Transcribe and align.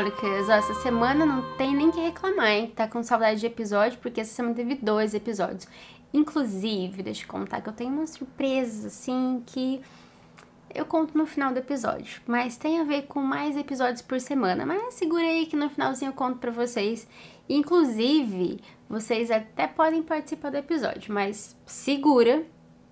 criminólicas! 0.00 0.48
Essa 0.48 0.74
semana 0.74 1.26
não 1.26 1.42
tem 1.56 1.74
nem 1.74 1.90
que 1.90 2.00
reclamar, 2.00 2.48
hein? 2.48 2.72
Tá 2.74 2.88
com 2.88 3.02
saudade 3.02 3.40
de 3.40 3.46
episódio, 3.46 3.98
porque 3.98 4.20
essa 4.20 4.32
semana 4.32 4.54
teve 4.54 4.76
dois 4.76 5.14
episódios. 5.14 5.68
Inclusive, 6.12 7.02
deixa 7.02 7.24
eu 7.24 7.28
contar 7.28 7.60
que 7.60 7.68
eu 7.68 7.72
tenho 7.72 7.92
uma 7.92 8.06
surpresa, 8.06 8.88
assim, 8.88 9.42
que 9.46 9.80
eu 10.74 10.86
conto 10.86 11.16
no 11.16 11.26
final 11.26 11.52
do 11.52 11.58
episódio. 11.58 12.22
Mas 12.26 12.56
tem 12.56 12.80
a 12.80 12.84
ver 12.84 13.02
com 13.02 13.20
mais 13.20 13.56
episódios 13.56 14.00
por 14.00 14.20
semana. 14.20 14.64
Mas 14.64 14.94
segura 14.94 15.24
aí 15.24 15.46
que 15.46 15.56
no 15.56 15.68
finalzinho 15.68 16.10
eu 16.10 16.14
conto 16.14 16.38
pra 16.38 16.50
vocês. 16.50 17.06
Inclusive, 17.48 18.60
vocês 18.88 19.30
até 19.30 19.66
podem 19.66 20.02
participar 20.02 20.50
do 20.50 20.56
episódio, 20.56 21.12
mas 21.12 21.56
segura 21.66 22.44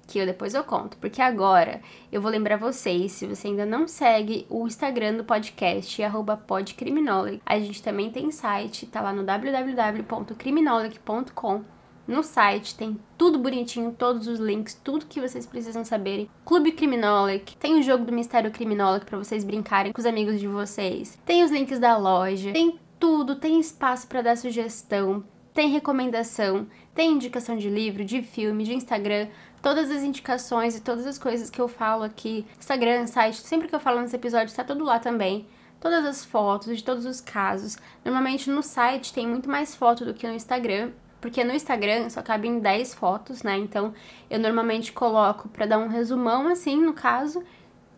que 0.09 0.19
eu 0.19 0.27
depois 0.27 0.55
eu 0.55 0.65
conto, 0.65 0.97
porque 0.97 1.21
agora 1.21 1.83
eu 2.11 2.23
vou 2.23 2.31
lembrar 2.31 2.57
vocês, 2.57 3.13
se 3.13 3.27
você 3.27 3.49
ainda 3.49 3.67
não 3.67 3.87
segue 3.87 4.47
o 4.49 4.67
Instagram 4.67 5.19
do 5.19 5.25
podcast, 5.25 6.01
podcriminolic, 6.47 7.43
a 7.45 7.61
gente 7.61 7.83
também 7.83 8.11
tem 8.11 8.31
site, 8.31 8.87
tá 8.87 9.03
lá 9.03 9.13
no 9.13 9.23
www.criminolic.com. 9.23 11.63
No 12.07 12.23
site 12.23 12.75
tem 12.75 12.99
tudo 13.19 13.39
bonitinho, 13.39 13.93
todos 13.93 14.27
os 14.27 14.41
links, 14.41 14.73
tudo 14.83 15.05
que 15.05 15.21
vocês 15.21 15.45
precisam 15.45 15.85
saberem. 15.85 16.31
Clube 16.43 16.73
Criminolic, 16.73 17.55
tem 17.59 17.79
o 17.79 17.83
jogo 17.83 18.07
do 18.07 18.13
Mistério 18.13 18.51
Criminolic 18.51 19.05
para 19.05 19.19
vocês 19.19 19.45
brincarem 19.45 19.93
com 19.93 20.01
os 20.01 20.07
amigos 20.07 20.41
de 20.41 20.49
vocês. 20.49 21.19
Tem 21.27 21.45
os 21.45 21.51
links 21.51 21.79
da 21.79 21.99
loja, 21.99 22.51
tem 22.51 22.81
tudo, 22.99 23.37
tem 23.37 23.61
espaço 23.61 24.09
para 24.09 24.23
dar 24.23 24.39
sugestão, 24.39 25.23
tem 25.53 25.69
recomendação, 25.69 26.67
tem 26.95 27.13
indicação 27.13 27.57
de 27.57 27.69
livro, 27.69 28.05
de 28.05 28.23
filme, 28.23 28.65
de 28.65 28.75
Instagram 28.75 29.29
todas 29.63 29.91
as 29.91 30.03
indicações 30.03 30.77
e 30.77 30.81
todas 30.81 31.07
as 31.07 31.19
coisas 31.19 31.51
que 31.51 31.61
eu 31.61 31.69
falo 31.69 32.05
aqui, 32.05 32.47
Instagram, 32.59 33.07
site, 33.07 33.39
sempre 33.39 33.69
que 33.69 33.75
eu 33.75 33.81
falo 33.81 34.01
nesse 34.01 34.17
episódio, 34.17 34.47
está 34.47 34.65
tudo 34.65 34.85
lá 34.85 34.99
também. 34.99 35.47
Todas 35.81 36.05
as 36.05 36.25
fotos 36.25 36.77
de 36.77 36.83
todos 36.83 37.05
os 37.07 37.21
casos. 37.21 37.77
Normalmente 38.05 38.51
no 38.51 38.63
site 38.63 39.13
tem 39.13 39.27
muito 39.27 39.49
mais 39.49 39.75
foto 39.75 40.05
do 40.05 40.13
que 40.13 40.27
no 40.27 40.35
Instagram, 40.35 40.91
porque 41.21 41.45
no 41.45 41.53
Instagram 41.53 42.09
só 42.11 42.23
cabem 42.23 42.59
10 42.59 42.95
fotos, 42.95 43.43
né? 43.43 43.57
Então 43.57 43.93
eu 44.29 44.39
normalmente 44.39 44.93
coloco 44.93 45.49
para 45.49 45.67
dar 45.67 45.79
um 45.79 45.89
resumão 45.89 46.49
assim, 46.49 46.81
no 46.81 46.93
caso, 46.93 47.43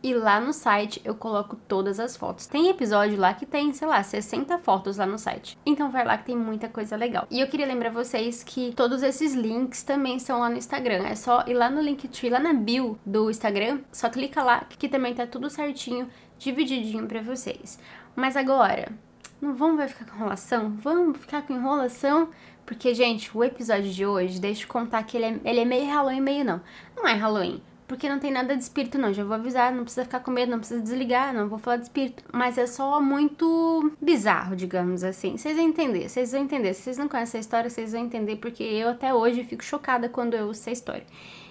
e 0.03 0.15
lá 0.15 0.41
no 0.41 0.53
site 0.53 1.01
eu 1.05 1.15
coloco 1.15 1.56
todas 1.69 2.01
as 2.01 2.17
fotos. 2.17 2.47
Tem 2.47 2.69
episódio 2.69 3.19
lá 3.19 3.34
que 3.34 3.45
tem, 3.45 3.73
sei 3.73 3.87
lá, 3.87 4.03
60 4.03 4.59
fotos 4.59 4.97
lá 4.97 5.06
no 5.06 5.19
site. 5.19 5.59
Então 5.65 5.91
vai 5.91 6.05
lá 6.05 6.17
que 6.17 6.27
tem 6.27 6.37
muita 6.37 6.69
coisa 6.69 6.97
legal. 6.97 7.27
E 7.31 7.41
eu 7.41 7.47
queria 7.47 7.67
lembrar 7.67 7.91
vocês 7.91 8.43
que 8.43 8.73
todos 8.75 9.03
esses 9.03 9.34
links 9.34 9.83
também 9.83 10.17
estão 10.17 10.41
lá 10.41 10.48
no 10.48 10.56
Instagram. 10.56 11.06
É 11.06 11.15
só 11.15 11.45
ir 11.47 11.55
lá 11.55 11.69
no 11.69 11.81
Linktree, 11.81 12.31
lá 12.31 12.39
na 12.39 12.53
bio 12.53 12.98
do 13.05 13.31
Instagram, 13.31 13.81
só 13.93 14.09
clica 14.09 14.43
lá 14.43 14.65
que 14.69 14.88
também 14.88 15.15
tá 15.15 15.27
tudo 15.27 15.50
certinho, 15.50 16.09
divididinho 16.38 17.06
para 17.06 17.22
vocês. 17.22 17.78
Mas 18.17 18.37
agora, 18.37 18.93
não 19.41 19.55
vamos 19.55 19.91
ficar 19.91 20.06
com 20.06 20.17
enrolação? 20.17 20.77
Vamos 20.78 21.19
ficar 21.19 21.43
com 21.43 21.55
enrolação? 21.55 22.31
Porque, 22.65 22.94
gente, 22.94 23.37
o 23.37 23.43
episódio 23.43 23.91
de 23.91 24.06
hoje, 24.06 24.41
deixa 24.41 24.65
eu 24.65 24.69
contar 24.69 25.03
que 25.03 25.17
ele 25.17 25.27
é, 25.27 25.41
ele 25.44 25.61
é 25.61 25.65
meio 25.65 25.87
Halloween, 25.91 26.21
meio 26.21 26.44
não. 26.44 26.61
Não 26.97 27.06
é 27.06 27.15
Halloween 27.15 27.61
porque 27.91 28.09
não 28.09 28.21
tem 28.21 28.31
nada 28.31 28.56
de 28.56 28.62
espírito, 28.62 28.97
não. 28.97 29.12
Já 29.12 29.25
vou 29.25 29.34
avisar, 29.34 29.73
não 29.73 29.83
precisa 29.83 30.05
ficar 30.05 30.21
com 30.21 30.31
medo, 30.31 30.53
não 30.53 30.61
precisa 30.61 30.81
desligar, 30.81 31.34
não 31.34 31.49
vou 31.49 31.59
falar 31.59 31.78
de 31.78 31.83
espírito. 31.83 32.23
Mas 32.33 32.56
é 32.56 32.65
só 32.65 33.01
muito 33.01 33.93
bizarro, 34.01 34.55
digamos 34.55 35.03
assim. 35.03 35.37
Vocês 35.37 35.56
vão 35.56 35.67
entender, 35.67 36.09
vocês 36.09 36.31
vão 36.31 36.41
entender. 36.41 36.73
Se 36.73 36.83
vocês 36.83 36.99
não 36.99 37.09
conhecem 37.09 37.39
a 37.39 37.41
história, 37.41 37.69
vocês 37.69 37.91
vão 37.91 38.00
entender, 38.00 38.37
porque 38.37 38.62
eu 38.62 38.91
até 38.91 39.12
hoje 39.12 39.43
fico 39.43 39.65
chocada 39.65 40.09
quando 40.09 40.34
eu 40.34 40.47
ouço 40.47 40.61
essa 40.61 40.71
história. 40.71 41.05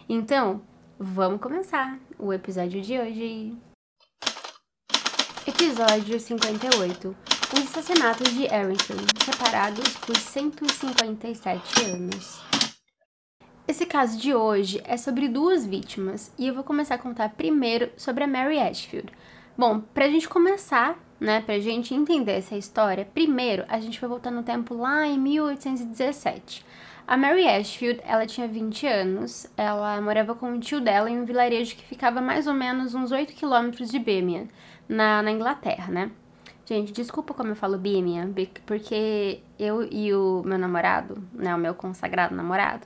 Então, 0.07 0.61
vamos 0.97 1.41
começar 1.41 1.99
o 2.17 2.31
episódio 2.31 2.81
de 2.81 2.97
hoje. 2.97 3.57
Episódio 5.45 6.17
58. 6.17 7.17
Os 7.53 7.59
assassinatos 7.59 8.31
de 8.31 8.47
Arrington, 8.47 8.95
separados 9.25 9.89
por 9.97 10.15
157 10.15 11.83
anos. 11.83 12.58
Esse 13.69 13.85
caso 13.85 14.17
de 14.17 14.33
hoje 14.33 14.81
é 14.83 14.97
sobre 14.97 15.27
duas 15.27 15.63
vítimas 15.63 16.33
e 16.39 16.47
eu 16.47 16.55
vou 16.55 16.63
começar 16.63 16.95
a 16.95 16.97
contar 16.97 17.29
primeiro 17.29 17.91
sobre 17.95 18.23
a 18.23 18.27
Mary 18.27 18.57
Ashfield. 18.57 19.13
Bom, 19.55 19.79
pra 19.93 20.09
gente 20.09 20.27
começar, 20.27 20.97
né, 21.19 21.41
pra 21.41 21.59
gente 21.59 21.93
entender 21.93 22.31
essa 22.31 22.57
história, 22.57 23.07
primeiro 23.13 23.63
a 23.69 23.79
gente 23.79 24.01
vai 24.01 24.09
voltar 24.09 24.31
no 24.31 24.41
tempo 24.41 24.73
lá 24.73 25.05
em 25.05 25.19
1817. 25.19 26.65
A 27.05 27.15
Mary 27.15 27.47
Ashfield, 27.47 28.01
ela 28.03 28.25
tinha 28.25 28.47
20 28.47 28.87
anos, 28.87 29.45
ela 29.55 30.01
morava 30.01 30.33
com 30.33 30.53
o 30.53 30.59
tio 30.59 30.81
dela 30.81 31.07
em 31.07 31.19
um 31.19 31.25
vilarejo 31.25 31.75
que 31.75 31.83
ficava 31.83 32.19
mais 32.19 32.47
ou 32.47 32.55
menos 32.55 32.95
uns 32.95 33.11
8 33.11 33.35
quilômetros 33.35 33.91
de 33.91 33.99
Birmingham, 33.99 34.47
na, 34.87 35.21
na 35.21 35.29
Inglaterra, 35.29 35.91
né? 35.91 36.09
Gente, 36.65 36.91
desculpa 36.91 37.35
como 37.35 37.51
eu 37.51 37.55
falo 37.55 37.77
Birmingham, 37.77 38.33
porque 38.65 39.41
eu 39.59 39.87
e 39.91 40.11
o 40.11 40.41
meu 40.43 40.57
namorado, 40.57 41.23
né, 41.33 41.53
o 41.53 41.57
meu 41.59 41.75
consagrado 41.75 42.33
namorado, 42.35 42.85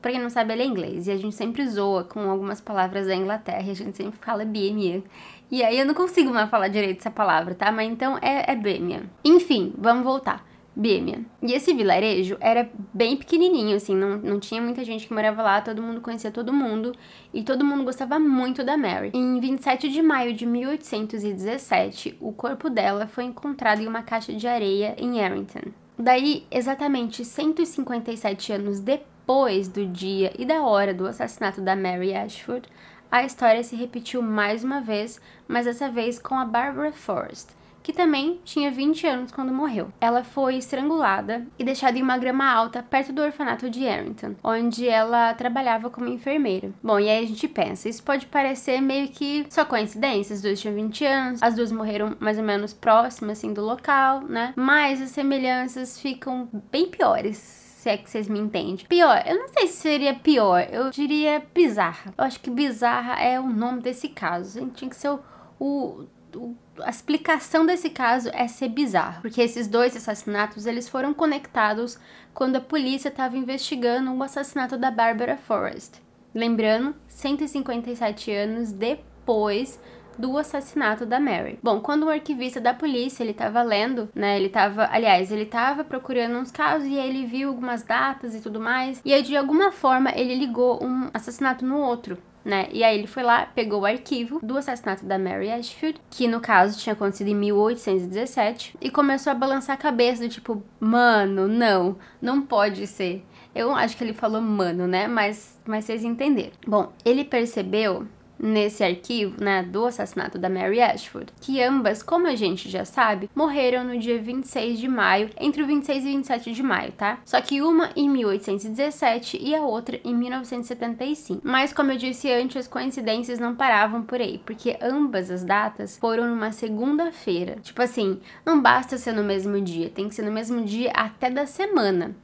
Pra 0.00 0.10
quem 0.10 0.20
não 0.20 0.30
sabe, 0.30 0.52
ele 0.52 0.62
é 0.62 0.66
inglês 0.66 1.06
e 1.06 1.10
a 1.10 1.16
gente 1.16 1.34
sempre 1.34 1.66
zoa 1.68 2.04
com 2.04 2.30
algumas 2.30 2.60
palavras 2.60 3.06
da 3.06 3.14
Inglaterra 3.14 3.62
e 3.66 3.70
a 3.70 3.74
gente 3.74 3.96
sempre 3.96 4.18
fala 4.18 4.44
Birmingham. 4.44 5.02
E 5.50 5.62
aí 5.62 5.78
eu 5.78 5.84
não 5.84 5.94
consigo 5.94 6.32
mais 6.32 6.48
falar 6.48 6.68
direito 6.68 7.00
essa 7.00 7.10
palavra, 7.10 7.54
tá? 7.54 7.70
Mas 7.70 7.90
então 7.90 8.16
é, 8.22 8.52
é. 8.52 9.02
Enfim, 9.24 9.74
vamos 9.76 10.04
voltar. 10.04 10.48
Birmingham. 10.74 11.24
E 11.42 11.52
esse 11.52 11.74
vilarejo 11.74 12.36
era 12.40 12.70
bem 12.94 13.16
pequenininho, 13.16 13.76
assim, 13.76 13.94
não, 13.94 14.16
não 14.16 14.40
tinha 14.40 14.62
muita 14.62 14.84
gente 14.84 15.06
que 15.06 15.12
morava 15.12 15.42
lá, 15.42 15.60
todo 15.60 15.82
mundo 15.82 16.00
conhecia 16.00 16.30
todo 16.30 16.52
mundo 16.52 16.94
e 17.34 17.42
todo 17.42 17.64
mundo 17.64 17.84
gostava 17.84 18.18
muito 18.18 18.64
da 18.64 18.76
Mary. 18.76 19.10
Em 19.12 19.40
27 19.40 19.88
de 19.90 20.00
maio 20.00 20.32
de 20.32 20.46
1817, 20.46 22.16
o 22.20 22.32
corpo 22.32 22.70
dela 22.70 23.06
foi 23.06 23.24
encontrado 23.24 23.82
em 23.82 23.88
uma 23.88 24.02
caixa 24.02 24.32
de 24.32 24.46
areia 24.46 24.94
em 24.96 25.22
Arrington. 25.22 25.72
Daí, 25.98 26.46
exatamente 26.50 27.24
157 27.24 28.52
anos 28.52 28.80
depois, 28.80 29.10
depois 29.20 29.68
do 29.68 29.84
dia 29.86 30.32
e 30.38 30.44
da 30.44 30.62
hora 30.62 30.94
do 30.94 31.06
assassinato 31.06 31.60
da 31.60 31.76
Mary 31.76 32.14
Ashford, 32.14 32.66
a 33.10 33.22
história 33.22 33.62
se 33.62 33.76
repetiu 33.76 34.22
mais 34.22 34.64
uma 34.64 34.80
vez, 34.80 35.20
mas 35.46 35.66
dessa 35.66 35.90
vez 35.90 36.18
com 36.18 36.36
a 36.36 36.44
Barbara 36.44 36.90
Forrest, 36.90 37.50
que 37.82 37.92
também 37.92 38.40
tinha 38.44 38.70
20 38.70 39.06
anos 39.06 39.32
quando 39.32 39.52
morreu. 39.52 39.92
Ela 40.00 40.24
foi 40.24 40.56
estrangulada 40.56 41.46
e 41.58 41.64
deixada 41.64 41.98
em 41.98 42.02
uma 42.02 42.16
grama 42.18 42.50
alta 42.50 42.82
perto 42.82 43.12
do 43.12 43.22
orfanato 43.22 43.68
de 43.68 43.86
Arrington, 43.86 44.34
onde 44.42 44.88
ela 44.88 45.34
trabalhava 45.34 45.90
como 45.90 46.08
enfermeira. 46.08 46.70
Bom, 46.82 46.98
e 46.98 47.08
aí 47.08 47.22
a 47.22 47.28
gente 47.28 47.46
pensa, 47.46 47.88
isso 47.88 48.02
pode 48.02 48.26
parecer 48.26 48.80
meio 48.80 49.08
que 49.08 49.46
só 49.50 49.64
coincidência, 49.64 50.34
as 50.34 50.42
duas 50.42 50.60
tinham 50.60 50.74
20 50.74 51.04
anos, 51.04 51.42
as 51.42 51.54
duas 51.54 51.70
morreram 51.70 52.16
mais 52.18 52.38
ou 52.38 52.44
menos 52.44 52.72
próximas 52.72 53.38
assim 53.38 53.52
do 53.52 53.64
local, 53.64 54.22
né? 54.22 54.54
Mas 54.56 55.00
as 55.02 55.10
semelhanças 55.10 56.00
ficam 56.00 56.48
bem 56.70 56.88
piores 56.88 57.69
se 57.80 57.88
é 57.88 57.96
que 57.96 58.10
vocês 58.10 58.28
me 58.28 58.38
entendem. 58.38 58.84
Pior, 58.86 59.22
eu 59.26 59.38
não 59.38 59.48
sei 59.48 59.66
se 59.66 59.78
seria 59.78 60.14
pior, 60.14 60.68
eu 60.70 60.90
diria 60.90 61.42
bizarra. 61.54 62.12
Eu 62.16 62.24
acho 62.24 62.38
que 62.38 62.50
bizarra 62.50 63.18
é 63.22 63.40
o 63.40 63.48
nome 63.48 63.80
desse 63.80 64.10
caso. 64.10 64.60
Gente 64.60 64.74
tinha 64.74 64.90
que 64.90 64.96
ser 64.96 65.08
o, 65.08 65.20
o, 65.58 66.06
o 66.36 66.56
a 66.82 66.90
explicação 66.90 67.64
desse 67.64 67.88
caso 67.88 68.28
é 68.34 68.46
ser 68.48 68.68
bizarro, 68.68 69.22
porque 69.22 69.40
esses 69.40 69.66
dois 69.66 69.96
assassinatos 69.96 70.66
eles 70.66 70.90
foram 70.90 71.14
conectados 71.14 71.98
quando 72.34 72.56
a 72.56 72.60
polícia 72.60 73.08
estava 73.08 73.36
investigando 73.36 74.12
o 74.12 74.22
assassinato 74.22 74.76
da 74.76 74.90
Barbara 74.90 75.38
Forrest. 75.38 76.02
Lembrando, 76.34 76.94
157 77.08 78.30
anos 78.30 78.72
depois 78.72 79.80
do 80.20 80.36
assassinato 80.38 81.06
da 81.06 81.18
Mary. 81.18 81.58
Bom, 81.62 81.80
quando 81.80 82.04
o 82.04 82.10
arquivista 82.10 82.60
da 82.60 82.74
polícia, 82.74 83.22
ele 83.22 83.34
tava 83.34 83.62
lendo, 83.62 84.08
né, 84.14 84.36
ele 84.36 84.48
tava, 84.48 84.88
aliás, 84.90 85.32
ele 85.32 85.46
tava 85.46 85.82
procurando 85.82 86.36
uns 86.36 86.50
casos 86.50 86.86
e 86.86 86.98
aí 86.98 87.08
ele 87.08 87.26
viu 87.26 87.48
algumas 87.48 87.82
datas 87.82 88.34
e 88.34 88.40
tudo 88.40 88.60
mais, 88.60 89.00
e 89.04 89.12
aí 89.12 89.22
de 89.22 89.36
alguma 89.36 89.72
forma 89.72 90.12
ele 90.14 90.34
ligou 90.34 90.82
um 90.84 91.10
assassinato 91.12 91.64
no 91.64 91.78
outro 91.78 92.18
né? 92.44 92.68
E 92.72 92.82
aí 92.82 92.98
ele 92.98 93.06
foi 93.06 93.22
lá, 93.22 93.46
pegou 93.46 93.82
o 93.82 93.86
arquivo 93.86 94.40
do 94.42 94.56
assassinato 94.56 95.04
da 95.04 95.18
Mary 95.18 95.50
Ashfield, 95.50 96.00
que 96.10 96.26
no 96.26 96.40
caso 96.40 96.78
tinha 96.78 96.92
acontecido 96.92 97.28
em 97.28 97.34
1817, 97.34 98.76
e 98.80 98.90
começou 98.90 99.30
a 99.30 99.34
balançar 99.34 99.74
a 99.74 99.78
cabeça 99.78 100.22
do 100.22 100.28
tipo, 100.28 100.62
mano, 100.78 101.46
não, 101.46 101.96
não 102.20 102.42
pode 102.42 102.86
ser. 102.86 103.24
Eu 103.54 103.74
acho 103.74 103.96
que 103.96 104.04
ele 104.04 104.12
falou 104.12 104.40
mano, 104.40 104.86
né? 104.86 105.08
Mas, 105.08 105.60
mas 105.66 105.84
vocês 105.84 106.04
entenderam. 106.04 106.52
Bom, 106.66 106.92
ele 107.04 107.24
percebeu 107.24 108.06
nesse 108.40 108.82
arquivo, 108.82 109.42
né, 109.42 109.62
do 109.62 109.86
assassinato 109.86 110.38
da 110.38 110.48
Mary 110.48 110.80
Ashford, 110.80 111.32
que 111.40 111.62
ambas, 111.62 112.02
como 112.02 112.26
a 112.26 112.34
gente 112.34 112.68
já 112.68 112.84
sabe, 112.84 113.28
morreram 113.34 113.84
no 113.84 113.98
dia 113.98 114.20
26 114.20 114.78
de 114.78 114.88
maio, 114.88 115.30
entre 115.38 115.62
o 115.62 115.66
26 115.66 116.04
e 116.04 116.06
27 116.06 116.52
de 116.52 116.62
maio, 116.62 116.92
tá? 116.92 117.18
Só 117.24 117.40
que 117.40 117.60
uma 117.60 117.90
em 117.94 118.08
1817 118.08 119.38
e 119.40 119.54
a 119.54 119.62
outra 119.62 120.00
em 120.02 120.14
1975. 120.14 121.42
Mas 121.44 121.72
como 121.72 121.92
eu 121.92 121.96
disse 121.96 122.32
antes, 122.32 122.56
as 122.56 122.68
coincidências 122.68 123.38
não 123.38 123.54
paravam 123.54 124.02
por 124.02 124.20
aí, 124.20 124.38
porque 124.38 124.76
ambas 124.80 125.30
as 125.30 125.44
datas 125.44 125.98
foram 125.98 126.28
numa 126.28 126.52
segunda-feira. 126.52 127.56
Tipo 127.62 127.82
assim, 127.82 128.20
não 128.44 128.60
basta 128.60 128.96
ser 128.96 129.12
no 129.12 129.22
mesmo 129.22 129.60
dia, 129.60 129.90
tem 129.90 130.08
que 130.08 130.14
ser 130.14 130.22
no 130.22 130.32
mesmo 130.32 130.64
dia 130.64 130.90
até 130.94 131.30
da 131.30 131.46
semana. 131.46 132.14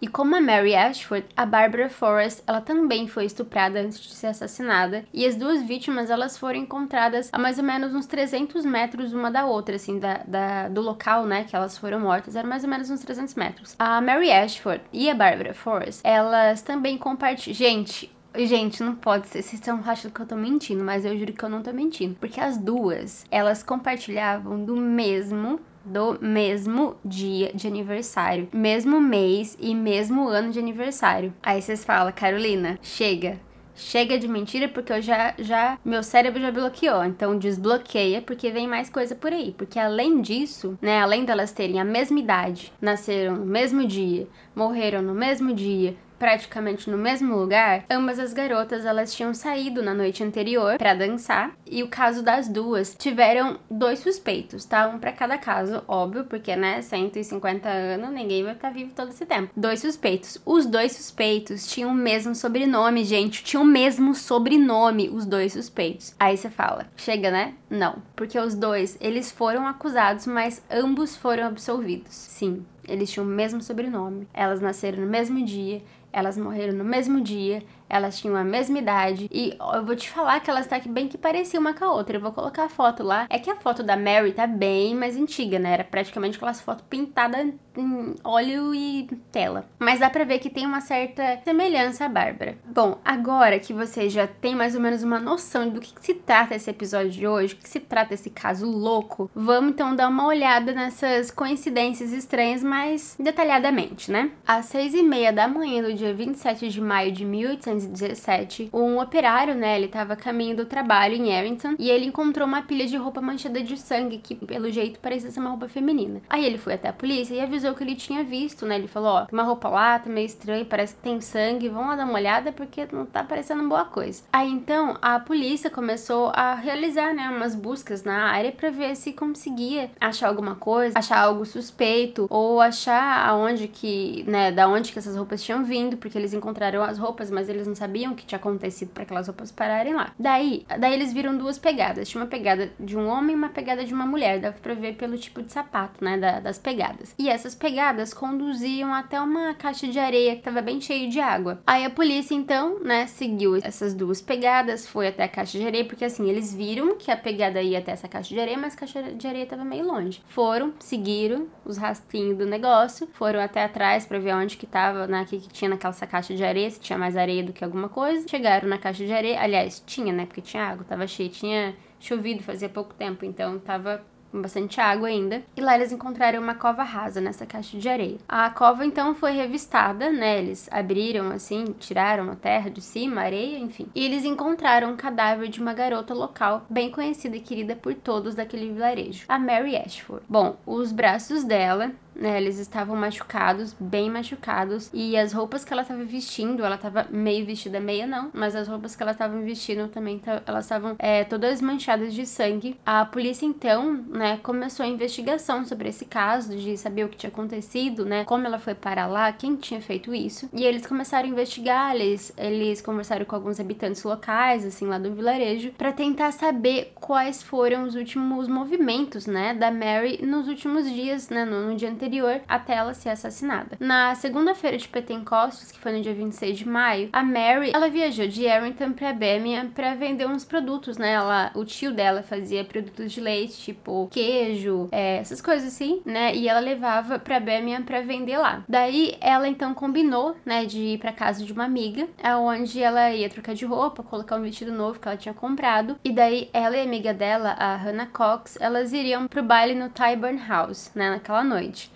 E 0.00 0.06
como 0.06 0.36
a 0.36 0.40
Mary 0.40 0.74
Ashford, 0.74 1.26
a 1.36 1.46
Barbara 1.46 1.88
Forrest, 1.88 2.42
ela 2.46 2.60
também 2.60 3.08
foi 3.08 3.24
estuprada 3.24 3.80
antes 3.80 3.98
de 4.00 4.14
ser 4.14 4.26
assassinada, 4.26 5.04
e 5.12 5.24
as 5.24 5.36
duas 5.36 5.62
vítimas 5.62 6.10
elas 6.10 6.36
foram 6.36 6.58
encontradas 6.58 7.30
a 7.32 7.38
mais 7.38 7.58
ou 7.58 7.64
menos 7.64 7.94
uns 7.94 8.06
300 8.06 8.64
metros 8.64 9.12
uma 9.12 9.30
da 9.30 9.46
outra, 9.46 9.76
assim, 9.76 9.98
da, 9.98 10.22
da, 10.26 10.68
do 10.68 10.82
local, 10.82 11.24
né, 11.24 11.44
que 11.44 11.56
elas 11.56 11.78
foram 11.78 12.00
mortas, 12.00 12.36
era 12.36 12.46
mais 12.46 12.62
ou 12.62 12.70
menos 12.70 12.90
uns 12.90 13.00
300 13.00 13.34
metros. 13.34 13.74
A 13.78 14.00
Mary 14.00 14.30
Ashford 14.30 14.82
e 14.92 15.08
a 15.08 15.14
Barbara 15.14 15.54
Forrest, 15.54 16.00
elas 16.04 16.62
também 16.62 16.98
compartilham... 16.98 17.54
Gente, 17.56 18.14
Gente, 18.38 18.82
não 18.82 18.94
pode 18.94 19.28
ser. 19.28 19.40
Vocês 19.40 19.54
estão 19.54 19.80
achando 19.86 20.12
que 20.12 20.20
eu 20.20 20.26
tô 20.26 20.36
mentindo, 20.36 20.84
mas 20.84 21.06
eu 21.06 21.18
juro 21.18 21.32
que 21.32 21.42
eu 21.42 21.48
não 21.48 21.62
tô 21.62 21.72
mentindo. 21.72 22.16
Porque 22.20 22.38
as 22.38 22.58
duas, 22.58 23.24
elas 23.30 23.62
compartilhavam 23.62 24.62
do 24.62 24.76
mesmo 24.76 25.58
do 25.86 26.18
mesmo 26.20 26.96
dia 27.04 27.52
de 27.54 27.66
aniversário, 27.66 28.48
mesmo 28.52 29.00
mês 29.00 29.56
e 29.60 29.74
mesmo 29.74 30.28
ano 30.28 30.50
de 30.50 30.58
aniversário. 30.58 31.32
Aí 31.42 31.62
vocês 31.62 31.84
falam, 31.84 32.12
Carolina, 32.12 32.78
chega. 32.82 33.38
Chega 33.78 34.18
de 34.18 34.26
mentira 34.26 34.68
porque 34.68 34.90
eu 34.90 35.02
já, 35.02 35.34
já, 35.38 35.78
meu 35.84 36.02
cérebro 36.02 36.40
já 36.40 36.50
bloqueou. 36.50 37.04
Então 37.04 37.38
desbloqueia 37.38 38.22
porque 38.22 38.50
vem 38.50 38.66
mais 38.66 38.88
coisa 38.88 39.14
por 39.14 39.32
aí. 39.32 39.54
Porque 39.56 39.78
além 39.78 40.22
disso, 40.22 40.78
né, 40.80 40.98
além 40.98 41.26
delas 41.26 41.52
terem 41.52 41.78
a 41.78 41.84
mesma 41.84 42.18
idade, 42.18 42.72
nasceram 42.80 43.36
no 43.36 43.44
mesmo 43.44 43.86
dia, 43.86 44.26
morreram 44.54 45.02
no 45.02 45.14
mesmo 45.14 45.52
dia, 45.52 45.94
praticamente 46.18 46.90
no 46.90 46.96
mesmo 46.96 47.36
lugar, 47.36 47.84
ambas 47.90 48.18
as 48.18 48.32
garotas 48.32 48.84
elas 48.84 49.14
tinham 49.14 49.34
saído 49.34 49.82
na 49.82 49.94
noite 49.94 50.22
anterior 50.22 50.78
para 50.78 50.94
dançar 50.94 51.56
e 51.66 51.82
o 51.82 51.88
caso 51.88 52.22
das 52.22 52.48
duas 52.48 52.94
tiveram 52.98 53.58
dois 53.70 53.98
suspeitos, 54.00 54.64
tá? 54.64 54.88
Um 54.88 54.98
para 54.98 55.12
cada 55.12 55.38
caso, 55.38 55.82
óbvio, 55.88 56.24
porque 56.24 56.54
né, 56.56 56.82
150 56.82 57.68
anos, 57.68 58.10
ninguém 58.10 58.42
vai 58.42 58.54
estar 58.54 58.68
tá 58.68 58.74
vivo 58.74 58.92
todo 58.94 59.10
esse 59.10 59.26
tempo. 59.26 59.50
Dois 59.56 59.80
suspeitos. 59.80 60.40
Os 60.44 60.66
dois 60.66 60.92
suspeitos 60.92 61.66
tinham 61.66 61.90
o 61.90 61.94
mesmo 61.94 62.34
sobrenome, 62.34 63.04
gente, 63.04 63.44
tinham 63.44 63.62
o 63.62 63.66
mesmo 63.66 64.14
sobrenome 64.14 65.08
os 65.08 65.26
dois 65.26 65.52
suspeitos. 65.52 66.14
Aí 66.18 66.36
você 66.36 66.50
fala, 66.50 66.86
chega, 66.96 67.30
né? 67.30 67.54
Não, 67.68 68.02
porque 68.14 68.38
os 68.38 68.54
dois, 68.54 68.96
eles 69.00 69.30
foram 69.30 69.66
acusados, 69.66 70.26
mas 70.26 70.62
ambos 70.70 71.16
foram 71.16 71.46
absolvidos. 71.46 72.14
Sim, 72.14 72.64
eles 72.88 73.10
tinham 73.10 73.26
o 73.26 73.28
mesmo 73.28 73.60
sobrenome. 73.62 74.28
Elas 74.32 74.60
nasceram 74.60 75.00
no 75.00 75.06
mesmo 75.06 75.44
dia 75.44 75.82
elas 76.16 76.38
morreram 76.38 76.72
no 76.72 76.82
mesmo 76.82 77.20
dia, 77.20 77.62
elas 77.90 78.18
tinham 78.18 78.34
a 78.36 78.42
mesma 78.42 78.78
idade. 78.78 79.28
E 79.30 79.54
eu 79.74 79.84
vou 79.84 79.94
te 79.94 80.08
falar 80.08 80.40
que 80.40 80.48
elas 80.48 80.66
tá 80.66 80.80
bem 80.88 81.08
que 81.08 81.18
pareciam 81.18 81.60
uma 81.60 81.74
com 81.74 81.84
a 81.84 81.92
outra. 81.92 82.16
Eu 82.16 82.22
vou 82.22 82.32
colocar 82.32 82.64
a 82.64 82.68
foto 82.70 83.02
lá. 83.02 83.26
É 83.28 83.38
que 83.38 83.50
a 83.50 83.56
foto 83.56 83.82
da 83.82 83.98
Mary 83.98 84.32
tá 84.32 84.46
bem 84.46 84.94
mais 84.94 85.14
antiga, 85.14 85.58
né? 85.58 85.74
Era 85.74 85.84
praticamente 85.84 86.36
aquelas 86.36 86.58
fotos 86.58 86.86
pintadas 86.88 87.52
em 87.78 88.14
óleo 88.24 88.74
e 88.74 89.06
tela. 89.30 89.68
Mas 89.78 90.00
dá 90.00 90.08
pra 90.08 90.24
ver 90.24 90.38
que 90.38 90.48
tem 90.48 90.66
uma 90.66 90.80
certa 90.80 91.40
semelhança 91.44 92.06
à 92.06 92.08
Bárbara. 92.08 92.56
Bom, 92.64 92.98
agora 93.04 93.58
que 93.58 93.72
você 93.72 94.08
já 94.08 94.26
tem 94.26 94.54
mais 94.54 94.74
ou 94.74 94.80
menos 94.80 95.02
uma 95.02 95.20
noção 95.20 95.68
do 95.68 95.80
que, 95.80 95.92
que 95.92 96.04
se 96.04 96.14
trata 96.14 96.54
esse 96.54 96.70
episódio 96.70 97.10
de 97.10 97.26
hoje, 97.26 97.54
o 97.54 97.56
que 97.58 97.68
se 97.68 97.80
trata 97.80 98.14
esse 98.14 98.30
caso 98.30 98.66
louco, 98.66 99.30
vamos 99.34 99.72
então 99.72 99.94
dar 99.94 100.08
uma 100.08 100.26
olhada 100.26 100.72
nessas 100.72 101.30
coincidências 101.30 102.12
estranhas 102.12 102.62
mais 102.62 103.16
detalhadamente, 103.18 104.10
né? 104.10 104.30
Às 104.46 104.66
seis 104.66 104.94
e 104.94 105.02
meia 105.02 105.32
da 105.32 105.46
manhã 105.46 105.82
do 105.82 105.92
dia 105.92 106.06
dia 106.06 106.14
27 106.14 106.68
de 106.68 106.80
maio 106.80 107.10
de 107.10 107.24
1817, 107.24 108.70
um 108.72 109.00
operário, 109.00 109.54
né, 109.54 109.76
ele 109.76 109.86
estava 109.86 110.12
a 110.12 110.16
caminho 110.16 110.56
do 110.56 110.64
trabalho 110.64 111.14
em 111.14 111.36
Arrington 111.36 111.74
e 111.78 111.90
ele 111.90 112.06
encontrou 112.06 112.46
uma 112.46 112.62
pilha 112.62 112.86
de 112.86 112.96
roupa 112.96 113.20
manchada 113.20 113.60
de 113.60 113.76
sangue 113.76 114.18
que, 114.18 114.34
pelo 114.34 114.70
jeito, 114.70 115.00
parecia 115.00 115.30
ser 115.30 115.40
uma 115.40 115.50
roupa 115.50 115.68
feminina. 115.68 116.20
Aí 116.28 116.44
ele 116.44 116.58
foi 116.58 116.74
até 116.74 116.88
a 116.88 116.92
polícia 116.92 117.34
e 117.34 117.40
avisou 117.40 117.65
que 117.74 117.82
ele 117.82 117.94
tinha 117.94 118.22
visto, 118.24 118.66
né? 118.66 118.76
Ele 118.76 118.88
falou: 118.88 119.10
Ó, 119.10 119.24
tem 119.24 119.38
uma 119.38 119.44
roupa 119.44 119.68
lá, 119.68 119.98
tá 119.98 120.08
meio 120.08 120.26
estranho, 120.26 120.64
parece 120.64 120.94
que 120.94 121.02
tem 121.02 121.20
sangue, 121.20 121.68
vão 121.68 121.88
lá 121.88 121.96
dar 121.96 122.04
uma 122.04 122.14
olhada 122.14 122.52
porque 122.52 122.86
não 122.92 123.06
tá 123.06 123.22
parecendo 123.22 123.68
boa 123.68 123.84
coisa. 123.84 124.22
Aí 124.32 124.50
então 124.50 124.96
a 125.00 125.18
polícia 125.18 125.70
começou 125.70 126.30
a 126.34 126.54
realizar, 126.54 127.14
né, 127.14 127.28
umas 127.28 127.54
buscas 127.54 128.04
na 128.04 128.30
área 128.30 128.52
para 128.52 128.70
ver 128.70 128.96
se 128.96 129.12
conseguia 129.12 129.90
achar 130.00 130.28
alguma 130.28 130.54
coisa, 130.54 130.98
achar 130.98 131.18
algo 131.18 131.44
suspeito 131.44 132.26
ou 132.30 132.60
achar 132.60 133.26
aonde 133.28 133.68
que, 133.68 134.24
né, 134.26 134.52
da 134.52 134.68
onde 134.68 134.92
que 134.92 134.98
essas 134.98 135.16
roupas 135.16 135.42
tinham 135.42 135.64
vindo 135.64 135.96
porque 135.96 136.16
eles 136.16 136.32
encontraram 136.32 136.82
as 136.82 136.98
roupas, 136.98 137.30
mas 137.30 137.48
eles 137.48 137.66
não 137.66 137.74
sabiam 137.74 138.12
o 138.12 138.14
que 138.14 138.24
tinha 138.24 138.38
acontecido 138.38 138.90
para 138.90 139.02
aquelas 139.02 139.26
roupas 139.26 139.50
pararem 139.50 139.94
lá. 139.94 140.12
Daí, 140.18 140.64
daí 140.78 140.94
eles 140.94 141.12
viram 141.12 141.36
duas 141.36 141.58
pegadas. 141.58 142.08
Tinha 142.08 142.22
uma 142.22 142.28
pegada 142.28 142.70
de 142.78 142.96
um 142.96 143.08
homem 143.08 143.34
e 143.34 143.38
uma 143.38 143.48
pegada 143.48 143.84
de 143.84 143.92
uma 143.92 144.06
mulher. 144.06 144.40
Dava 144.40 144.56
pra 144.58 144.74
ver 144.74 144.94
pelo 144.94 145.18
tipo 145.18 145.42
de 145.42 145.52
sapato, 145.52 146.04
né? 146.04 146.16
Da, 146.16 146.40
das 146.40 146.58
pegadas. 146.58 147.14
E 147.18 147.28
essas 147.28 147.54
pegadas 147.56 148.14
conduziam 148.14 148.94
até 148.94 149.20
uma 149.20 149.54
caixa 149.54 149.88
de 149.88 149.98
areia 149.98 150.36
que 150.36 150.42
tava 150.42 150.62
bem 150.62 150.80
cheia 150.80 151.08
de 151.08 151.18
água. 151.18 151.60
Aí 151.66 151.84
a 151.84 151.90
polícia, 151.90 152.34
então, 152.34 152.78
né, 152.80 153.06
seguiu 153.06 153.56
essas 153.56 153.94
duas 153.94 154.20
pegadas, 154.20 154.86
foi 154.86 155.08
até 155.08 155.24
a 155.24 155.28
caixa 155.28 155.58
de 155.58 155.66
areia, 155.66 155.84
porque 155.84 156.04
assim, 156.04 156.28
eles 156.28 156.54
viram 156.54 156.96
que 156.96 157.10
a 157.10 157.16
pegada 157.16 157.60
ia 157.62 157.78
até 157.78 157.92
essa 157.92 158.06
caixa 158.06 158.34
de 158.34 158.40
areia, 158.40 158.58
mas 158.58 158.74
a 158.74 158.78
caixa 158.78 159.02
de 159.02 159.26
areia 159.26 159.46
tava 159.46 159.64
meio 159.64 159.86
longe. 159.86 160.22
Foram, 160.28 160.74
seguiram 160.78 161.46
os 161.64 161.76
rastinhos 161.76 162.38
do 162.38 162.46
negócio, 162.46 163.08
foram 163.14 163.40
até 163.40 163.64
atrás 163.64 164.06
para 164.06 164.18
ver 164.18 164.34
onde 164.34 164.56
que 164.56 164.66
tava, 164.66 165.06
né, 165.06 165.24
que, 165.28 165.38
que 165.38 165.48
tinha 165.48 165.70
naquela 165.70 165.94
caixa 165.94 166.34
de 166.34 166.44
areia, 166.44 166.70
se 166.70 166.78
tinha 166.78 166.98
mais 166.98 167.16
areia 167.16 167.42
do 167.42 167.52
que 167.52 167.64
alguma 167.64 167.88
coisa. 167.88 168.28
Chegaram 168.28 168.68
na 168.68 168.78
caixa 168.78 169.04
de 169.04 169.12
areia, 169.12 169.40
aliás, 169.40 169.82
tinha, 169.86 170.12
né? 170.12 170.26
Porque 170.26 170.40
tinha 170.40 170.62
água, 170.62 170.84
tava 170.84 171.06
cheio, 171.06 171.30
tinha 171.30 171.74
chovido 171.98 172.42
fazia 172.42 172.68
pouco 172.68 172.94
tempo, 172.94 173.24
então 173.24 173.58
tava 173.58 174.04
com 174.30 174.40
bastante 174.40 174.80
água 174.80 175.08
ainda. 175.08 175.42
E 175.56 175.60
lá 175.60 175.74
eles 175.74 175.92
encontraram 175.92 176.40
uma 176.40 176.54
cova 176.54 176.82
rasa 176.82 177.20
nessa 177.20 177.46
caixa 177.46 177.78
de 177.78 177.88
areia. 177.88 178.18
A 178.28 178.50
cova 178.50 178.84
então 178.84 179.14
foi 179.14 179.32
revistada, 179.32 180.10
né? 180.10 180.38
Eles 180.38 180.68
abriram 180.70 181.30
assim, 181.30 181.74
tiraram 181.78 182.30
a 182.30 182.36
terra 182.36 182.70
de 182.70 182.80
cima, 182.80 183.22
areia, 183.22 183.58
enfim. 183.58 183.88
E 183.94 184.04
eles 184.04 184.24
encontraram 184.24 184.92
um 184.92 184.96
cadáver 184.96 185.48
de 185.48 185.60
uma 185.60 185.74
garota 185.74 186.14
local, 186.14 186.66
bem 186.68 186.90
conhecida 186.90 187.36
e 187.36 187.40
querida 187.40 187.76
por 187.76 187.94
todos 187.94 188.34
daquele 188.34 188.72
vilarejo, 188.72 189.24
a 189.28 189.38
Mary 189.38 189.76
Ashford. 189.76 190.24
Bom, 190.28 190.56
os 190.66 190.92
braços 190.92 191.44
dela 191.44 191.92
né? 192.18 192.36
Eles 192.40 192.58
estavam 192.58 192.96
machucados, 192.96 193.74
bem 193.78 194.10
machucados. 194.10 194.90
E 194.92 195.16
as 195.16 195.32
roupas 195.32 195.64
que 195.64 195.72
ela 195.72 195.82
estava 195.82 196.04
vestindo, 196.04 196.64
ela 196.64 196.76
estava 196.76 197.06
meio 197.10 197.44
vestida, 197.44 197.78
meia 197.78 198.06
não, 198.06 198.30
mas 198.32 198.56
as 198.56 198.68
roupas 198.68 198.96
que 198.96 199.02
ela 199.02 199.12
estava 199.12 199.38
vestindo 199.40 199.88
também, 199.88 200.20
elas 200.46 200.64
estavam 200.64 200.96
é, 200.98 201.24
todas 201.24 201.60
manchadas 201.60 202.14
de 202.14 202.26
sangue. 202.26 202.78
A 202.84 203.04
polícia 203.04 203.46
então, 203.46 203.92
né, 204.08 204.38
começou 204.42 204.84
a 204.84 204.88
investigação 204.88 205.64
sobre 205.64 205.88
esse 205.88 206.04
caso, 206.04 206.56
de 206.56 206.76
saber 206.76 207.04
o 207.04 207.08
que 207.08 207.16
tinha 207.16 207.30
acontecido, 207.30 208.04
né? 208.04 208.24
Como 208.24 208.46
ela 208.46 208.58
foi 208.58 208.74
para 208.74 209.06
lá, 209.06 209.30
quem 209.32 209.56
tinha 209.56 209.80
feito 209.80 210.14
isso. 210.14 210.48
E 210.52 210.64
eles 210.64 210.86
começaram 210.86 211.28
a 211.28 211.30
investigar, 211.30 211.94
eles, 211.94 212.32
eles 212.36 212.80
conversaram 212.80 213.24
com 213.24 213.36
alguns 213.36 213.60
habitantes 213.60 214.02
locais, 214.02 214.64
assim, 214.64 214.86
lá 214.86 214.98
do 214.98 215.12
vilarejo, 215.12 215.72
para 215.72 215.92
tentar 215.92 216.32
saber 216.32 216.92
quais 216.94 217.42
foram 217.42 217.84
os 217.84 217.94
últimos 217.94 218.48
movimentos, 218.48 219.26
né, 219.26 219.54
da 219.54 219.70
Mary 219.70 220.24
nos 220.24 220.48
últimos 220.48 220.90
dias, 220.90 221.28
né, 221.28 221.44
no, 221.44 221.70
no 221.70 221.76
dia 221.76 221.90
anterior 221.90 222.05
anterior 222.06 222.40
até 222.48 222.74
ela 222.74 222.94
ser 222.94 223.10
assassinada. 223.10 223.76
Na 223.80 224.14
segunda-feira 224.14 224.76
de 224.76 224.88
Pentecostes, 224.88 225.72
que 225.72 225.78
foi 225.78 225.92
no 225.92 226.00
dia 226.00 226.14
26 226.14 226.58
de 226.58 226.68
maio, 226.68 227.08
a 227.12 227.22
Mary, 227.22 227.72
ela 227.74 227.88
viajou 227.88 228.28
de 228.28 228.48
Arrington 228.48 228.92
para 228.92 229.12
Birmingham 229.12 229.68
para 229.68 229.94
vender 229.94 230.26
uns 230.26 230.44
produtos, 230.44 230.96
né? 230.96 231.12
Ela, 231.12 231.50
o 231.54 231.64
tio 231.64 231.92
dela 231.92 232.22
fazia 232.22 232.64
produtos 232.64 233.12
de 233.12 233.20
leite, 233.20 233.58
tipo 233.58 234.08
queijo, 234.10 234.88
é, 234.92 235.18
essas 235.18 235.40
coisas 235.40 235.68
assim, 235.68 236.00
né? 236.04 236.34
E 236.34 236.48
ela 236.48 236.60
levava 236.60 237.18
para 237.18 237.40
Birmingham 237.40 237.82
para 237.82 238.00
vender 238.00 238.38
lá. 238.38 238.64
Daí 238.68 239.16
ela 239.20 239.48
então 239.48 239.74
combinou, 239.74 240.36
né, 240.44 240.64
de 240.64 240.78
ir 240.78 240.98
para 240.98 241.12
casa 241.12 241.44
de 241.44 241.52
uma 241.52 241.64
amiga, 241.64 242.08
aonde 242.22 242.82
ela 242.82 243.12
ia 243.12 243.28
trocar 243.28 243.54
de 243.54 243.64
roupa, 243.64 244.02
colocar 244.02 244.36
um 244.36 244.42
vestido 244.42 244.72
novo 244.72 245.00
que 245.00 245.08
ela 245.08 245.16
tinha 245.16 245.34
comprado, 245.34 245.96
e 246.04 246.12
daí 246.12 246.48
ela 246.52 246.76
e 246.76 246.80
a 246.80 246.84
amiga 246.84 247.12
dela, 247.12 247.50
a 247.50 247.76
Hannah 247.76 248.06
Cox, 248.06 248.56
elas 248.60 248.92
iriam 248.92 249.26
pro 249.26 249.42
baile 249.42 249.74
no 249.74 249.88
Tyburn 249.88 250.38
House, 250.46 250.90
né, 250.94 251.10
naquela 251.10 251.42
noite. 251.42 251.90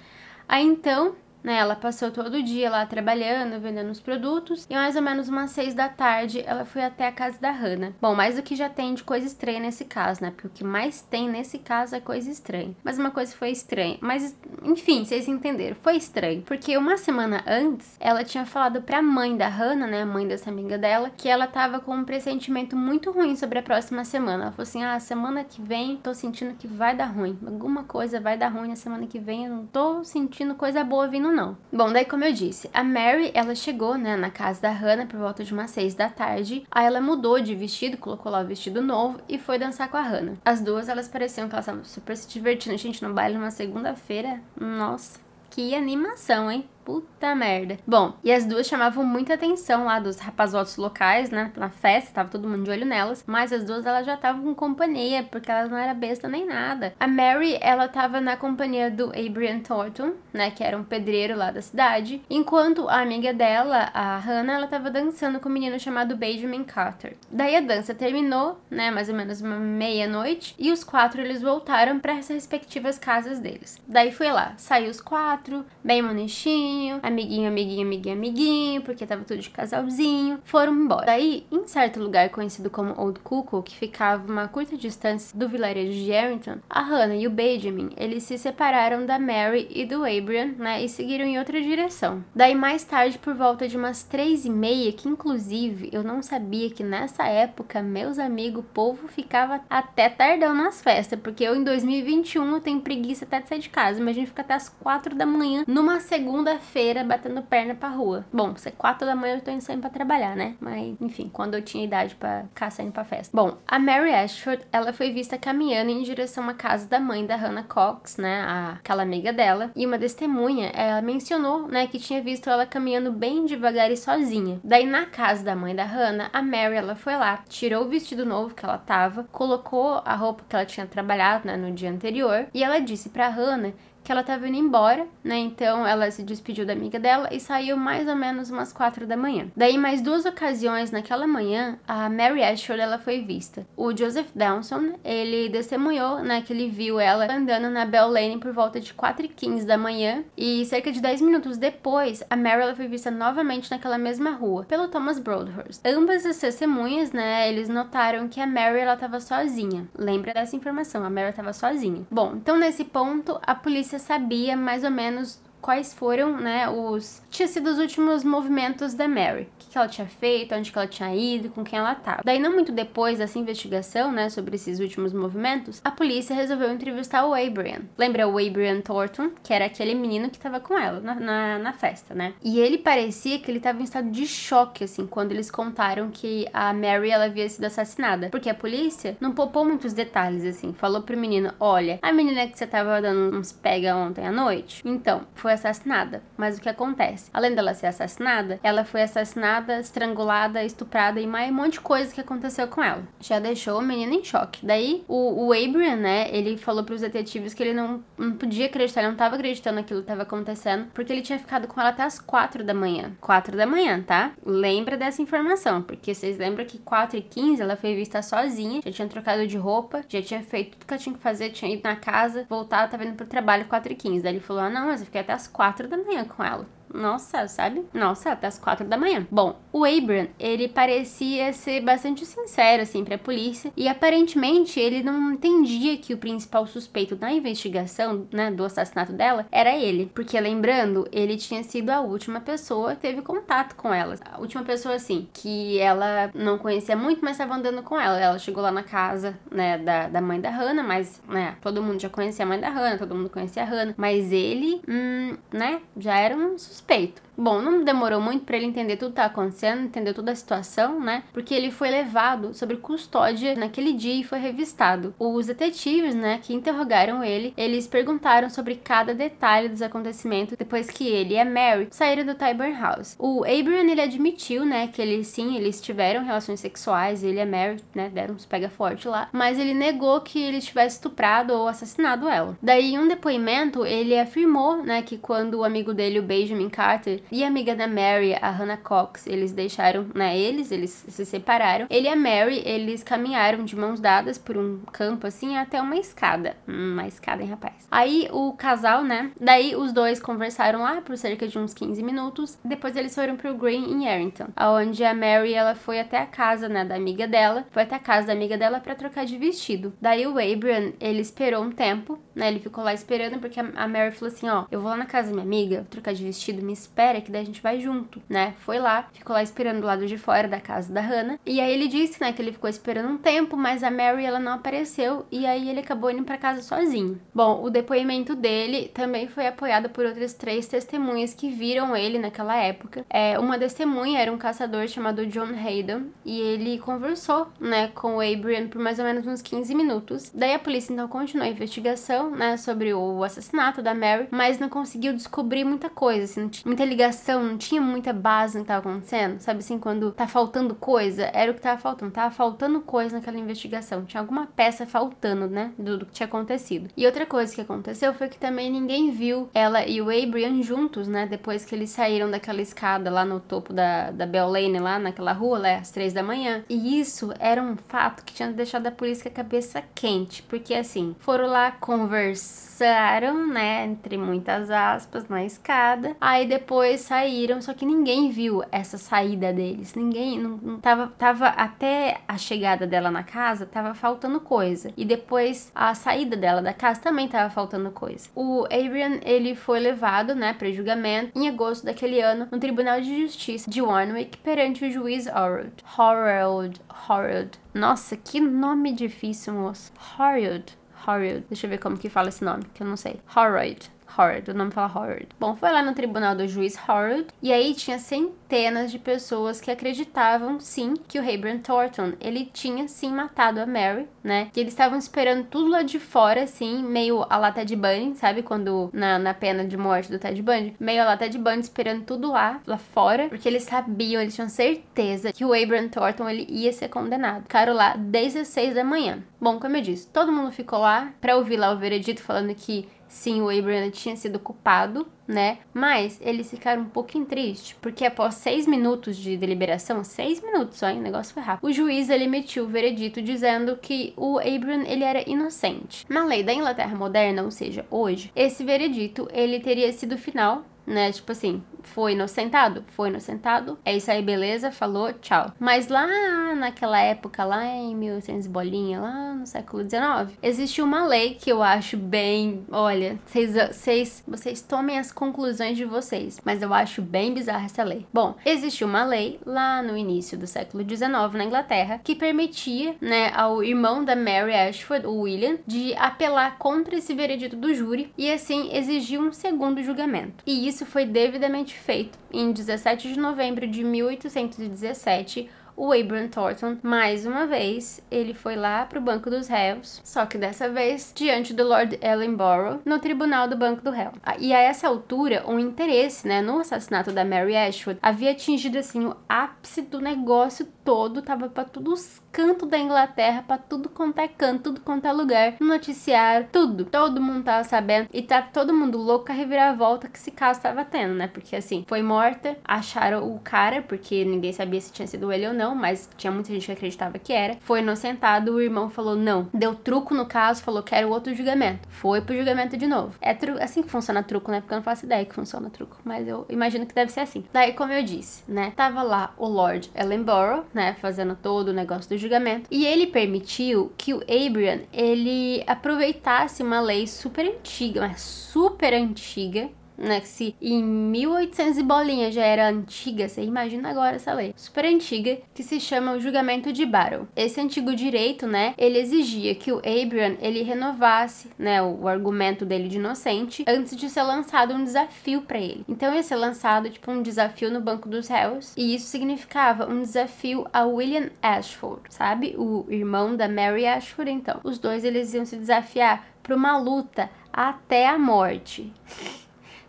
Aí 0.51 0.67
então 0.67 1.15
né? 1.43 1.57
Ela 1.57 1.77
passou 1.77 2.11
todo 2.11 2.35
o 2.35 2.43
dia 2.43 2.71
lá 2.71 2.85
trabalhando, 2.87 3.61
vendendo 3.61 3.91
os 3.91 4.01
produtos, 4.01 4.67
e 4.69 4.75
mais 4.75 4.97
ou 4.97 5.03
menos 5.03 5.29
umas 5.29 5.51
seis 5.51 5.75
da 5.75 5.89
tarde 5.89 6.43
ela 6.47 6.65
foi 6.65 6.85
até 6.85 7.07
a 7.07 7.13
casa 7.13 7.39
da 7.41 7.51
Hannah. 7.51 7.93
Bom, 8.01 8.15
mais 8.15 8.37
do 8.37 8.43
que 8.43 8.57
já 8.57 8.69
tem 8.69 8.95
de 8.95 9.05
coisa 9.05 9.27
estranha 9.27 9.61
nesse 9.61 9.85
caso, 9.85 10.23
né? 10.23 10.31
Porque 10.31 10.47
o 10.47 10.51
que 10.51 10.65
mais 10.65 11.03
tem 11.03 11.29
nesse 11.29 11.59
caso 11.59 11.95
é 11.95 12.01
coisa 12.01 12.31
estranha. 12.31 12.75
Mas 12.83 12.99
uma 12.99 13.11
coisa 13.11 13.35
foi 13.35 13.51
estranha. 13.51 13.99
Mas, 14.01 14.37
enfim, 14.63 15.05
vocês 15.05 15.29
entenderam. 15.29 15.77
Foi 15.77 15.97
estranho. 15.97 16.43
Porque 16.43 16.77
uma 16.77 16.97
semana 16.97 17.43
antes, 17.47 17.97
ela 18.01 18.25
tinha 18.25 18.45
falado 18.45 18.83
pra 18.83 19.03
mãe 19.03 19.37
da 19.37 19.49
Hannah, 19.49 19.87
né? 19.87 20.03
A 20.03 20.07
mãe 20.07 20.27
dessa 20.27 20.51
amiga 20.51 20.77
dela, 20.77 21.11
que 21.11 21.29
ela 21.29 21.47
tava 21.47 21.81
com 21.81 21.95
um 21.95 22.05
pressentimento 22.05 22.77
muito 22.77 23.11
ruim 23.11 23.37
sobre 23.37 23.59
a 23.59 23.63
próxima 23.63 24.05
semana. 24.05 24.45
Ela 24.45 24.53
falou 24.53 24.63
assim: 24.63 24.85
ah, 24.85 24.99
semana 24.99 25.45
que 25.45 25.61
vem 25.61 25.97
tô 25.97 26.15
sentindo 26.15 26.55
que 26.55 26.67
vai 26.67 26.95
dar 26.95 27.07
ruim. 27.07 27.39
Alguma 27.47 27.85
coisa 27.85 28.21
vai 28.21 28.37
dar 28.37 28.49
ruim 28.49 28.69
na 28.69 28.77
semana 28.77 29.07
que 29.07 29.19
vem. 29.19 29.47
Eu 29.47 29.55
não 29.55 29.67
tô 29.67 30.03
sentindo 30.05 30.55
coisa 30.55 30.83
boa 30.83 31.09
vindo 31.09 31.30
não. 31.31 31.57
Bom, 31.73 31.93
daí 31.93 32.05
como 32.05 32.25
eu 32.25 32.33
disse, 32.33 32.71
a 32.73 32.83
Mary, 32.83 33.31
ela 33.35 33.55
chegou, 33.55 33.97
né, 33.97 34.17
na 34.17 34.31
casa 34.31 34.63
da 34.63 34.71
Hannah 34.71 35.07
por 35.07 35.19
volta 35.19 35.45
de 35.45 35.53
umas 35.53 35.71
seis 35.71 35.95
da 35.95 36.09
tarde. 36.09 36.65
Aí 36.71 36.87
ela 36.87 37.01
mudou 37.01 37.41
de 37.41 37.55
vestido, 37.55 37.97
colocou 37.97 38.31
lá 38.31 38.41
o 38.41 38.47
vestido 38.47 38.83
novo 38.83 39.21
e 39.29 39.39
foi 39.39 39.59
dançar 39.59 39.91
com 39.91 39.97
a 39.97 40.03
Hannah. 40.03 40.37
As 40.45 40.61
duas, 40.61 40.89
elas 40.89 41.09
pareciam 41.09 41.49
que 41.49 41.55
elas 41.55 41.67
estavam 41.67 41.85
super 41.85 42.17
se 42.17 42.29
divertindo. 42.29 42.77
Gente, 42.77 43.03
no 43.03 43.15
baile 43.15 43.37
numa 43.37 43.51
segunda-feira, 43.51 44.41
nossa, 44.59 45.19
que 45.51 45.75
animação, 45.75 46.51
hein? 46.51 46.69
Puta 46.91 47.37
merda. 47.37 47.79
Bom, 47.87 48.15
e 48.25 48.33
as 48.33 48.45
duas 48.45 48.67
chamavam 48.67 49.05
muita 49.05 49.35
atenção 49.35 49.85
lá 49.85 50.01
dos 50.01 50.19
rapazotes 50.19 50.77
locais, 50.77 51.31
né? 51.31 51.53
Na 51.57 51.71
festa, 51.71 52.15
tava 52.15 52.31
todo 52.31 52.49
mundo 52.49 52.65
de 52.65 52.71
olho 52.71 52.85
nelas. 52.85 53.23
Mas 53.29 53.53
as 53.53 53.63
duas, 53.63 53.87
elas 53.87 54.05
já 54.05 54.15
estavam 54.15 54.43
com 54.43 54.55
companhia, 54.55 55.23
porque 55.23 55.49
elas 55.49 55.71
não 55.71 55.79
eram 55.79 55.95
besta 55.95 56.27
nem 56.27 56.45
nada. 56.45 56.93
A 56.99 57.07
Mary, 57.07 57.57
ela 57.61 57.87
tava 57.87 58.21
na 58.21 58.37
companhia 58.37 58.91
do 58.91 59.13
Abraham 59.17 59.61
Thornton, 59.61 60.15
né? 60.33 60.51
Que 60.51 60.65
era 60.65 60.77
um 60.77 60.83
pedreiro 60.83 61.37
lá 61.37 61.53
da 61.53 61.63
cidade. 61.63 62.23
Enquanto 62.29 62.89
a 62.89 63.01
amiga 63.01 63.33
dela, 63.33 63.89
a 63.95 64.19
Hannah, 64.19 64.55
ela 64.55 64.67
tava 64.67 64.91
dançando 64.91 65.39
com 65.39 65.49
um 65.49 65.53
menino 65.53 65.79
chamado 65.79 66.17
Benjamin 66.17 66.65
Carter. 66.65 67.17
Daí 67.31 67.55
a 67.55 67.61
dança 67.61 67.95
terminou, 67.95 68.59
né? 68.69 68.91
Mais 68.91 69.09
ou 69.09 69.15
menos 69.15 69.41
uma 69.41 69.57
meia-noite. 69.61 70.57
E 70.59 70.73
os 70.73 70.83
quatro, 70.83 71.21
eles 71.21 71.41
voltaram 71.41 72.01
para 72.01 72.15
as 72.15 72.27
respectivas 72.29 72.99
casas 72.99 73.39
deles. 73.39 73.81
Daí 73.87 74.11
foi 74.11 74.33
lá, 74.33 74.55
saiu 74.57 74.91
os 74.91 75.01
quatro, 75.01 75.65
bem 75.85 76.03
bonitinho 76.03 76.80
amiguinho, 76.81 77.01
amiguinho, 77.03 77.49
amiguinho, 77.49 77.87
amiguinho, 77.87 78.15
amiguinho, 78.15 78.83
porque 78.83 79.07
tava 79.07 79.25
tudo 79.25 79.41
de 79.41 79.51
casalzinho, 79.51 80.39
foram 80.45 80.73
embora. 80.73 81.07
Daí, 81.07 81.47
em 81.51 81.67
certo 81.67 82.01
lugar 82.01 82.31
conhecido 82.31 82.71
como 82.71 82.99
Old 83.01 83.21
Cuckoo, 83.21 83.63
que 83.63 83.77
ficava 83.77 84.31
uma 84.31 84.49
curta 84.49 84.77
distância 84.77 85.37
do 85.39 85.49
vilarejo 85.49 85.93
de 85.93 86.13
Arrington, 86.13 86.59
a 86.69 86.81
Hannah 86.81 87.17
e 87.17 87.27
o 87.27 87.31
Benjamin, 87.31 87.91
eles 87.97 88.23
se 88.23 88.39
separaram 88.39 89.05
da 89.05 89.19
Mary 89.19 89.67
e 89.71 89.85
do 89.85 90.05
Abraham, 90.05 90.55
né, 90.59 90.83
e 90.83 90.89
seguiram 90.89 91.25
em 91.25 91.39
outra 91.39 91.61
direção. 91.61 92.25
Daí, 92.35 92.55
mais 92.55 92.85
tarde, 92.85 93.19
por 93.19 93.35
volta 93.35 93.67
de 93.67 93.77
umas 93.77 94.03
três 94.03 94.45
e 94.45 94.51
meia, 94.51 94.93
que 94.93 95.09
inclusive 95.09 95.91
eu 95.93 96.03
não 96.03 96.23
sabia 96.23 96.71
que 96.71 96.83
nessa 96.83 97.27
época, 97.27 97.83
meus 97.83 98.19
amigos, 98.19 98.61
o 98.61 98.63
povo 98.63 99.09
ficava 99.09 99.61
até 99.69 100.09
tardão 100.09 100.55
nas 100.55 100.83
festas, 100.83 101.19
porque 101.19 101.45
eu 101.45 101.57
em 101.57 101.65
2021 101.65 102.55
eu 102.55 102.61
tenho 102.61 102.81
preguiça 102.81 103.25
até 103.25 103.41
de 103.41 103.49
sair 103.49 103.61
de 103.61 103.69
casa, 103.69 104.01
imagina 104.01 104.27
ficar 104.27 104.43
até 104.43 104.55
as 104.55 104.69
quatro 104.69 105.15
da 105.15 105.27
manhã 105.27 105.65
numa 105.67 106.01
segunda 106.01 106.59
feira 106.61 107.03
batendo 107.03 107.43
perna 107.43 107.75
pra 107.75 107.89
rua. 107.89 108.25
Bom, 108.33 108.55
se 108.57 108.69
é 108.69 108.73
quatro 108.73 109.07
da 109.07 109.17
manhã 109.17 109.37
eu 109.37 109.41
tô 109.41 109.51
indo 109.51 109.61
saindo 109.61 109.81
pra 109.81 109.91
trabalhar, 109.91 110.37
né? 110.37 110.55
Mas, 110.61 110.95
enfim, 111.01 111.31
quando 111.33 111.55
eu 111.55 111.63
tinha 111.63 111.85
idade 111.85 112.15
pra 112.15 112.45
ficar 112.45 112.71
saindo 112.71 112.93
pra 112.93 113.05
festa. 113.05 113.37
Bom, 113.37 113.57
a 113.67 113.79
Mary 113.79 114.13
Ashford, 114.13 114.65
ela 114.73 114.93
foi 114.93 115.11
vista 115.11 115.39
caminhando 115.39 115.91
em 115.91 116.03
direção 116.03 116.49
à 116.49 116.55
casa 116.55 116.87
da 116.89 117.01
mãe 117.01 117.27
da 117.27 117.37
Hannah 117.37 117.65
Cox, 117.65 118.17
né? 118.17 118.43
A, 118.43 118.73
aquela 118.79 119.03
amiga 119.03 119.33
dela. 119.33 119.71
E 119.75 119.87
uma 119.87 119.99
testemunha, 119.99 120.69
ela 120.69 121.03
mencionou, 121.03 121.67
né, 121.67 121.87
que 121.87 121.99
tinha 121.99 122.23
visto 122.23 122.49
ela 122.49 122.67
caminhando 122.67 123.11
bem 123.11 123.45
devagar 123.45 123.91
e 123.91 123.97
sozinha. 123.97 124.61
Daí, 124.63 124.87
na 124.87 125.07
casa 125.07 125.45
da 125.45 125.57
mãe 125.57 125.75
da 125.75 125.85
Hannah, 125.85 126.31
a 126.33 126.43
Mary, 126.43 126.77
ela 126.77 126.95
foi 126.95 127.17
lá, 127.17 127.43
tirou 127.49 127.85
o 127.85 127.89
vestido 127.89 128.27
novo 128.27 128.55
que 128.55 128.65
ela 128.65 128.79
tava, 128.79 129.25
colocou 129.33 130.03
a 130.05 130.15
roupa 130.15 130.45
que 130.49 130.55
ela 130.55 130.67
tinha 130.67 130.87
trabalhado, 130.87 131.47
né, 131.47 131.57
no 131.57 131.73
dia 131.73 131.91
anterior, 131.91 132.47
e 132.53 132.63
ela 132.63 132.79
disse 132.79 133.09
pra 133.09 133.29
Hannah 133.29 133.73
que 134.11 134.13
ela 134.13 134.23
estava 134.23 134.49
indo 134.49 134.57
embora, 134.57 135.07
né? 135.23 135.39
Então 135.39 135.87
ela 135.87 136.11
se 136.11 136.25
despediu 136.25 136.67
da 136.67 136.73
amiga 136.73 136.99
dela 136.99 137.29
e 137.31 137.39
saiu 137.39 137.77
mais 137.77 138.09
ou 138.09 138.17
menos 138.17 138.51
umas 138.51 138.73
quatro 138.73 139.07
da 139.07 139.17
manhã. 139.17 139.47
Daí, 139.57 139.79
mais 139.79 140.03
duas 140.03 140.25
ocasiões 140.25 140.91
naquela 140.91 141.29
manhã, 141.29 141.79
a 141.87 142.11
Mary 142.11 142.43
Ashford 142.43 142.83
ela 142.83 142.99
foi 142.99 143.23
vista. 143.23 143.65
O 143.77 143.97
Joseph 143.97 144.31
Downson, 144.35 144.95
ele 145.05 145.49
testemunhou, 145.51 146.25
né, 146.25 146.43
que 146.43 146.53
ele 146.53 146.69
viu 146.69 146.99
ela 146.99 147.33
andando 147.33 147.71
na 147.71 147.87
Bell 147.87 148.09
Lane 148.09 148.39
por 148.39 148.53
volta 148.53 148.81
de 148.81 148.93
4 148.93 149.27
e 149.27 149.29
15 149.29 149.65
da 149.65 149.79
manhã 149.79 150.25
e 150.37 150.65
cerca 150.65 150.91
de 150.91 151.01
10 151.01 151.21
minutos 151.21 151.57
depois, 151.57 152.21
a 152.29 152.35
Mary 152.35 152.63
ela 152.63 152.75
foi 152.75 152.89
vista 152.89 153.13
novamente 153.13 153.71
naquela 153.71 153.97
mesma 153.97 154.33
rua, 154.33 154.65
pelo 154.65 154.89
Thomas 154.89 155.21
Broadhurst. 155.21 155.87
Ambas 155.87 156.27
as 156.27 156.37
testemunhas, 156.37 157.13
né, 157.13 157.49
eles 157.49 157.69
notaram 157.69 158.27
que 158.27 158.41
a 158.41 158.47
Mary 158.47 158.81
ela 158.81 158.95
estava 158.95 159.21
sozinha. 159.21 159.87
Lembra 159.97 160.35
dessa 160.35 160.57
informação, 160.57 161.05
a 161.05 161.11
Mary 161.11 161.31
estava 161.31 161.53
sozinha. 161.53 162.05
Bom, 162.11 162.33
então 162.35 162.59
nesse 162.59 162.85
ponto, 162.85 163.39
a 163.47 163.55
polícia 163.55 163.91
polícia 163.91 164.00
sabia 164.01 164.57
mais 164.57 164.85
ou 164.85 164.91
menos 164.91 165.41
quais 165.61 165.95
foram, 165.95 166.37
né, 166.37 166.69
os... 166.69 167.23
Tinha 167.31 167.49
sido 167.49 167.71
os 167.71 167.79
últimos 167.79 168.25
movimentos 168.25 168.95
da 168.95 169.09
Mary 169.09 169.49
que 169.71 169.79
ela 169.79 169.89
tinha 169.89 170.07
feito, 170.07 170.55
onde 170.55 170.73
que 170.73 170.77
ela 170.77 170.87
tinha 170.87 171.15
ido, 171.15 171.49
com 171.51 171.63
quem 171.63 171.79
ela 171.79 171.93
estava. 171.93 172.23
Daí, 172.25 172.39
não 172.39 172.53
muito 172.53 172.73
depois 172.73 173.19
dessa 173.19 173.39
investigação, 173.39 174.11
né, 174.11 174.29
sobre 174.29 174.57
esses 174.57 174.81
últimos 174.81 175.13
movimentos, 175.13 175.81
a 175.85 175.91
polícia 175.91 176.35
resolveu 176.35 176.73
entrevistar 176.73 177.25
o 177.25 177.33
Abraham. 177.33 177.83
Lembra 177.97 178.27
o 178.27 178.39
Abraham 178.39 178.81
Thornton, 178.81 179.31
que 179.43 179.55
era 179.55 179.67
aquele 179.67 179.95
menino 179.95 180.29
que 180.29 180.37
estava 180.37 180.59
com 180.59 180.77
ela 180.77 181.01
na, 181.01 181.15
na, 181.15 181.59
na, 181.59 181.73
festa, 181.73 182.15
né? 182.15 182.35
E 182.43 182.59
ele 182.59 182.79
parecia 182.79 183.39
que 183.39 183.51
ele 183.51 183.59
estava 183.59 183.81
em 183.81 183.85
estado 183.85 184.11
de 184.11 184.27
choque, 184.27 184.85
assim, 184.85 185.07
quando 185.07 185.31
eles 185.33 185.51
contaram 185.51 186.11
que 186.11 186.47
a 186.53 186.73
Mary, 186.73 187.11
ela 187.11 187.27
havia 187.27 187.49
sido 187.49 187.65
assassinada. 187.65 188.29
Porque 188.31 188.51
a 188.51 188.55
polícia 188.55 189.17
não 189.21 189.33
poupou 189.33 189.65
muitos 189.65 189.93
detalhes, 189.93 190.45
assim. 190.45 190.73
Falou 190.73 191.03
pro 191.03 191.17
menino, 191.17 191.55
olha, 191.61 192.01
a 192.03 192.13
menina 192.13 192.47
que 192.49 192.59
você 192.59 192.67
tava 192.67 193.01
dando 193.01 193.37
uns 193.37 193.53
pega 193.53 193.95
ontem 193.95 194.27
à 194.27 194.33
noite, 194.33 194.83
então, 194.85 195.23
foi 195.35 195.50
assassinada. 195.55 196.23
Mas 196.37 196.59
o 196.59 196.61
que 196.61 196.69
acontece? 196.69 197.31
Além 197.33 197.55
dela 197.55 197.75
ser 197.75 197.87
assassinada, 197.87 198.59
ela 198.63 198.85
foi 198.85 199.03
assassinada 199.03 199.81
estrangulada, 199.81 200.65
estuprada 200.65 201.21
e 201.21 201.27
mais 201.27 201.51
um 201.51 201.55
monte 201.55 201.73
de 201.75 201.81
coisa 201.81 202.13
que 202.15 202.21
aconteceu 202.21 202.67
com 202.69 202.83
ela. 202.83 203.03
Já 203.21 203.39
deixou 203.39 203.79
a 203.79 203.83
menina 203.83 204.15
em 204.15 204.25
choque. 204.25 204.65
Daí, 204.65 205.05
o, 205.09 205.47
o 205.47 205.53
Abraham, 205.53 205.97
né, 205.97 206.29
ele 206.31 206.57
falou 206.57 206.85
pros 206.85 207.01
detetives 207.01 207.55
que 207.55 207.63
ele 207.63 207.75
não, 207.75 208.03
não 208.17 208.33
podia 208.33 208.67
acreditar, 208.67 209.01
ele 209.01 209.11
não 209.11 209.17
tava 209.17 209.37
acreditando 209.37 209.77
naquilo 209.77 210.01
que 210.01 210.07
tava 210.07 210.23
acontecendo, 210.23 210.87
porque 210.93 211.13
ele 211.13 211.23
tinha 211.23 211.39
ficado 211.39 211.67
com 211.67 211.81
ela 211.81 211.91
até 211.91 212.03
as 212.03 212.19
quatro 212.19 212.65
da 212.65 212.75
manhã. 212.75 213.13
Quatro 213.21 213.57
da 213.57 213.67
manhã, 213.67 214.03
tá? 214.03 214.33
Lembra 214.45 214.97
dessa 214.97 215.23
informação, 215.23 215.83
porque 215.83 216.15
vocês 216.15 216.39
lembram 216.39 216.65
que 216.65 216.79
4 216.79 217.19
e 217.19 217.23
15 217.23 217.63
ela 217.63 217.77
foi 217.77 217.95
vista 217.95 218.23
sozinha, 218.23 218.81
já 218.85 218.93
tinha 218.93 219.09
trocado 219.09 219.47
de 219.47 219.57
roupa, 219.57 220.03
já 220.09 220.23
tinha 220.23 220.43
feito 220.43 220.73
tudo 220.73 220.87
que 220.87 220.95
ela 220.95 221.03
tinha 221.03 221.15
que 221.15 221.23
fazer, 221.23 221.51
tinha 221.51 221.73
ido 221.73 221.83
na 221.83 221.97
casa, 221.97 222.47
voltado, 222.49 222.91
tava 222.91 223.05
indo 223.05 223.15
pro 223.15 223.27
trabalho 223.27 223.67
4 223.67 223.93
e 223.93 223.97
15. 223.97 224.23
Daí 224.23 224.33
ele 224.33 224.41
falou: 224.41 224.63
ah, 224.63 224.71
não, 224.71 224.87
mas 224.87 225.01
eu 225.01 225.07
fiquei 225.07 225.21
até 225.21 225.33
as 225.33 225.40
quatro 225.47 225.89
da 225.89 225.97
manhã 225.97 226.25
com 226.25 226.43
ela. 226.43 226.67
Nossa, 226.93 227.47
sabe? 227.47 227.85
Nossa, 227.95 228.33
até 228.33 228.47
as 228.47 228.59
quatro 228.59 228.87
da 228.87 228.97
manhã. 228.97 229.27
Bom, 229.31 229.59
o 229.73 229.85
Abraham, 229.85 230.29
ele 230.39 230.69
parecia 230.69 231.53
ser 231.53 231.81
bastante 231.81 232.27
sincero, 232.27 232.83
assim, 232.83 233.05
pra 233.05 233.17
polícia. 233.17 233.73
E 233.77 233.89
aparentemente 233.89 234.81
ele 234.81 235.03
não 235.03 235.33
entendia 235.33 235.97
que 235.97 236.13
o 236.13 236.19
principal 236.19 236.67
suspeito 236.67 237.15
da 237.15 237.31
investigação, 237.31 238.27
né, 238.33 238.51
do 238.51 238.65
assassinato 238.65 239.13
dela, 239.13 239.47
era 239.51 239.77
ele. 239.77 240.11
Porque, 240.15 240.39
lembrando, 240.41 241.07
ele 241.13 241.37
tinha 241.37 241.63
sido 241.63 241.91
a 241.91 242.01
última 242.01 242.41
pessoa 242.41 242.95
que 242.95 243.03
teve 243.03 243.23
contato 243.23 243.75
com 243.77 243.95
ela. 243.95 244.17
A 244.25 244.41
última 244.41 244.65
pessoa, 244.65 244.97
assim, 244.97 245.29
que 245.33 245.79
ela 245.79 246.31
não 246.35 246.59
conhecia 246.59 246.97
muito, 246.97 247.21
mas 247.23 247.33
estava 247.33 247.55
andando 247.55 247.83
com 247.83 247.99
ela. 247.99 248.19
Ela 248.19 248.39
chegou 248.39 248.63
lá 248.63 248.73
na 248.73 248.83
casa, 248.83 249.39
né, 249.51 249.79
da, 249.79 250.09
da 250.09 250.21
mãe 250.21 250.41
da 250.41 250.51
Hannah, 250.51 250.83
mas, 250.83 251.23
né, 251.29 251.57
todo 251.63 251.83
mundo 251.83 252.01
já 252.01 252.09
conhecia 252.09 252.45
a 252.45 252.49
mãe 252.49 252.59
da 252.59 252.69
Hannah, 252.69 252.99
todo 252.99 253.15
mundo 253.15 253.31
conhecia 253.31 253.63
a 253.63 253.67
Hannah. 253.67 253.95
Mas 253.97 254.33
ele, 254.33 254.83
hum, 254.89 255.37
né, 255.53 255.81
já 255.97 256.17
era 256.17 256.37
um 256.37 256.59
suspeito 256.59 256.80
suspeito. 256.81 257.21
Bom, 257.41 257.63
não 257.63 257.83
demorou 257.83 258.21
muito 258.21 258.45
para 258.45 258.59
ele 258.59 258.67
entender 258.67 258.99
tudo 258.99 259.13
que 259.13 259.17
tá 259.17 259.25
acontecendo, 259.25 259.85
entender 259.85 260.13
toda 260.13 260.31
a 260.31 260.35
situação, 260.35 261.01
né? 261.01 261.23
Porque 261.33 261.55
ele 261.55 261.71
foi 261.71 261.89
levado 261.89 262.53
sob 262.53 262.77
custódia 262.77 263.55
naquele 263.55 263.95
dia 263.95 264.21
e 264.21 264.23
foi 264.23 264.39
revistado. 264.39 265.15
Os 265.19 265.47
detetives, 265.47 266.15
né, 266.15 266.39
que 266.43 266.53
interrogaram 266.53 267.25
ele, 267.25 267.55
eles 267.57 267.87
perguntaram 267.87 268.51
sobre 268.51 268.75
cada 268.75 269.15
detalhe 269.15 269.71
dos 269.71 269.81
acontecimentos 269.81 270.55
depois 270.55 270.91
que 270.91 271.09
ele 271.09 271.33
e 271.33 271.39
a 271.39 271.45
Mary 271.47 271.89
saíram 271.91 272.27
do 272.27 272.35
Tyburn 272.35 272.75
House. 272.79 273.17
O 273.19 273.43
Abraham, 273.45 273.91
ele 273.91 274.03
admitiu, 274.03 274.67
né, 274.67 274.89
que 274.89 275.01
ele 275.01 275.25
sim, 275.25 275.57
eles 275.57 275.81
tiveram 275.81 276.23
relações 276.23 276.61
sexuais, 276.61 277.25
ele 277.25 277.39
e 277.39 277.41
a 277.41 277.47
Mary, 277.47 277.83
né, 277.95 278.11
deram 278.13 278.35
uns 278.35 278.45
pega 278.45 278.69
forte 278.69 279.09
lá, 279.09 279.31
mas 279.33 279.59
ele 279.59 279.73
negou 279.73 280.21
que 280.21 280.43
ele 280.43 280.61
tivesse 280.61 280.97
estuprado 280.97 281.55
ou 281.55 281.69
assassinado 281.69 282.29
ela. 282.29 282.59
Daí, 282.63 282.93
em 282.93 282.99
um 282.99 283.09
depoimento, 283.09 283.87
ele 283.87 284.19
afirmou, 284.19 284.83
né, 284.83 285.01
que 285.01 285.17
quando 285.17 285.55
o 285.55 285.65
amigo 285.65 285.95
dele, 285.95 286.19
o 286.19 286.23
Benjamin 286.23 286.69
Carter, 286.69 287.23
e 287.31 287.45
a 287.45 287.47
amiga 287.47 287.75
da 287.75 287.87
Mary, 287.87 288.35
a 288.41 288.51
Hannah 288.51 288.77
Cox, 288.77 289.27
eles 289.27 289.53
deixaram, 289.53 290.07
né, 290.15 290.39
eles, 290.39 290.71
eles 290.73 291.05
se 291.09 291.25
separaram. 291.25 291.87
Ele 291.89 292.07
e 292.07 292.11
a 292.11 292.17
Mary, 292.17 292.63
eles 292.65 293.03
caminharam 293.03 293.65
de 293.65 293.77
mãos 293.77 294.01
dadas 294.01 294.39
por 294.39 294.57
um 294.57 294.81
campo 294.93 295.27
assim 295.27 295.57
até 295.57 295.81
uma 295.81 295.97
escada. 295.97 296.57
Uma 296.67 297.07
escada, 297.07 297.43
hein, 297.43 297.49
rapaz. 297.49 297.87
Aí 297.91 298.29
o 298.33 298.53
casal, 298.53 299.05
né, 299.05 299.31
daí 299.41 299.77
os 299.77 299.93
dois 299.93 300.21
conversaram 300.21 300.81
lá 300.83 301.01
por 301.01 301.17
cerca 301.17 301.47
de 301.47 301.59
uns 301.59 301.75
15 301.75 302.03
minutos. 302.03 302.59
Depois 302.65 302.97
eles 302.97 303.15
foram 303.15 303.37
pro 303.37 303.55
Green 303.55 303.91
em 303.91 304.09
Arrington, 304.09 304.49
onde 304.59 305.05
a 305.05 305.15
Mary, 305.15 305.55
ela 305.55 305.75
foi 305.75 306.01
até 306.01 306.19
a 306.19 306.27
casa, 306.27 306.69
né, 306.69 306.85
da 306.85 306.95
amiga 306.95 307.27
dela, 307.27 307.67
foi 307.71 307.83
até 307.83 307.97
a 307.97 308.01
casa 308.01 308.29
da 308.29 308.33
amiga 308.33 308.57
dela 308.57 308.81
para 308.81 308.95
trocar 308.95 309.25
de 309.25 309.37
vestido. 309.37 309.93
Daí 310.01 310.27
o 310.27 310.31
Abraham, 310.31 310.93
ele 311.01 311.21
esperou 311.21 311.63
um 311.63 311.71
tempo, 311.71 312.19
né, 312.35 312.49
ele 312.49 312.61
ficou 312.61 312.83
lá 312.83 312.95
esperando 312.95 313.39
porque 313.39 313.61
a 313.61 313.89
Mary 313.89 314.13
falou 314.13 314.35
assim, 314.35 314.49
ó, 314.49 314.65
eu 314.71 314.81
vou 314.81 314.91
lá 314.91 314.97
na 314.97 315.07
casa 315.07 315.29
da 315.29 315.35
minha 315.35 315.45
amiga, 315.45 315.87
trocar 315.91 316.15
de 316.15 316.25
vestido, 316.25 316.63
me 316.63 316.73
espera 316.73 317.10
que 317.19 317.33
daí 317.33 317.41
a 317.41 317.47
gente 317.47 317.63
vai 317.63 317.81
junto, 317.81 318.21
né? 318.29 318.53
Foi 318.61 318.79
lá, 318.79 319.09
ficou 319.15 319.33
lá 319.33 319.43
esperando 319.43 319.81
do 319.81 319.87
lado 319.87 320.07
de 320.07 320.19
fora 320.19 320.47
da 320.47 320.61
casa 320.61 320.93
da 320.93 321.01
Hannah. 321.01 321.39
E 321.47 321.61
aí 321.61 321.73
ele 321.73 321.89
disse, 321.89 322.21
né, 322.21 322.33
que 322.33 322.43
ele 322.43 322.53
ficou 322.53 322.69
esperando 322.69 323.09
um 323.09 323.17
tempo, 323.17 323.57
mas 323.57 323.83
a 323.83 323.91
Mary 323.91 324.25
ela 324.25 324.39
não 324.39 324.53
apareceu 324.53 325.25
e 325.31 325.47
aí 325.47 325.71
ele 325.71 325.81
acabou 325.81 326.11
indo 326.11 326.25
para 326.25 326.37
casa 326.37 326.61
sozinho. 326.61 327.21
Bom, 327.35 327.63
o 327.65 327.71
depoimento 327.71 328.35
dele 328.35 328.91
também 328.93 329.29
foi 329.29 329.47
apoiado 329.47 329.89
por 329.89 330.05
outras 330.05 330.35
três 330.35 330.67
testemunhas 330.67 331.33
que 331.33 331.49
viram 331.49 331.97
ele 331.97 332.19
naquela 332.19 332.57
época. 332.57 333.05
É, 333.09 333.39
uma 333.39 333.59
testemunha 333.59 334.21
era 334.21 334.33
um 334.33 334.39
caçador 334.39 334.87
chamado 334.89 335.27
John 335.27 335.49
Hayden 335.55 336.13
e 336.25 336.39
ele 336.41 336.79
conversou, 336.79 337.49
né, 337.59 337.89
com 337.95 338.17
o 338.17 338.21
Abraham 338.21 338.69
por 338.69 338.81
mais 338.81 338.99
ou 338.99 339.05
menos 339.05 339.27
uns 339.27 339.41
15 339.41 339.75
minutos. 339.75 340.31
Daí 340.35 340.55
a 340.55 340.59
polícia 340.59 340.93
então 340.93 341.09
continuou 341.09 341.49
a 341.49 341.51
investigação, 341.51 342.31
né, 342.31 342.57
sobre 342.57 342.93
o 342.93 343.23
assassinato 343.25 343.83
da 343.83 343.95
Mary, 343.95 344.29
mas 344.31 344.59
não 344.59 344.69
conseguiu 344.69 345.13
descobrir 345.13 345.65
muita 345.65 345.89
coisa, 345.89 346.25
assim, 346.25 346.51
muita 346.65 346.85
ligação, 346.85 347.00
não 347.41 347.57
tinha 347.57 347.81
muita 347.81 348.13
base 348.13 348.59
no 348.59 348.65
que 348.65 348.69
tava 348.69 348.89
acontecendo, 348.89 349.41
sabe 349.41 349.61
assim, 349.61 349.79
quando 349.79 350.13
tá 350.13 350.27
faltando 350.27 350.75
coisa, 350.75 351.31
era 351.33 351.51
o 351.51 351.55
que 351.55 351.61
tava 351.61 351.81
faltando, 351.81 352.13
tava 352.13 352.35
faltando 352.35 352.81
coisa 352.81 353.17
naquela 353.17 353.39
investigação, 353.39 354.05
tinha 354.05 354.21
alguma 354.21 354.47
peça 354.47 354.87
faltando, 354.87 355.49
né, 355.49 355.73
do, 355.79 355.99
do 355.99 356.07
que 356.07 356.13
tinha 356.13 356.27
acontecido. 356.27 356.91
E 356.97 357.07
outra 357.07 357.25
coisa 357.27 357.55
que 357.55 357.61
aconteceu 357.61 358.13
foi 358.15 358.29
que 358.29 358.39
também 358.39 358.71
ninguém 358.71 359.11
viu 359.11 359.49
ela 359.55 359.87
e 359.87 360.01
o 360.01 360.11
Abrian 360.11 360.63
juntos, 360.63 361.09
né, 361.09 361.27
depois 361.27 361.65
que 361.65 361.75
eles 361.75 361.91
saíram 361.91 362.31
daquela 362.31 362.61
escada 362.61 363.11
lá 363.11 363.25
no 363.25 363.41
topo 363.41 363.73
da, 363.73 364.11
da 364.11 364.27
Bell 364.27 364.49
Lane, 364.49 364.79
lá 364.79 364.99
naquela 364.99 365.33
rua, 365.33 365.59
lá 365.59 365.77
às 365.77 365.91
três 365.91 366.13
da 366.13 366.23
manhã. 366.23 366.65
E 366.69 367.01
isso 367.01 367.33
era 367.39 367.63
um 367.63 367.77
fato 367.77 368.25
que 368.25 368.35
tinha 368.35 368.51
deixado 368.53 368.87
a 368.87 368.91
polícia 368.91 369.25
com 369.25 369.29
a 369.31 369.43
cabeça 369.43 369.83
quente, 369.95 370.43
porque 370.43 370.75
assim, 370.75 371.15
foram 371.21 371.47
lá, 371.47 371.71
conversaram, 371.71 373.47
né, 373.47 373.85
entre 373.85 374.17
muitas 374.17 374.71
aspas, 374.71 375.29
na 375.29 375.45
escada, 375.45 376.17
aí 376.21 376.47
depois 376.47 376.90
saíram, 376.99 377.61
só 377.61 377.75
que 377.75 377.87
ninguém 377.87 378.31
viu 378.31 378.63
essa 378.73 378.99
saída 378.99 379.53
deles. 379.53 379.95
Ninguém 379.95 380.39
não, 380.39 380.57
não 380.57 380.81
tava, 380.81 381.09
tava 381.19 381.47
até 381.49 382.21
a 382.27 382.37
chegada 382.37 382.87
dela 382.87 383.11
na 383.11 383.23
casa, 383.23 383.67
tava 383.67 383.95
faltando 383.95 384.41
coisa. 384.41 384.93
E 384.97 385.05
depois 385.05 385.71
a 385.75 385.95
saída 385.95 386.37
dela 386.37 386.63
da 386.63 386.73
casa 386.73 387.01
também 387.01 387.29
tava 387.29 387.51
faltando 387.51 387.91
coisa. 387.91 388.29
O 388.35 388.65
Adrian, 388.65 389.21
ele 389.23 389.55
foi 389.55 389.81
levado, 389.81 390.35
né, 390.35 390.53
para 390.53 390.71
julgamento 390.71 391.39
em 391.39 391.49
agosto 391.49 391.85
daquele 391.85 392.21
ano 392.21 392.49
no 392.51 392.59
Tribunal 392.59 393.01
de 393.01 393.23
Justiça 393.23 393.71
de 393.71 393.83
Warwick 393.83 394.39
perante 394.39 394.85
o 394.85 394.91
juiz 394.91 395.27
Harold. 395.27 395.73
Harold, 395.97 396.81
Harold. 396.89 397.59
Nossa, 397.75 398.17
que 398.17 398.41
nome 398.41 398.93
difícil, 398.93 399.55
moço. 399.55 399.93
Harold. 400.19 400.79
Harold. 401.07 401.45
Deixa 401.49 401.67
eu 401.67 401.71
ver 401.71 401.79
como 401.79 401.97
que 401.97 402.09
fala 402.09 402.29
esse 402.29 402.45
nome, 402.45 402.65
que 402.75 402.83
eu 402.83 402.87
não 402.87 402.97
sei. 402.97 403.21
Harold. 403.35 403.91
Howard, 404.17 404.51
o 404.51 404.55
nome 404.55 404.71
fala 404.71 404.93
Howard. 404.93 405.29
Bom, 405.39 405.57
foi 405.57 405.71
lá 405.71 405.83
no 405.83 405.95
tribunal 405.95 406.35
do 406.35 406.47
juiz 406.49 406.79
Howard 406.89 407.27
e 407.43 407.53
aí 407.53 407.75
tinha 407.75 407.99
centenas 407.99 408.91
de 408.91 408.99
pessoas 408.99 409.61
que 409.61 409.71
acreditavam 409.71 410.59
sim 410.61 410.95
que 411.09 411.19
o 411.19 411.23
Abraham 411.23 411.59
Thornton, 411.59 412.13
ele 412.21 412.51
tinha 412.53 412.89
sim 412.89 413.13
matado 413.13 413.61
a 413.61 413.67
Mary, 413.67 414.09
né? 414.23 414.49
Que 414.53 414.61
eles 414.61 414.73
estavam 414.73 414.99
esperando 414.99 415.47
tudo 415.47 415.71
lá 415.71 415.83
de 415.83 415.99
fora, 415.99 416.43
assim, 416.43 416.83
meio 416.83 417.25
a 417.29 417.37
lata 417.37 417.65
de 417.65 417.77
Bunny, 417.77 418.15
sabe? 418.17 418.43
Quando 418.43 418.91
na, 418.93 419.19
na 419.19 419.35
pena 419.35 419.65
de 419.65 419.77
morte 419.77 420.11
do 420.11 420.19
Ted 420.19 420.41
Bundy, 420.43 420.77
meio 420.79 421.03
a 421.03 421.07
lata 421.07 421.29
de 421.29 421.39
Bunny 421.39 421.61
esperando 421.61 422.05
tudo 422.05 422.33
lá, 422.33 422.61
lá 422.67 422.79
fora, 422.79 423.29
porque 423.29 423.49
eles 423.49 423.65
sabiam, 423.65 424.21
eles 424.21 424.35
tinham 424.35 424.49
certeza 424.49 425.33
que 425.33 425.45
o 425.45 425.53
Abraham 425.53 425.89
Thornton 425.89 426.29
ele 426.29 426.47
ia 426.49 426.73
ser 426.73 426.89
condenado. 426.89 427.43
Ficaram 427.43 427.73
lá 427.73 427.95
desde 427.97 428.41
as 428.41 428.49
seis 428.49 428.75
da 428.75 428.85
manhã. 428.85 429.23
Bom, 429.41 429.59
como 429.59 429.77
eu 429.77 429.83
disse, 429.83 430.07
todo 430.07 430.33
mundo 430.33 430.53
ficou 430.53 430.81
lá 430.81 431.13
para 431.21 431.37
ouvir 431.37 431.57
lá 431.57 431.73
o 431.73 431.79
veredito 431.79 432.23
falando 432.23 432.55
que 432.55 432.89
sim, 433.11 433.43
o 433.43 433.51
Abraham 433.51 433.91
tinha 433.91 434.17
sido 434.17 434.39
culpado, 434.39 435.07
né? 435.27 435.59
Mas 435.75 436.19
eles 436.23 436.49
ficaram 436.49 436.83
um 436.83 436.89
pouquinho 436.89 437.27
tristes, 437.27 437.77
porque 437.81 438.07
após 438.07 438.37
seis 438.37 438.67
minutos 438.67 439.17
de 439.17 439.37
deliberação, 439.37 440.03
seis 440.03 440.41
minutos 440.41 440.79
só, 440.79 440.89
hein? 440.89 441.01
O 441.01 441.03
negócio 441.03 441.35
foi 441.35 441.43
rápido. 441.43 441.67
O 441.67 441.73
juiz 441.73 442.09
ele 442.09 442.25
emitiu 442.25 442.65
o 442.65 442.69
veredito 442.69 443.21
dizendo 443.21 443.77
que 443.77 444.15
o 444.17 444.39
Abraham 444.39 444.85
ele 444.87 445.05
era 445.05 445.29
inocente. 445.29 446.07
Na 446.09 446.25
lei 446.25 446.43
da 446.43 446.55
Inglaterra 446.55 446.97
moderna, 446.97 447.43
ou 447.43 447.51
seja, 447.51 447.85
hoje, 447.91 448.33
esse 448.35 448.65
veredito 448.65 449.29
ele 449.33 449.61
teria 449.61 449.93
sido 449.93 450.17
final 450.17 450.65
né? 450.91 451.13
Tipo 451.13 451.33
assim, 451.33 451.63
foi 451.83 452.13
inocentado? 452.13 452.85
Foi 452.89 453.09
inocentado. 453.09 453.79
É 453.85 453.97
isso 453.97 454.11
aí, 454.11 454.23
beleza? 454.23 454.71
Falou, 454.71 455.13
tchau. 455.15 455.53
Mas 455.59 455.89
lá 455.89 456.55
naquela 456.55 457.01
época, 457.01 457.45
lá 457.45 457.65
em 457.65 457.95
1800 457.95 458.47
bolinha, 458.47 459.01
lá 459.01 459.35
no 459.35 459.47
século 459.47 459.85
19, 459.85 460.35
existe 460.43 460.83
uma 460.83 461.07
lei 461.07 461.35
que 461.35 461.51
eu 461.51 461.63
acho 461.63 461.97
bem, 461.97 462.65
olha, 462.71 463.19
vocês, 463.25 463.55
vocês, 463.55 464.25
vocês 464.27 464.63
tomem 464.63 464.99
as 464.99 465.13
conclusões 465.13 465.77
de 465.77 465.85
vocês, 465.85 466.41
mas 466.45 466.63
eu 466.63 466.75
acho 466.75 467.01
bem 467.01 467.33
bizarra 467.33 467.65
essa 467.65 467.83
lei. 467.83 468.07
Bom, 468.13 468.37
existe 468.45 468.85
uma 468.85 469.05
lei 469.05 469.41
lá 469.47 469.83
no 469.83 469.97
início 469.97 470.37
do 470.37 470.47
século 470.47 470.85
19 470.85 471.39
na 471.39 471.45
Inglaterra 471.45 472.01
que 472.03 472.15
permitia, 472.15 472.97
né, 473.01 473.33
ao 473.35 473.63
irmão 473.63 474.05
da 474.05 474.17
Mary 474.17 474.55
Ashford, 474.55 475.07
o 475.07 475.21
William, 475.21 475.59
de 475.67 475.95
apelar 475.95 476.59
contra 476.59 476.97
esse 476.97 477.15
veredito 477.15 477.57
do 477.57 477.73
júri 477.75 478.13
e 478.17 478.31
assim 478.31 478.75
exigir 478.75 479.21
um 479.21 479.33
segundo 479.33 479.83
julgamento. 479.83 480.45
E 480.47 480.67
isso 480.67 480.80
foi 480.85 481.05
devidamente 481.05 481.77
feito 481.77 482.19
em 482.33 482.53
17 482.53 483.13
de 483.13 483.19
novembro 483.19 483.67
de 483.67 483.85
1817 483.85 485.49
o 485.81 485.93
Abraham 485.93 486.29
Thornton, 486.29 486.77
mais 486.83 487.25
uma 487.25 487.47
vez, 487.47 488.03
ele 488.11 488.35
foi 488.35 488.55
lá 488.55 488.85
para 488.85 488.99
o 488.99 489.03
Banco 489.03 489.31
dos 489.31 489.49
Réus, 489.49 490.03
só 490.05 490.27
que 490.27 490.37
dessa 490.37 490.69
vez 490.69 491.11
diante 491.15 491.55
do 491.55 491.65
Lord 491.67 491.99
Ellenborough, 492.03 492.83
no 492.85 492.99
Tribunal 492.99 493.49
do 493.49 493.57
Banco 493.57 493.83
do 493.83 493.91
Réu. 493.91 494.13
Ah, 494.23 494.37
e 494.39 494.53
a 494.53 494.59
essa 494.59 494.89
altura, 494.89 495.43
o 495.47 495.59
interesse 495.59 496.29
né, 496.29 496.43
no 496.43 496.59
assassinato 496.59 497.13
da 497.13 497.25
Mary 497.25 497.57
Ashford 497.57 497.99
havia 498.03 498.33
atingido 498.33 498.77
assim 498.77 499.07
o 499.07 499.17
ápice 499.27 499.81
do 499.81 500.03
negócio 500.03 500.69
todo, 500.85 501.23
tava 501.23 501.49
para 501.49 501.65
todos 501.65 501.93
os 501.93 502.20
cantos 502.33 502.69
da 502.69 502.79
Inglaterra, 502.79 503.45
para 503.47 503.59
tudo 503.59 503.89
quanto 503.89 504.19
é 504.19 504.29
canto, 504.29 504.65
tudo 504.65 504.81
quanto 504.81 505.07
é 505.07 505.13
lugar, 505.13 505.55
no 505.61 505.67
noticiário, 505.67 506.49
tudo. 506.53 506.85
Todo 506.85 507.21
mundo 507.21 507.45
tava 507.45 507.65
sabendo 507.65 508.09
e 508.13 508.23
tá 508.23 508.43
todo 508.43 508.73
mundo 508.73 508.99
louco 508.99 509.31
a 509.31 509.35
reviravolta 509.35 510.09
que 510.09 510.19
esse 510.19 510.31
caso 510.31 510.61
tava 510.61 510.85
tendo, 510.85 511.15
né? 511.15 511.27
Porque 511.27 511.57
assim, 511.57 511.85
foi 511.89 512.03
morta, 512.03 512.57
acharam 512.65 513.35
o 513.35 513.39
cara, 513.41 513.83
porque 513.83 514.25
ninguém 514.25 514.53
sabia 514.53 514.81
se 514.81 514.93
tinha 514.93 515.07
sido 515.07 515.33
ele 515.33 515.47
ou 515.47 515.55
não, 515.55 515.75
mas 515.75 516.09
tinha 516.17 516.31
muita 516.31 516.53
gente 516.53 516.67
que 516.67 516.73
acreditava 516.73 517.19
que 517.19 517.33
era. 517.33 517.57
Foi 517.61 517.81
inocentado, 517.81 518.53
o 518.53 518.61
irmão 518.61 518.91
falou 518.91 519.17
não. 519.17 519.49
Deu 519.53 519.75
truco 519.75 520.15
no 520.15 520.27
caso, 520.27 520.63
falou 520.63 520.83
quero 520.83 521.11
outro 521.11 521.35
julgamento. 521.35 521.89
Foi 521.89 522.21
pro 522.21 522.37
julgamento 522.37 522.77
de 522.77 522.87
novo. 522.87 523.15
É 523.21 523.37
assim 523.63 523.83
que 523.83 523.89
funciona 523.91 524.23
truco, 524.23 524.51
né? 524.51 524.61
Porque 524.61 524.75
eu 524.75 524.77
não 524.77 524.83
faço 524.83 525.07
ideia 525.07 525.25
que 525.25 525.35
funciona 525.35 525.71
truco, 525.71 525.97
mas 526.05 526.29
eu 526.29 526.47
imagino 526.49 526.87
que 526.87 526.95
deve 526.95 527.11
ser 527.11 527.21
assim. 527.21 527.45
Daí, 527.53 527.73
como 527.73 527.93
eu 527.93 528.03
disse, 528.03 528.45
né? 528.47 528.73
Tava 528.77 529.03
lá 529.03 529.35
o 529.37 529.49
Lord 529.49 529.91
Ellenborough, 529.95 530.65
né? 530.73 530.95
Fazendo 531.01 531.35
todo 531.35 531.69
o 531.69 531.73
negócio 531.73 532.09
do 532.09 532.20
julgamento. 532.21 532.69
E 532.71 532.87
ele 532.87 533.07
permitiu 533.07 533.93
que 533.97 534.15
o 534.15 534.23
Abraham, 534.23 534.83
ele 534.93 535.63
aproveitasse 535.67 536.63
uma 536.63 536.81
lei 536.81 537.07
super 537.07 537.47
antiga, 537.47 538.01
mas 538.01 538.21
super 538.21 538.95
antiga, 538.95 539.71
né? 540.01 540.21
Que 540.21 540.29
se 540.29 540.55
em 540.61 540.83
1800 540.83 541.79
e 541.79 541.83
bolinha 541.83 542.33
já 542.33 542.43
era 542.43 542.69
antiga, 542.69 543.29
você 543.29 543.43
imagina 543.43 543.91
agora 543.91 544.17
essa 544.17 544.33
lei. 544.33 544.53
Super 544.57 544.87
antiga, 544.87 545.39
que 545.55 545.63
se 545.63 545.79
chama 545.79 546.13
o 546.13 546.21
julgamento 546.21 546.73
de 546.73 546.87
Barrow. 546.87 547.29
Esse 547.37 547.61
antigo 547.61 547.95
direito, 547.95 548.47
né? 548.47 548.75
Ele 548.77 548.99
exigia 548.99 549.55
que 549.55 549.71
o 549.71 549.79
Abraham, 549.79 550.37
ele 550.41 550.63
renovasse, 550.63 551.51
né? 551.59 551.83
O, 551.83 552.03
o 552.03 552.09
argumento 552.09 552.65
dele 552.65 552.89
de 552.89 552.97
inocente 552.97 553.65
antes 553.69 553.97
de 553.97 554.09
ser 554.09 554.23
lançado 554.23 554.75
um 554.75 554.83
desafio 554.83 555.43
para 555.43 555.59
ele. 555.59 555.85
Então 555.89 556.15
ia 556.15 556.23
ser 556.23 556.37
lançado, 556.37 556.89
tipo, 556.89 557.11
um 557.11 557.23
desafio 557.23 557.71
no 557.71 557.81
banco 557.81 558.09
dos 558.09 558.29
réus. 558.29 558.73
E 558.77 558.95
isso 558.95 559.07
significava 559.07 559.87
um 559.87 560.01
desafio 560.01 560.67
a 560.73 560.85
William 560.85 561.31
Ashford, 561.43 562.03
sabe? 562.09 562.55
O 562.57 562.87
irmão 562.89 563.37
da 563.37 563.49
Mary 563.49 563.87
Ashford, 563.87 564.31
então. 564.31 564.61
Os 564.65 564.79
dois, 564.79 565.05
eles 565.05 565.35
iam 565.35 565.45
se 565.45 565.57
desafiar 565.57 566.27
para 566.43 566.57
uma 566.57 566.79
luta 566.79 567.31
até 567.53 568.09
a 568.09 568.19
morte. 568.19 568.93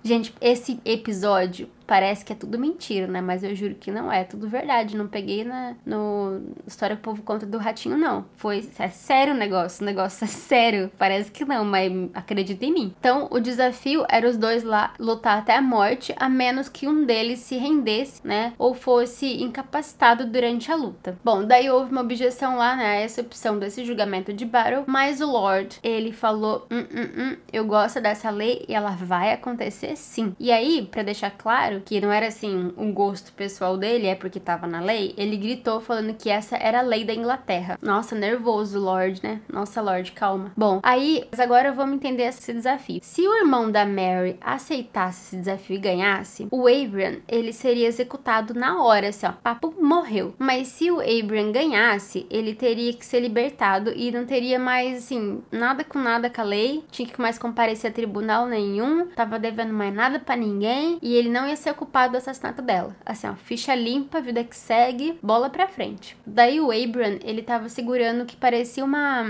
Gente, 0.04 0.34
esse 0.42 0.80
episódio 0.84 1.70
parece 1.92 2.24
que 2.24 2.32
é 2.32 2.36
tudo 2.38 2.58
mentira, 2.58 3.06
né? 3.06 3.20
Mas 3.20 3.44
eu 3.44 3.54
juro 3.54 3.76
que 3.76 3.92
não 3.92 4.10
é, 4.10 4.22
é 4.22 4.24
tudo 4.24 4.48
verdade. 4.48 4.96
Não 4.96 5.10
peguei 5.10 5.44
na 5.44 5.76
no 5.86 6.42
história 6.66 6.96
que 6.96 7.02
o 7.02 7.04
povo 7.04 7.22
conta 7.22 7.46
do 7.46 7.58
ratinho, 7.58 7.98
não. 7.98 8.24
Foi 8.38 8.66
é 8.80 8.88
sério 8.88 9.34
o 9.34 9.38
negócio, 9.38 9.84
o 9.84 9.86
negócio 9.86 10.24
é 10.24 10.28
sério. 10.28 10.90
Parece 10.98 11.30
que 11.30 11.44
não, 11.44 11.66
mas 11.66 11.92
acredita 12.14 12.66
em 12.66 12.72
mim. 12.72 12.96
Então, 12.98 13.28
o 13.30 13.42
desafio 13.42 14.06
era 14.08 14.26
os 14.26 14.38
dois 14.38 14.64
lá 14.64 14.94
lutar 14.98 15.40
até 15.40 15.54
a 15.58 15.62
morte, 15.62 16.16
a 16.16 16.30
menos 16.30 16.70
que 16.70 16.88
um 16.88 17.04
deles 17.04 17.40
se 17.40 17.58
rendesse, 17.58 18.26
né? 18.26 18.54
Ou 18.58 18.74
fosse 18.74 19.44
incapacitado 19.44 20.26
durante 20.26 20.72
a 20.72 20.76
luta. 20.76 21.20
Bom, 21.22 21.44
daí 21.44 21.70
houve 21.70 21.92
uma 21.92 22.00
objeção 22.00 22.56
lá, 22.56 22.74
né? 22.74 23.04
Essa 23.04 23.20
opção 23.20 23.60
desse 23.60 23.84
julgamento 23.84 24.32
de 24.32 24.46
Battle, 24.46 24.86
mas 24.88 25.20
o 25.20 25.30
Lord, 25.30 25.78
ele 25.84 26.14
falou: 26.14 26.66
hum, 26.72 26.86
hum, 26.90 27.10
hum, 27.18 27.38
eu 27.52 27.66
gosto 27.66 28.00
dessa 28.00 28.30
lei 28.30 28.64
e 28.70 28.74
ela 28.74 28.92
vai 28.92 29.34
acontecer 29.34 29.98
sim. 29.98 30.34
E 30.40 30.54
aí, 30.54 30.88
para 30.90 31.04
deixar 31.04 31.32
claro, 31.32 31.81
que 31.82 32.00
não 32.02 32.12
era 32.12 32.28
assim 32.28 32.74
um 32.78 32.94
gosto 32.94 33.32
pessoal 33.34 33.78
dele, 33.78 34.08
é 34.08 34.16
porque 34.16 34.40
tava 34.40 34.68
na 34.68 34.80
lei, 34.80 35.14
ele 35.18 35.38
gritou 35.38 35.82
falando 35.82 36.14
que 36.14 36.30
essa 36.30 36.56
era 36.58 36.80
a 36.80 36.84
lei 36.84 37.04
da 37.04 37.14
Inglaterra. 37.14 37.78
Nossa, 37.82 38.16
nervoso, 38.16 38.80
Lord, 38.80 39.22
né? 39.24 39.42
Nossa, 39.52 39.82
Lord, 39.82 40.12
calma. 40.12 40.52
Bom, 40.56 40.80
aí, 40.84 41.28
agora 41.38 41.72
vamos 41.72 41.96
entender 41.96 42.24
esse 42.24 42.54
desafio. 42.54 43.00
Se 43.02 43.22
o 43.28 43.36
irmão 43.36 43.72
da 43.72 43.86
Mary 43.86 44.38
aceitasse 44.42 45.28
esse 45.28 45.38
desafio 45.38 45.76
e 45.76 45.80
ganhasse, 45.80 46.48
o 46.52 46.68
Abraham, 46.68 47.18
ele 47.28 47.54
seria 47.54 47.88
executado 47.88 48.54
na 48.54 48.84
hora, 48.84 49.10
assim, 49.10 49.26
ó, 49.26 49.32
papo 49.32 49.74
morreu. 49.80 50.34
Mas 50.38 50.68
se 50.68 50.92
o 50.92 51.00
Abraham 51.00 51.52
ganhasse, 51.52 52.26
ele 52.30 52.54
teria 52.54 52.94
que 52.94 53.06
ser 53.06 53.20
libertado 53.20 53.92
e 53.96 54.12
não 54.12 54.26
teria 54.26 54.60
mais, 54.60 55.00
assim, 55.00 55.42
nada 55.52 55.84
com 55.84 56.00
nada 56.00 56.30
com 56.30 56.42
a 56.42 56.44
lei, 56.44 56.84
tinha 56.92 57.08
que 57.08 57.22
mais 57.22 57.38
comparecer 57.38 57.92
a 57.92 57.94
tribunal 57.94 58.46
nenhum, 58.46 59.08
tava 59.08 59.40
devendo 59.40 59.74
mais 59.74 59.94
nada 59.94 60.20
para 60.20 60.36
ninguém 60.36 60.98
e 61.02 61.16
ele 61.16 61.30
não 61.30 61.48
ia 61.48 61.56
ser 61.62 61.74
culpado 61.74 62.14
do 62.14 62.18
assassinato 62.18 62.62
dela. 62.62 62.96
Assim, 63.06 63.28
ó, 63.28 63.36
ficha 63.36 63.74
limpa, 63.74 64.22
vida 64.22 64.44
que 64.44 64.56
segue, 64.56 65.18
bola 65.22 65.50
pra 65.50 65.68
frente. 65.68 66.18
Daí 66.26 66.60
o 66.60 66.72
Abraham, 66.72 67.20
ele 67.24 67.42
tava 67.42 67.70
segurando 67.70 68.24
o 68.24 68.26
que 68.26 68.36
parecia 68.36 68.84
uma, 68.84 69.24